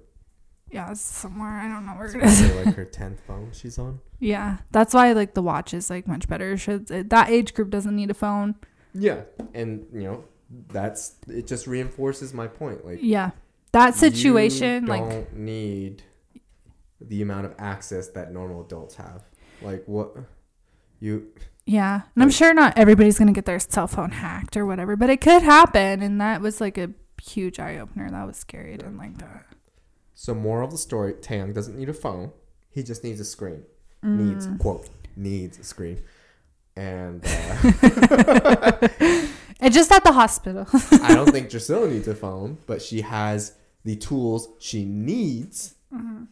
Yeah, 0.71 0.91
it's 0.91 1.01
somewhere. 1.01 1.49
I 1.49 1.67
don't 1.67 1.85
know 1.85 1.93
where 1.93 2.15
it 2.15 2.23
is. 2.23 2.41
Probably 2.41 2.65
like 2.65 2.75
her 2.75 2.85
tenth 2.99 3.19
phone 3.25 3.51
she's 3.53 3.79
on. 3.79 3.99
Yeah, 4.19 4.57
that's 4.71 4.93
why 4.93 5.11
like 5.13 5.33
the 5.33 5.41
watch 5.41 5.73
is 5.73 5.89
like 5.89 6.07
much 6.07 6.27
better. 6.27 6.57
Should 6.57 6.87
that 6.87 7.29
age 7.29 7.53
group 7.53 7.69
doesn't 7.69 7.95
need 7.95 8.11
a 8.11 8.13
phone? 8.13 8.55
Yeah, 8.93 9.21
and 9.53 9.85
you 9.93 10.03
know 10.03 10.23
that's 10.67 11.15
it. 11.27 11.47
Just 11.47 11.67
reinforces 11.67 12.33
my 12.33 12.47
point. 12.47 12.85
Like 12.85 12.99
Yeah, 13.01 13.31
that 13.71 13.95
situation 13.95 14.83
you 14.83 14.89
like 14.89 15.09
don't 15.09 15.35
need 15.35 16.03
the 17.01 17.21
amount 17.21 17.45
of 17.45 17.55
access 17.57 18.09
that 18.09 18.31
normal 18.31 18.61
adults 18.61 18.95
have. 18.95 19.23
Like 19.61 19.83
what 19.85 20.15
you 20.99 21.27
yeah, 21.65 22.01
and 22.15 22.23
I'm 22.23 22.31
sure 22.31 22.53
not 22.53 22.77
everybody's 22.77 23.19
gonna 23.19 23.31
get 23.31 23.45
their 23.45 23.59
cell 23.59 23.87
phone 23.87 24.11
hacked 24.11 24.57
or 24.57 24.65
whatever, 24.65 24.95
but 24.95 25.09
it 25.09 25.21
could 25.21 25.43
happen, 25.43 26.01
and 26.01 26.19
that 26.19 26.41
was 26.41 26.59
like 26.59 26.77
a 26.77 26.91
huge 27.33 27.59
eye 27.59 27.77
opener. 27.79 28.09
That 28.11 28.25
was 28.27 28.37
scary. 28.37 28.73
I 28.73 28.77
didn't 28.77 28.97
like 28.97 29.17
that. 29.19 29.45
So 30.15 30.33
moral 30.35 30.65
of 30.65 30.71
the 30.71 30.77
story: 30.77 31.13
Taeyong 31.13 31.53
doesn't 31.53 31.77
need 31.77 31.89
a 31.89 31.93
phone. 31.93 32.31
He 32.71 32.83
just 32.83 33.03
needs 33.03 33.19
a 33.19 33.25
screen. 33.25 33.63
Needs 34.03 34.47
Mm. 34.47 34.59
quote 34.59 34.87
needs 35.15 35.59
a 35.59 35.63
screen. 35.63 36.01
And 36.75 37.21
uh, 37.25 38.71
And 39.61 39.73
just 39.73 39.91
at 39.91 40.03
the 40.05 40.13
hospital. 40.13 40.65
I 41.03 41.13
don't 41.13 41.29
think 41.33 41.49
Drusilla 41.49 41.89
needs 41.89 42.07
a 42.07 42.15
phone, 42.15 42.57
but 42.65 42.81
she 42.81 43.01
has 43.01 43.53
the 43.83 43.95
tools 43.95 44.49
she 44.59 44.85
needs 44.85 45.75
Mm-hmm. 45.93 46.25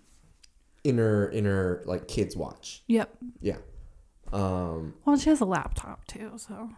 in 0.83 0.97
her 0.99 1.27
in 1.29 1.45
her 1.45 1.81
like 1.85 2.07
kids 2.07 2.37
watch. 2.37 2.83
yep. 2.87 3.09
Yeah. 3.41 3.57
Um. 4.31 4.93
Well, 5.03 5.17
she 5.17 5.29
has 5.31 5.41
a 5.41 5.45
laptop 5.45 6.05
too, 6.05 6.33
so. 6.37 6.69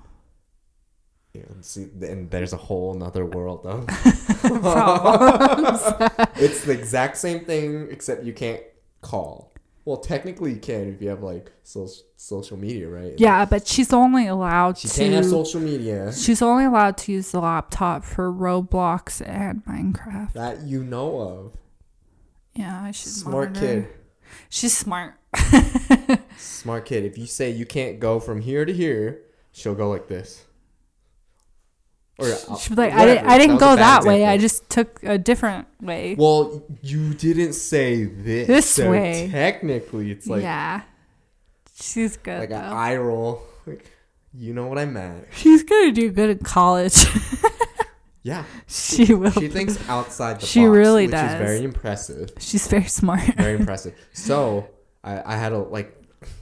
And 1.47 1.63
See, 1.63 1.87
and 2.01 2.29
there's 2.31 2.53
a 2.53 2.57
whole 2.57 2.93
nother 2.93 3.25
world 3.25 3.65
of 3.65 3.87
problems. 4.41 5.81
it's 6.35 6.63
the 6.65 6.71
exact 6.71 7.17
same 7.17 7.45
thing 7.45 7.87
except 7.91 8.23
you 8.23 8.33
can't 8.33 8.61
call. 9.01 9.51
Well, 9.85 9.97
technically 9.97 10.53
you 10.53 10.59
can 10.59 10.93
if 10.93 11.01
you 11.01 11.09
have 11.09 11.23
like 11.23 11.51
so- 11.63 11.87
social 12.15 12.57
media, 12.57 12.87
right? 12.87 13.13
yeah, 13.17 13.45
but 13.45 13.65
she's 13.67 13.91
only 13.93 14.27
allowed 14.27 14.77
She 14.77 14.87
to. 14.87 14.95
can't 14.99 15.13
have 15.13 15.25
social 15.25 15.61
media 15.61 16.11
she's 16.13 16.41
only 16.41 16.65
allowed 16.65 16.97
to 16.97 17.11
use 17.11 17.31
the 17.31 17.39
laptop 17.39 18.03
for 18.03 18.31
Roblox 18.31 19.25
and 19.27 19.65
Minecraft. 19.65 20.33
that 20.33 20.61
you 20.63 20.83
know 20.83 21.19
of. 21.21 21.53
Yeah, 22.53 22.83
I 22.83 22.91
should. 22.91 23.11
Smart 23.11 23.53
monitor. 23.55 23.81
kid. 23.83 23.87
She's 24.49 24.75
smart. 24.77 25.13
Smart 26.37 26.85
kid. 26.85 27.05
If 27.05 27.17
you 27.17 27.25
say 27.25 27.49
you 27.49 27.65
can't 27.65 27.99
go 27.99 28.19
from 28.19 28.41
here 28.41 28.65
to 28.65 28.73
here, 28.73 29.21
she'll 29.51 29.75
go 29.75 29.89
like 29.89 30.07
this. 30.07 30.45
Or 32.19 32.27
uh, 32.27 32.57
She'd 32.57 32.69
be 32.71 32.75
like, 32.75 32.93
I 32.93 33.05
didn't, 33.05 33.25
I 33.27 33.37
didn't 33.37 33.55
a 33.55 33.59
go 33.59 33.75
that 33.75 34.03
way. 34.03 34.25
I 34.25 34.37
just 34.37 34.69
took 34.69 35.01
a 35.03 35.17
different 35.17 35.67
way. 35.81 36.15
Well, 36.17 36.63
you 36.81 37.13
didn't 37.13 37.53
say 37.53 38.03
this. 38.03 38.47
This 38.47 38.69
so 38.69 38.91
way. 38.91 39.29
Technically, 39.31 40.11
it's 40.11 40.27
like 40.27 40.41
yeah, 40.43 40.81
she's 41.75 42.17
good 42.17 42.39
like 42.39 42.49
though. 42.49 42.55
an 42.57 42.63
eye 42.63 42.97
roll. 42.97 43.41
Like, 43.65 43.89
you 44.33 44.53
know 44.53 44.67
what 44.67 44.77
I 44.77 44.85
meant. 44.85 45.27
she's 45.31 45.63
gonna 45.63 45.91
do 45.91 46.11
good 46.11 46.29
in 46.29 46.39
college. 46.39 47.05
Yeah. 48.21 48.43
she 48.67 49.13
will. 49.13 49.31
She 49.31 49.47
thinks 49.47 49.79
outside 49.89 50.41
the 50.41 50.45
She 50.45 50.59
box, 50.65 50.75
really 50.75 51.03
which 51.05 51.11
does. 51.11 51.31
is 51.31 51.37
very 51.37 51.63
impressive. 51.63 52.31
she's 52.37 52.67
very 52.67 52.83
smart. 52.99 53.21
Very 53.37 53.55
impressive. 53.55 53.95
So 54.11 54.67
I, 55.03 55.33
I 55.33 55.37
had 55.37 55.53
a 55.53 55.59
like 55.59 55.98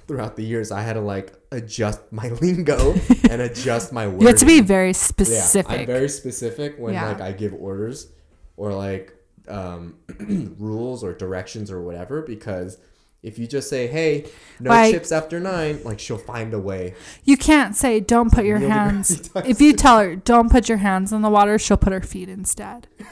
throughout 0.08 0.36
the 0.36 0.44
years 0.44 0.72
I 0.72 0.82
had 0.82 0.94
to 0.94 1.02
like 1.02 1.34
adjust 1.52 2.00
my 2.12 2.30
lingo 2.42 2.94
and 3.30 3.42
adjust 3.42 3.94
my 3.94 4.08
words. 4.08 4.22
you 4.22 4.28
have 4.28 4.38
to 4.40 4.46
be 4.46 4.62
very 4.62 4.88
Yeah, 4.90 4.94
specific. 4.94 5.72
I'm 5.82 5.86
very 5.86 6.10
specific 6.10 6.76
when 6.78 6.94
Yeah. 6.94 7.08
like 7.10 7.22
I 7.22 7.32
give 7.32 7.54
orders 7.54 8.08
or 8.56 8.74
like 8.74 9.14
um, 9.48 9.96
rules 10.60 11.04
or 11.04 11.14
directions 11.14 11.72
or 11.72 11.82
whatever 11.82 12.22
because 12.22 12.78
if 13.24 13.40
you 13.40 13.48
just 13.48 13.68
say, 13.70 13.88
"Hey, 13.88 14.26
no 14.60 14.70
Like- 14.70 14.94
chips 14.94 15.12
after 15.12 15.40
nine, 15.40 15.80
like 15.84 16.00
she'll 16.00 16.18
find 16.18 16.54
a 16.54 16.60
way. 16.60 16.94
you 17.24 17.36
can't 17.38 17.76
say 17.76 18.00
don't 18.00 18.32
put 18.32 18.46
your 18.46 18.60
Neil 18.60 18.70
hands. 18.70 19.30
If 19.46 19.60
you 19.62 19.74
tell 19.74 20.00
her 20.00 20.16
don't 20.16 20.52
put 20.52 20.70
your 20.70 20.78
hands 20.80 21.12
in 21.14 21.22
the 21.24 21.30
water, 21.30 21.58
she'll 21.58 21.78
put 21.78 21.94
her 21.94 22.02
feet 22.02 22.30
instead. 22.30 22.88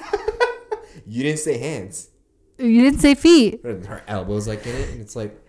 You 1.07 1.21
didn't 1.21 1.39
say 1.39 1.59
hands. 1.59 2.09
You 2.57 2.81
didn't 2.81 2.99
say 2.99 3.13
feet. 3.13 3.61
Her 3.63 4.01
elbows 4.07 4.47
like 4.47 4.65
in 4.65 4.75
it, 4.75 4.89
and 4.89 5.01
it's 5.01 5.15
like 5.15 5.39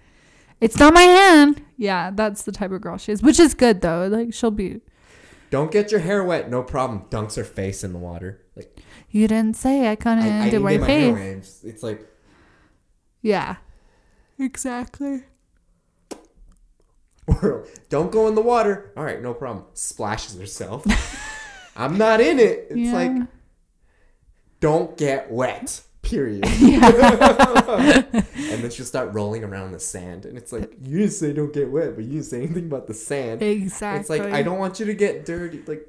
It's 0.61 0.78
not 0.78 0.94
my 0.94 1.02
hand. 1.02 1.62
Yeah, 1.76 2.11
that's 2.12 2.42
the 2.42 2.52
type 2.52 2.72
of 2.72 2.80
girl 2.80 2.96
she 2.96 3.12
is, 3.12 3.22
which 3.22 3.38
is 3.38 3.54
good 3.54 3.82
though. 3.82 4.09
Like 4.09 4.32
she'll 4.32 4.50
be. 4.50 4.80
Don't 5.50 5.70
get 5.70 5.90
your 5.90 6.00
hair 6.00 6.24
wet, 6.24 6.50
no 6.50 6.62
problem. 6.62 7.04
Dunks 7.11 7.36
her 7.36 7.44
face 7.44 7.84
in 7.84 7.92
the 7.92 7.98
water. 7.98 8.42
Like 8.57 8.80
You 9.11 9.28
didn't 9.28 9.57
say 9.57 9.88
I 9.90 9.96
couldn't 9.96 10.20
I, 10.20 10.40
I 10.40 10.44
do 10.44 10.50
didn't 10.52 10.64
my 10.64 10.72
get 10.72 10.80
my 10.80 10.86
hair 10.86 11.16
face. 11.16 11.36
It's, 11.38 11.64
it's 11.64 11.82
like 11.82 12.07
Yeah. 13.22 13.57
Exactly. 14.38 15.22
or 17.26 17.66
don't 17.88 18.11
go 18.11 18.28
in 18.28 18.34
the 18.34 18.42
water. 18.42 18.92
All 18.96 19.04
right, 19.04 19.20
no 19.20 19.34
problem. 19.34 19.66
Splashes 19.74 20.38
herself. 20.38 20.84
I'm 21.76 21.98
not 21.98 22.20
in 22.20 22.38
it. 22.38 22.68
It's 22.70 22.78
yeah. 22.78 22.92
like 22.92 23.28
don't 24.61 24.96
get 24.96 25.30
wet. 25.30 25.82
Period. 26.07 26.46
and 26.46 28.62
then 28.62 28.70
she'll 28.70 28.86
start 28.86 29.12
rolling 29.12 29.42
around 29.42 29.66
in 29.66 29.72
the 29.72 29.80
sand, 29.80 30.24
and 30.24 30.38
it's 30.38 30.52
like 30.52 30.72
you 30.80 30.98
didn't 30.98 31.12
say 31.12 31.32
don't 31.32 31.52
get 31.52 31.70
wet, 31.70 31.96
but 31.96 32.04
you 32.04 32.12
didn't 32.12 32.26
say 32.26 32.42
anything 32.44 32.66
about 32.66 32.86
the 32.86 32.94
sand. 32.94 33.42
exactly. 33.42 34.00
It's 34.00 34.09
like 34.09 34.32
I 34.32 34.42
don't 34.42 34.59
want 34.59 34.78
you 34.78 34.86
to 34.86 34.94
get 34.94 35.24
dirty. 35.24 35.62
Like 35.66 35.84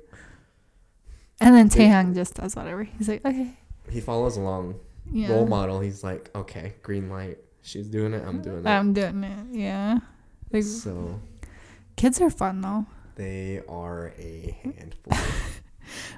And 1.40 1.54
then 1.54 1.70
Taeyang 1.70 2.16
just 2.16 2.34
does 2.34 2.56
whatever. 2.56 2.84
He's 2.84 3.08
like, 3.08 3.24
okay. 3.24 3.54
he 3.92 4.02
follows 4.02 4.38
along. 4.38 4.80
Yeah. 5.12 5.32
Role 5.34 5.48
model. 5.48 5.80
He's 5.82 6.04
like, 6.04 6.32
okay, 6.36 6.74
green 6.82 7.10
light. 7.10 7.38
She's 7.62 7.88
doing 7.88 8.14
it. 8.14 8.24
I'm 8.26 8.42
doing 8.42 8.66
it. 8.66 8.68
I'm 8.68 8.94
doing 8.94 9.24
it. 9.24 9.46
Yeah. 9.52 10.00
Like, 10.52 10.64
so 10.64 11.20
kids 11.96 12.20
are 12.22 12.30
fun 12.32 12.62
though. 12.62 12.88
they 13.16 13.62
are 13.70 14.14
a 14.18 14.58
handful. 14.64 15.14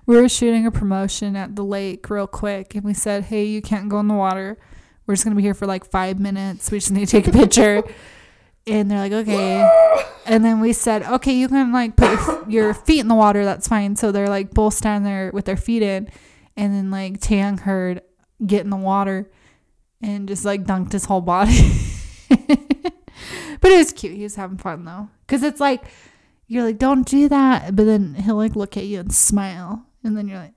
We 0.05 0.15
were 0.15 0.29
shooting 0.29 0.65
a 0.65 0.71
promotion 0.71 1.35
at 1.35 1.55
the 1.55 1.63
lake 1.63 2.09
real 2.09 2.27
quick, 2.27 2.75
and 2.75 2.83
we 2.83 2.93
said, 2.93 3.25
"Hey, 3.25 3.45
you 3.45 3.61
can't 3.61 3.89
go 3.89 3.99
in 3.99 4.07
the 4.07 4.13
water. 4.13 4.57
We're 5.05 5.15
just 5.15 5.23
gonna 5.23 5.35
be 5.35 5.41
here 5.41 5.53
for 5.53 5.65
like 5.65 5.89
five 5.89 6.19
minutes. 6.19 6.71
We 6.71 6.79
just 6.79 6.91
need 6.91 7.07
to 7.07 7.11
take 7.11 7.27
a 7.27 7.31
picture." 7.31 7.83
and 8.67 8.89
they're 8.89 8.99
like, 8.99 9.11
"Okay." 9.11 9.67
and 10.25 10.45
then 10.45 10.59
we 10.59 10.73
said, 10.73 11.03
"Okay, 11.03 11.33
you 11.33 11.47
can 11.47 11.71
like 11.71 11.95
put 11.95 12.09
your, 12.09 12.49
your 12.49 12.73
feet 12.73 12.99
in 12.99 13.07
the 13.07 13.15
water. 13.15 13.43
That's 13.43 13.67
fine." 13.67 13.95
So 13.95 14.11
they're 14.11 14.29
like 14.29 14.51
both 14.51 14.73
standing 14.73 15.03
there 15.03 15.31
with 15.33 15.45
their 15.45 15.57
feet 15.57 15.81
in, 15.83 16.09
and 16.55 16.73
then 16.73 16.91
like 16.91 17.19
Tang 17.19 17.57
heard 17.57 18.01
get 18.45 18.63
in 18.63 18.69
the 18.69 18.77
water, 18.77 19.29
and 20.01 20.27
just 20.27 20.45
like 20.45 20.65
dunked 20.65 20.91
his 20.91 21.05
whole 21.05 21.21
body. 21.21 21.71
but 22.29 23.71
it 23.71 23.77
was 23.77 23.91
cute. 23.91 24.15
He 24.15 24.23
was 24.23 24.35
having 24.35 24.57
fun 24.57 24.85
though, 24.85 25.09
because 25.25 25.43
it's 25.43 25.59
like 25.59 25.83
you're 26.49 26.63
like, 26.65 26.77
don't 26.77 27.07
do 27.07 27.29
that. 27.29 27.75
But 27.77 27.85
then 27.85 28.15
he'll 28.15 28.35
like 28.35 28.55
look 28.57 28.75
at 28.75 28.83
you 28.85 28.99
and 28.99 29.13
smile. 29.13 29.85
And 30.03 30.17
then 30.17 30.27
you're 30.27 30.39
like, 30.39 30.53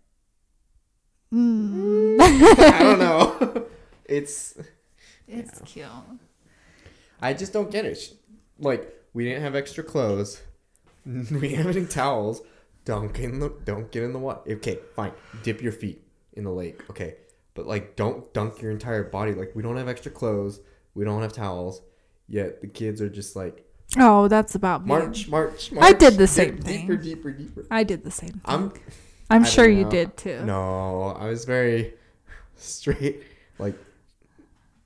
mm. 1.32 2.20
I 2.20 2.78
don't 2.82 2.98
know. 2.98 3.66
It's 4.06 4.54
it's 5.26 5.60
cute. 5.64 5.86
I 7.20 7.32
just 7.32 7.52
don't 7.52 7.70
get 7.70 7.86
it. 7.86 7.94
Sh- 7.94 8.10
Like 8.58 8.92
we 9.14 9.24
didn't 9.24 9.42
have 9.42 9.54
extra 9.54 9.82
clothes. 9.84 10.42
We 11.06 11.22
didn't 11.48 11.64
have 11.66 11.76
any 11.76 11.86
towels. 11.86 12.42
Don't 12.84 13.12
get 13.14 13.24
in 13.30 13.38
the 13.38 13.48
don't 13.64 13.90
get 13.90 14.02
in 14.02 14.12
the 14.12 14.18
water. 14.18 14.40
Okay, 14.54 14.78
fine. 14.96 15.12
Dip 15.42 15.62
your 15.62 15.72
feet 15.72 16.02
in 16.34 16.44
the 16.44 16.50
lake. 16.50 16.82
Okay. 16.90 17.14
but 17.54 17.66
like 17.66 17.96
don't 17.96 18.32
dunk 18.34 18.60
your 18.60 18.70
entire 18.70 19.04
body. 19.04 19.32
Like 19.34 19.52
we 19.54 19.62
don't 19.62 19.76
have 19.76 19.88
extra 19.88 20.10
clothes, 20.10 20.60
we 20.94 21.04
don't 21.04 21.22
have 21.22 21.32
towels, 21.32 21.80
yet 22.28 22.60
the 22.60 22.66
kids 22.66 23.00
are 23.00 23.08
just 23.08 23.34
like 23.36 23.64
Oh, 23.98 24.28
that's 24.28 24.54
about 24.54 24.82
me. 24.82 24.88
march, 24.88 25.28
march, 25.28 25.70
march. 25.72 25.84
I 25.84 25.92
did 25.92 26.14
the 26.14 26.26
same 26.26 26.58
thing. 26.58 26.86
Deeper, 26.86 26.96
deeper, 26.96 27.30
deeper. 27.30 27.66
I 27.70 27.84
did 27.84 28.04
the 28.04 28.10
same 28.10 28.30
thing. 28.30 28.40
I'm 28.46 28.72
I'm 29.30 29.42
I 29.42 29.46
sure 29.46 29.68
you 29.68 29.84
did 29.88 30.16
too. 30.16 30.42
no, 30.44 31.16
I 31.18 31.26
was 31.28 31.44
very 31.44 31.94
straight. 32.56 33.22
Like 33.58 33.74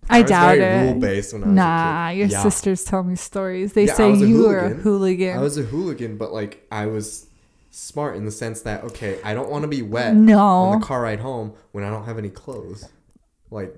I, 0.09 0.22
was 0.22 0.30
doubt 0.30 0.57
very 0.59 0.62
it. 0.62 0.92
Rule 0.92 1.00
based 1.00 1.32
when 1.32 1.42
I 1.44 1.46
was 1.46 1.54
Nah, 1.54 2.09
your 2.11 2.26
Yeah. 2.28 2.42
sisters 2.42 2.84
tell 2.84 3.02
me 3.02 3.16
stories. 3.16 3.72
They 3.72 3.86
Yeah, 3.86 3.94
say 3.94 4.14
you 4.14 4.42
were 4.44 4.59
a 4.59 4.62
hooligan. 4.68 4.80
hooligan. 4.82 5.38
I 5.38 5.40
was 5.42 5.59
a 5.59 5.62
hooligan, 5.62 6.16
but 6.16 6.32
like 6.32 6.66
I 6.70 6.86
was 6.86 7.26
smart 7.70 8.16
in 8.16 8.24
the 8.24 8.30
sense 8.30 8.62
that 8.62 8.84
okay, 8.84 9.18
I 9.24 9.34
don't 9.34 9.50
want 9.50 9.62
to 9.62 9.68
be 9.68 9.82
wet 9.82 10.14
no, 10.14 10.38
on 10.38 10.80
the 10.80 10.86
car 10.86 11.02
ride 11.02 11.20
home 11.20 11.52
when 11.72 11.84
I 11.84 11.90
don't 11.90 12.04
have 12.04 12.18
any 12.18 12.30
clothes. 12.30 12.88
Like 13.50 13.74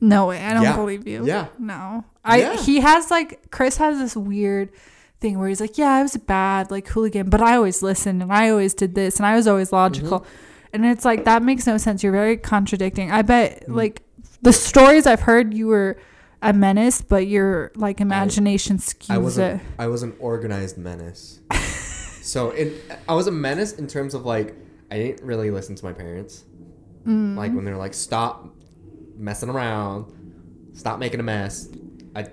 no 0.00 0.26
way. 0.26 0.40
I 0.42 0.54
don't 0.54 0.62
Yeah. 0.62 0.76
believe 0.76 1.06
you. 1.06 1.24
yeah, 1.26 1.46
No. 1.58 2.04
I 2.24 2.38
Yeah. 2.40 2.56
he 2.56 2.80
has 2.80 3.10
like 3.10 3.50
Chris 3.50 3.76
has 3.78 3.98
this 3.98 4.16
weird 4.16 4.70
thing 5.20 5.38
where 5.38 5.48
he's 5.48 5.60
like, 5.60 5.78
Yeah, 5.78 5.92
I 5.94 6.02
was 6.02 6.14
a 6.14 6.18
bad 6.20 6.70
like 6.70 6.86
hooligan, 6.88 7.28
but 7.30 7.40
I 7.40 7.56
always 7.56 7.82
listened 7.82 8.22
and 8.22 8.32
I 8.32 8.50
always 8.50 8.74
did 8.74 8.94
this 8.94 9.16
and 9.16 9.26
I 9.26 9.34
was 9.34 9.46
always 9.48 9.72
logical. 9.72 10.20
Mm-hmm. 10.20 10.74
And 10.74 10.86
it's 10.86 11.04
like 11.04 11.24
that 11.24 11.42
makes 11.42 11.66
no 11.66 11.78
sense. 11.78 12.02
You're 12.02 12.12
very 12.12 12.36
contradicting. 12.36 13.10
I 13.10 13.22
bet 13.22 13.66
Mm. 13.66 13.74
like 13.74 14.02
the 14.42 14.52
stories 14.52 15.06
I've 15.06 15.22
heard 15.22 15.54
you 15.54 15.66
were 15.68 15.96
a 16.42 16.52
menace, 16.52 17.00
but 17.00 17.26
your 17.26 17.72
like 17.74 18.00
imagination 18.00 18.76
skews 18.78 19.10
I 19.10 19.18
was 19.18 19.38
it. 19.38 19.54
a, 19.78 19.82
I 19.82 19.86
was 19.88 20.02
an 20.04 20.12
organized 20.20 20.78
menace. 20.78 21.40
so 22.22 22.50
it, 22.50 22.74
I 23.08 23.14
was 23.14 23.26
a 23.26 23.32
menace 23.32 23.72
in 23.72 23.86
terms 23.88 24.14
of 24.14 24.24
like 24.26 24.54
I 24.90 24.98
didn't 24.98 25.26
really 25.26 25.50
listen 25.50 25.74
to 25.74 25.84
my 25.84 25.92
parents. 25.92 26.44
Mm. 27.06 27.36
Like 27.36 27.52
when 27.54 27.64
they're 27.64 27.76
like, 27.76 27.94
"Stop 27.94 28.54
messing 29.18 29.50
around, 29.50 30.70
stop 30.72 30.98
making 30.98 31.20
a 31.20 31.24
mess," 31.24 31.68
I 32.14 32.28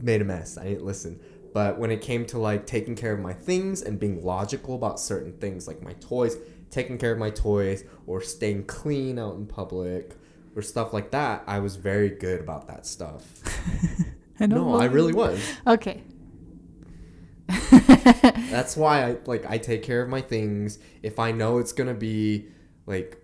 made 0.00 0.22
a 0.22 0.24
mess. 0.24 0.56
I 0.56 0.64
didn't 0.64 0.84
listen. 0.84 1.20
But 1.52 1.78
when 1.78 1.90
it 1.90 2.00
came 2.00 2.24
to 2.26 2.38
like 2.38 2.66
taking 2.66 2.94
care 2.94 3.12
of 3.12 3.20
my 3.20 3.32
things 3.34 3.82
and 3.82 4.00
being 4.00 4.24
logical 4.24 4.74
about 4.74 4.98
certain 4.98 5.34
things, 5.34 5.68
like 5.68 5.82
my 5.82 5.92
toys, 5.94 6.36
taking 6.70 6.96
care 6.96 7.12
of 7.12 7.18
my 7.18 7.30
toys, 7.30 7.84
or 8.06 8.22
staying 8.22 8.64
clean 8.64 9.18
out 9.18 9.34
in 9.34 9.46
public, 9.46 10.16
or 10.56 10.62
stuff 10.62 10.92
like 10.92 11.10
that, 11.10 11.44
I 11.46 11.58
was 11.58 11.76
very 11.76 12.10
good 12.10 12.40
about 12.40 12.68
that 12.68 12.86
stuff. 12.86 13.26
I 14.40 14.46
don't 14.46 14.50
No, 14.50 14.80
I 14.80 14.86
really 14.86 15.12
was. 15.12 15.40
Okay. 15.66 16.02
That's 18.50 18.76
why 18.76 19.04
I 19.04 19.16
like 19.26 19.44
I 19.48 19.58
take 19.58 19.82
care 19.82 20.02
of 20.02 20.08
my 20.08 20.20
things. 20.20 20.78
If 21.02 21.18
I 21.18 21.32
know 21.32 21.58
it's 21.58 21.72
gonna 21.72 21.94
be 21.94 22.48
like, 22.86 23.18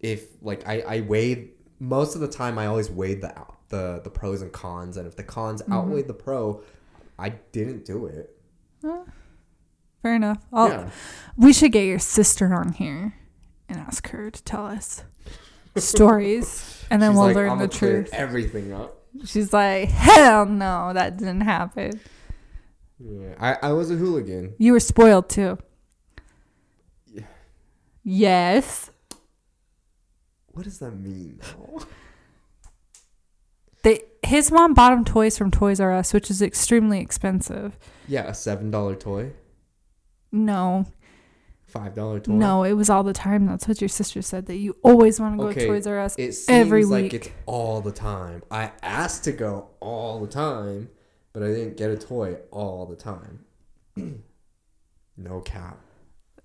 if 0.00 0.28
like 0.40 0.66
I 0.68 0.80
I 0.82 1.00
weighed 1.00 1.50
most 1.78 2.14
of 2.14 2.20
the 2.20 2.28
time, 2.28 2.58
I 2.58 2.66
always 2.66 2.90
weighed 2.90 3.20
the 3.22 3.34
the 3.68 4.00
the 4.04 4.10
pros 4.10 4.42
and 4.42 4.52
cons, 4.52 4.96
and 4.96 5.06
if 5.06 5.16
the 5.16 5.22
cons 5.24 5.62
Mm-hmm. 5.62 5.72
outweighed 5.72 6.06
the 6.08 6.14
pro, 6.14 6.62
I 7.18 7.30
didn't 7.52 7.84
do 7.84 8.06
it. 8.06 8.32
Fair 10.02 10.14
enough. 10.14 10.44
I'll, 10.52 10.68
yeah, 10.68 10.90
We 11.36 11.52
should 11.52 11.72
get 11.72 11.84
your 11.84 11.98
sister 11.98 12.54
on 12.54 12.72
here 12.72 13.14
and 13.68 13.78
ask 13.80 14.08
her 14.10 14.30
to 14.30 14.42
tell 14.44 14.66
us 14.66 15.02
stories, 15.76 16.84
and 16.90 17.02
then 17.02 17.10
She's 17.12 17.16
we'll 17.16 17.26
like, 17.26 17.36
learn 17.36 17.50
"I'ma 17.50 17.62
the 17.62 17.68
truth. 17.68 18.10
Everything 18.12 18.72
up. 18.72 19.02
She's 19.24 19.52
like, 19.52 19.88
hell 19.88 20.46
no, 20.46 20.92
that 20.92 21.16
didn't 21.16 21.40
happen. 21.40 21.98
Yeah, 23.00 23.34
I 23.40 23.68
I 23.68 23.72
was 23.72 23.90
a 23.90 23.94
hooligan. 23.94 24.54
You 24.58 24.72
were 24.72 24.80
spoiled 24.80 25.28
too. 25.28 25.58
Yeah. 27.12 27.22
Yes. 28.04 28.90
What 30.56 30.64
does 30.64 30.78
that 30.78 30.92
mean? 30.92 31.38
They 33.82 34.00
his 34.24 34.50
mom 34.50 34.74
bought 34.74 34.92
him 34.94 35.04
toys 35.04 35.38
from 35.38 35.50
Toys 35.52 35.78
R 35.78 35.92
Us, 35.92 36.12
which 36.12 36.28
is 36.30 36.42
extremely 36.42 36.98
expensive. 36.98 37.78
yeah, 38.08 38.24
a 38.26 38.34
seven 38.34 38.70
dollar 38.72 38.96
toy, 38.96 39.32
No, 40.32 40.86
five 41.68 41.94
dollar 41.94 42.18
toy. 42.18 42.32
no, 42.32 42.64
it 42.64 42.72
was 42.72 42.90
all 42.90 43.04
the 43.04 43.12
time. 43.12 43.46
That's 43.46 43.68
what 43.68 43.80
your 43.80 43.86
sister 43.88 44.22
said. 44.22 44.46
That 44.46 44.56
you 44.56 44.76
always 44.82 45.20
want 45.20 45.34
to 45.38 45.44
go 45.44 45.48
Okay, 45.50 45.60
to 45.60 45.66
Toys 45.68 45.86
R 45.86 46.00
Us. 46.00 46.16
It 46.18 46.32
seems 46.32 46.48
Every 46.48 46.84
like 46.84 47.02
week. 47.04 47.14
it's 47.14 47.28
all 47.44 47.80
the 47.80 47.92
time. 47.92 48.42
I 48.50 48.72
asked 48.82 49.22
to 49.24 49.32
go 49.32 49.68
all 49.78 50.18
the 50.20 50.26
time, 50.32 50.88
but 51.32 51.44
I 51.44 51.48
didn't 51.48 51.76
get 51.76 51.90
a 51.90 51.96
toy 51.98 52.38
all 52.50 52.86
the 52.86 52.96
time. 52.96 53.44
no 55.16 55.40
cap. 55.42 55.78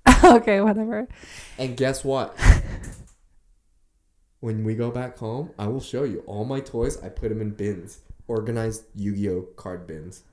okay, 0.24 0.62
whatever. 0.62 1.08
And 1.58 1.76
guess 1.76 2.04
what? 2.04 2.38
when 4.42 4.64
we 4.64 4.76
go 4.76 4.92
back 4.92 5.18
home, 5.18 5.52
I 5.58 5.68
will 5.68 5.80
show 5.80 6.04
you 6.04 6.24
all 6.28 6.44
my 6.44 6.60
toys. 6.60 7.02
I 7.02 7.10
put 7.10 7.30
them 7.30 7.42
in 7.42 7.52
bins, 7.52 8.00
organized 8.28 8.84
Yu-Gi-Oh 8.96 9.44
card 9.56 9.88
bins. 9.88 10.24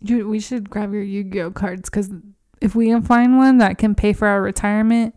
You, 0.00 0.28
we 0.28 0.40
should 0.40 0.68
grab 0.68 0.92
your 0.92 1.02
Yu-Gi-Oh 1.02 1.52
cards 1.52 1.88
because 1.88 2.10
if 2.60 2.74
we 2.74 2.88
can 2.88 3.02
find 3.02 3.38
one 3.38 3.58
that 3.58 3.78
can 3.78 3.94
pay 3.94 4.12
for 4.12 4.26
our 4.26 4.42
retirement, 4.42 5.14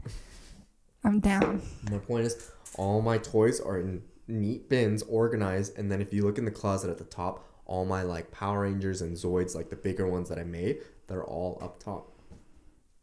I'm 1.03 1.19
down. 1.19 1.63
My 1.91 1.97
point 1.97 2.27
is, 2.27 2.51
all 2.77 3.01
my 3.01 3.17
toys 3.17 3.59
are 3.59 3.79
in 3.79 4.03
neat 4.27 4.69
bins, 4.69 5.01
organized, 5.03 5.77
and 5.77 5.91
then 5.91 6.01
if 6.01 6.13
you 6.13 6.23
look 6.23 6.37
in 6.37 6.45
the 6.45 6.51
closet 6.51 6.91
at 6.91 6.99
the 6.99 7.03
top, 7.03 7.47
all 7.65 7.85
my 7.85 8.03
like 8.03 8.31
Power 8.31 8.61
Rangers 8.61 9.01
and 9.01 9.17
Zoids, 9.17 9.55
like 9.55 9.71
the 9.71 9.75
bigger 9.75 10.07
ones 10.07 10.29
that 10.29 10.37
I 10.37 10.43
made, 10.43 10.81
they're 11.07 11.23
all 11.23 11.57
up 11.63 11.81
top. 11.81 12.11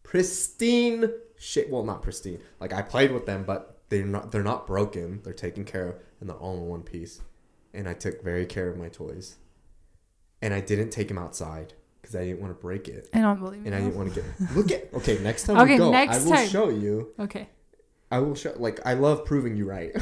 Pristine 0.04 1.10
shit. 1.36 1.68
Well, 1.68 1.82
not 1.82 2.02
pristine. 2.02 2.38
Like 2.60 2.72
I 2.72 2.82
played 2.82 3.10
with 3.10 3.26
them, 3.26 3.42
but 3.44 3.71
they're 3.92 4.06
not. 4.06 4.32
They're 4.32 4.42
not 4.42 4.66
broken. 4.66 5.20
They're 5.22 5.32
taken 5.34 5.64
care 5.64 5.88
of, 5.88 5.94
and 6.20 6.28
they're 6.28 6.36
all 6.36 6.56
in 6.56 6.62
one 6.66 6.82
piece. 6.82 7.20
And 7.74 7.86
I 7.88 7.92
took 7.94 8.22
very 8.24 8.46
care 8.46 8.68
of 8.68 8.76
my 8.76 8.88
toys, 8.88 9.36
and 10.40 10.52
I 10.54 10.60
didn't 10.60 10.90
take 10.90 11.08
them 11.08 11.18
outside 11.18 11.74
because 12.00 12.16
I 12.16 12.24
didn't 12.24 12.40
want 12.40 12.56
to 12.56 12.60
break 12.60 12.88
it, 12.88 13.08
I 13.14 13.20
don't 13.20 13.38
believe 13.38 13.64
and 13.64 13.74
I 13.74 13.78
didn't 13.80 13.94
want 13.94 14.12
to 14.12 14.20
get. 14.20 14.24
Look 14.56 14.72
at. 14.72 14.92
Okay, 14.94 15.18
next 15.22 15.44
time 15.44 15.58
Okay, 15.58 15.72
we 15.74 15.78
go, 15.78 15.90
next 15.90 16.16
I 16.16 16.24
will 16.24 16.32
time. 16.32 16.48
show 16.48 16.68
you. 16.70 17.12
Okay, 17.20 17.48
I 18.10 18.18
will 18.18 18.34
show. 18.34 18.52
Like 18.56 18.80
I 18.86 18.94
love 18.94 19.24
proving 19.24 19.56
you 19.56 19.66
right. 19.66 19.92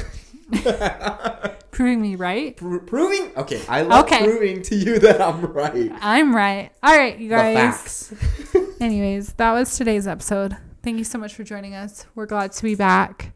proving 1.71 2.01
me 2.01 2.15
right. 2.15 2.55
Pro- 2.57 2.79
proving. 2.79 3.31
Okay, 3.37 3.61
I 3.69 3.81
love 3.83 4.05
Okay. 4.05 4.23
proving 4.23 4.61
to 4.63 4.75
you 4.75 4.99
that 4.99 5.21
I'm 5.21 5.41
right. 5.45 5.91
I'm 6.01 6.35
right. 6.35 6.71
All 6.81 6.95
right, 6.95 7.17
you 7.17 7.29
guys. 7.29 8.13
Anyways, 8.81 9.33
that 9.33 9.51
was 9.51 9.77
today's 9.77 10.07
episode. 10.07 10.57
Thank 10.83 10.97
you 10.97 11.03
so 11.03 11.17
much 11.19 11.35
for 11.35 11.43
joining 11.43 11.75
us. 11.75 12.05
We're 12.15 12.25
glad 12.25 12.51
to 12.53 12.63
be 12.63 12.73
back. 12.75 13.33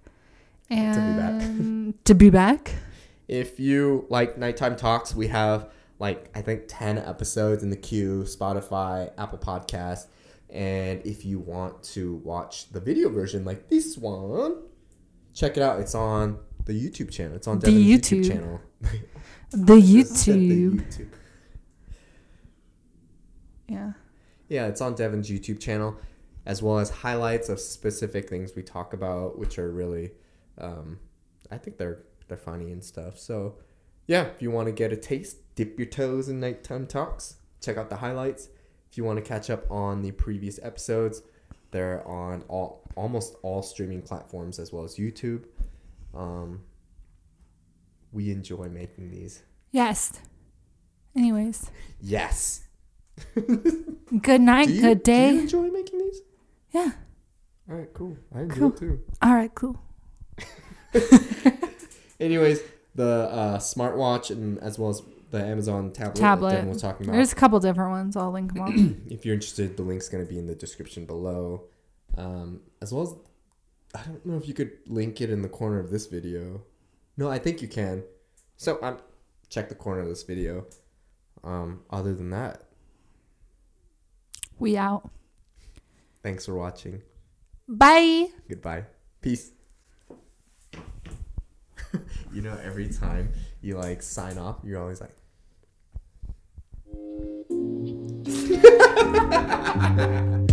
And 0.69 0.93
to 0.93 1.01
be 1.01 1.19
back. 1.19 2.03
To 2.05 2.15
be 2.15 2.29
back. 2.29 2.75
If 3.27 3.59
you 3.59 4.05
like 4.09 4.37
nighttime 4.37 4.75
talks, 4.75 5.15
we 5.15 5.27
have 5.27 5.71
like 5.99 6.29
I 6.35 6.41
think 6.41 6.63
ten 6.67 6.97
episodes 6.97 7.63
in 7.63 7.69
the 7.69 7.77
queue. 7.77 8.23
Spotify, 8.23 9.11
Apple 9.17 9.39
Podcast, 9.39 10.07
and 10.49 11.05
if 11.05 11.25
you 11.25 11.39
want 11.39 11.83
to 11.83 12.15
watch 12.17 12.69
the 12.71 12.79
video 12.79 13.09
version 13.09 13.45
like 13.45 13.69
this 13.69 13.97
one, 13.97 14.57
check 15.33 15.57
it 15.57 15.63
out. 15.63 15.79
It's 15.79 15.95
on 15.95 16.39
the 16.65 16.73
YouTube 16.73 17.11
channel. 17.11 17.35
It's 17.35 17.47
on 17.47 17.59
The 17.59 17.67
Devin's 17.67 17.87
YouTube. 17.87 18.19
YouTube 18.19 18.27
channel. 18.27 18.61
The 19.51 19.81
Just 19.81 20.15
said 20.17 20.35
the 20.35 20.39
YouTube. 20.41 20.81
YouTube. 20.81 21.09
Yeah. 23.67 23.93
Yeah, 24.47 24.67
it's 24.67 24.81
on 24.81 24.95
Devin's 24.95 25.29
YouTube 25.29 25.59
channel, 25.59 25.97
as 26.45 26.61
well 26.61 26.77
as 26.79 26.89
highlights 26.89 27.49
of 27.49 27.59
specific 27.59 28.29
things 28.29 28.55
we 28.55 28.61
talk 28.61 28.93
about, 28.93 29.39
which 29.39 29.57
are 29.57 29.71
really, 29.71 30.11
um, 30.57 30.99
I 31.51 31.57
think 31.57 31.77
they're 31.77 32.03
they're 32.27 32.37
funny 32.37 32.71
and 32.71 32.83
stuff. 32.83 33.17
So, 33.19 33.55
yeah, 34.07 34.23
if 34.25 34.41
you 34.41 34.49
want 34.51 34.67
to 34.67 34.71
get 34.71 34.91
a 34.91 34.97
taste, 34.97 35.37
dip 35.55 35.77
your 35.77 35.87
toes 35.87 36.27
in 36.29 36.39
nighttime 36.39 36.87
talks. 36.87 37.35
Check 37.61 37.77
out 37.77 37.89
the 37.89 37.97
highlights. 37.97 38.49
If 38.91 38.97
you 38.97 39.03
want 39.03 39.17
to 39.17 39.23
catch 39.23 39.49
up 39.49 39.69
on 39.69 40.01
the 40.01 40.11
previous 40.11 40.59
episodes, 40.63 41.21
they're 41.71 42.07
on 42.07 42.43
all 42.47 42.83
almost 42.95 43.35
all 43.43 43.61
streaming 43.61 44.01
platforms 44.01 44.57
as 44.59 44.71
well 44.73 44.83
as 44.83 44.95
YouTube. 44.95 45.45
Um, 46.13 46.61
we 48.11 48.31
enjoy 48.31 48.69
making 48.69 49.11
these. 49.11 49.43
Yes. 49.71 50.13
Anyways, 51.15 51.69
Yes. 52.01 52.61
good 54.21 54.41
night, 54.41 54.69
you, 54.69 54.81
good 54.81 55.03
Do 55.03 55.11
you 55.11 55.17
day. 55.17 55.29
enjoy 55.39 55.69
making 55.69 55.99
these? 55.99 56.21
Yeah. 56.71 56.91
All 57.69 57.75
right, 57.77 57.93
cool. 57.93 58.17
I 58.33 58.41
enjoy 58.41 58.55
Cool. 58.55 58.71
too. 58.71 58.99
All 59.21 59.33
right, 59.33 59.53
cool. 59.55 59.81
Anyways, 62.19 62.61
the 62.95 63.29
uh, 63.29 63.57
smartwatch 63.57 64.29
and 64.29 64.57
as 64.59 64.79
well 64.79 64.89
as 64.89 65.01
the 65.31 65.43
Amazon 65.43 65.91
tablet, 65.91 66.15
Tablet. 66.15 66.49
that 66.49 66.55
Devin 66.55 66.69
was 66.69 66.81
talking 66.81 67.05
about. 67.05 67.15
There's 67.15 67.33
a 67.33 67.35
couple 67.35 67.59
different 67.59 67.91
ones. 67.91 68.15
I'll 68.15 68.31
link 68.31 68.53
them 68.53 68.61
all. 68.61 68.73
if 69.11 69.25
you're 69.25 69.33
interested, 69.33 69.75
the 69.75 69.83
link's 69.83 70.07
going 70.07 70.25
to 70.25 70.29
be 70.29 70.39
in 70.39 70.47
the 70.47 70.55
description 70.55 71.05
below. 71.05 71.65
Um, 72.17 72.61
as 72.81 72.93
well 72.93 73.03
as, 73.03 73.15
I 73.93 74.05
don't 74.05 74.25
know 74.25 74.37
if 74.37 74.47
you 74.47 74.53
could 74.53 74.71
link 74.87 75.19
it 75.19 75.29
in 75.29 75.41
the 75.41 75.49
corner 75.49 75.79
of 75.79 75.91
this 75.91 76.05
video. 76.05 76.63
No, 77.17 77.29
I 77.29 77.39
think 77.39 77.61
you 77.61 77.67
can. 77.67 78.03
So 78.57 78.79
um, 78.81 78.99
check 79.49 79.69
the 79.69 79.75
corner 79.75 80.01
of 80.01 80.07
this 80.07 80.23
video. 80.23 80.65
Um, 81.43 81.81
other 81.89 82.13
than 82.13 82.29
that, 82.31 82.63
we 84.57 84.77
out. 84.77 85.09
thanks 86.23 86.45
for 86.45 86.55
watching. 86.55 87.01
Bye. 87.67 88.27
Goodbye. 88.47 88.85
Peace. 89.21 89.51
You 92.35 92.41
know, 92.41 92.57
every 92.63 92.89
time 92.89 93.31
you 93.61 93.77
like 93.77 94.01
sign 94.01 94.37
off, 94.37 94.57
you're 94.63 94.81
always 94.81 94.99
like. 94.99 95.15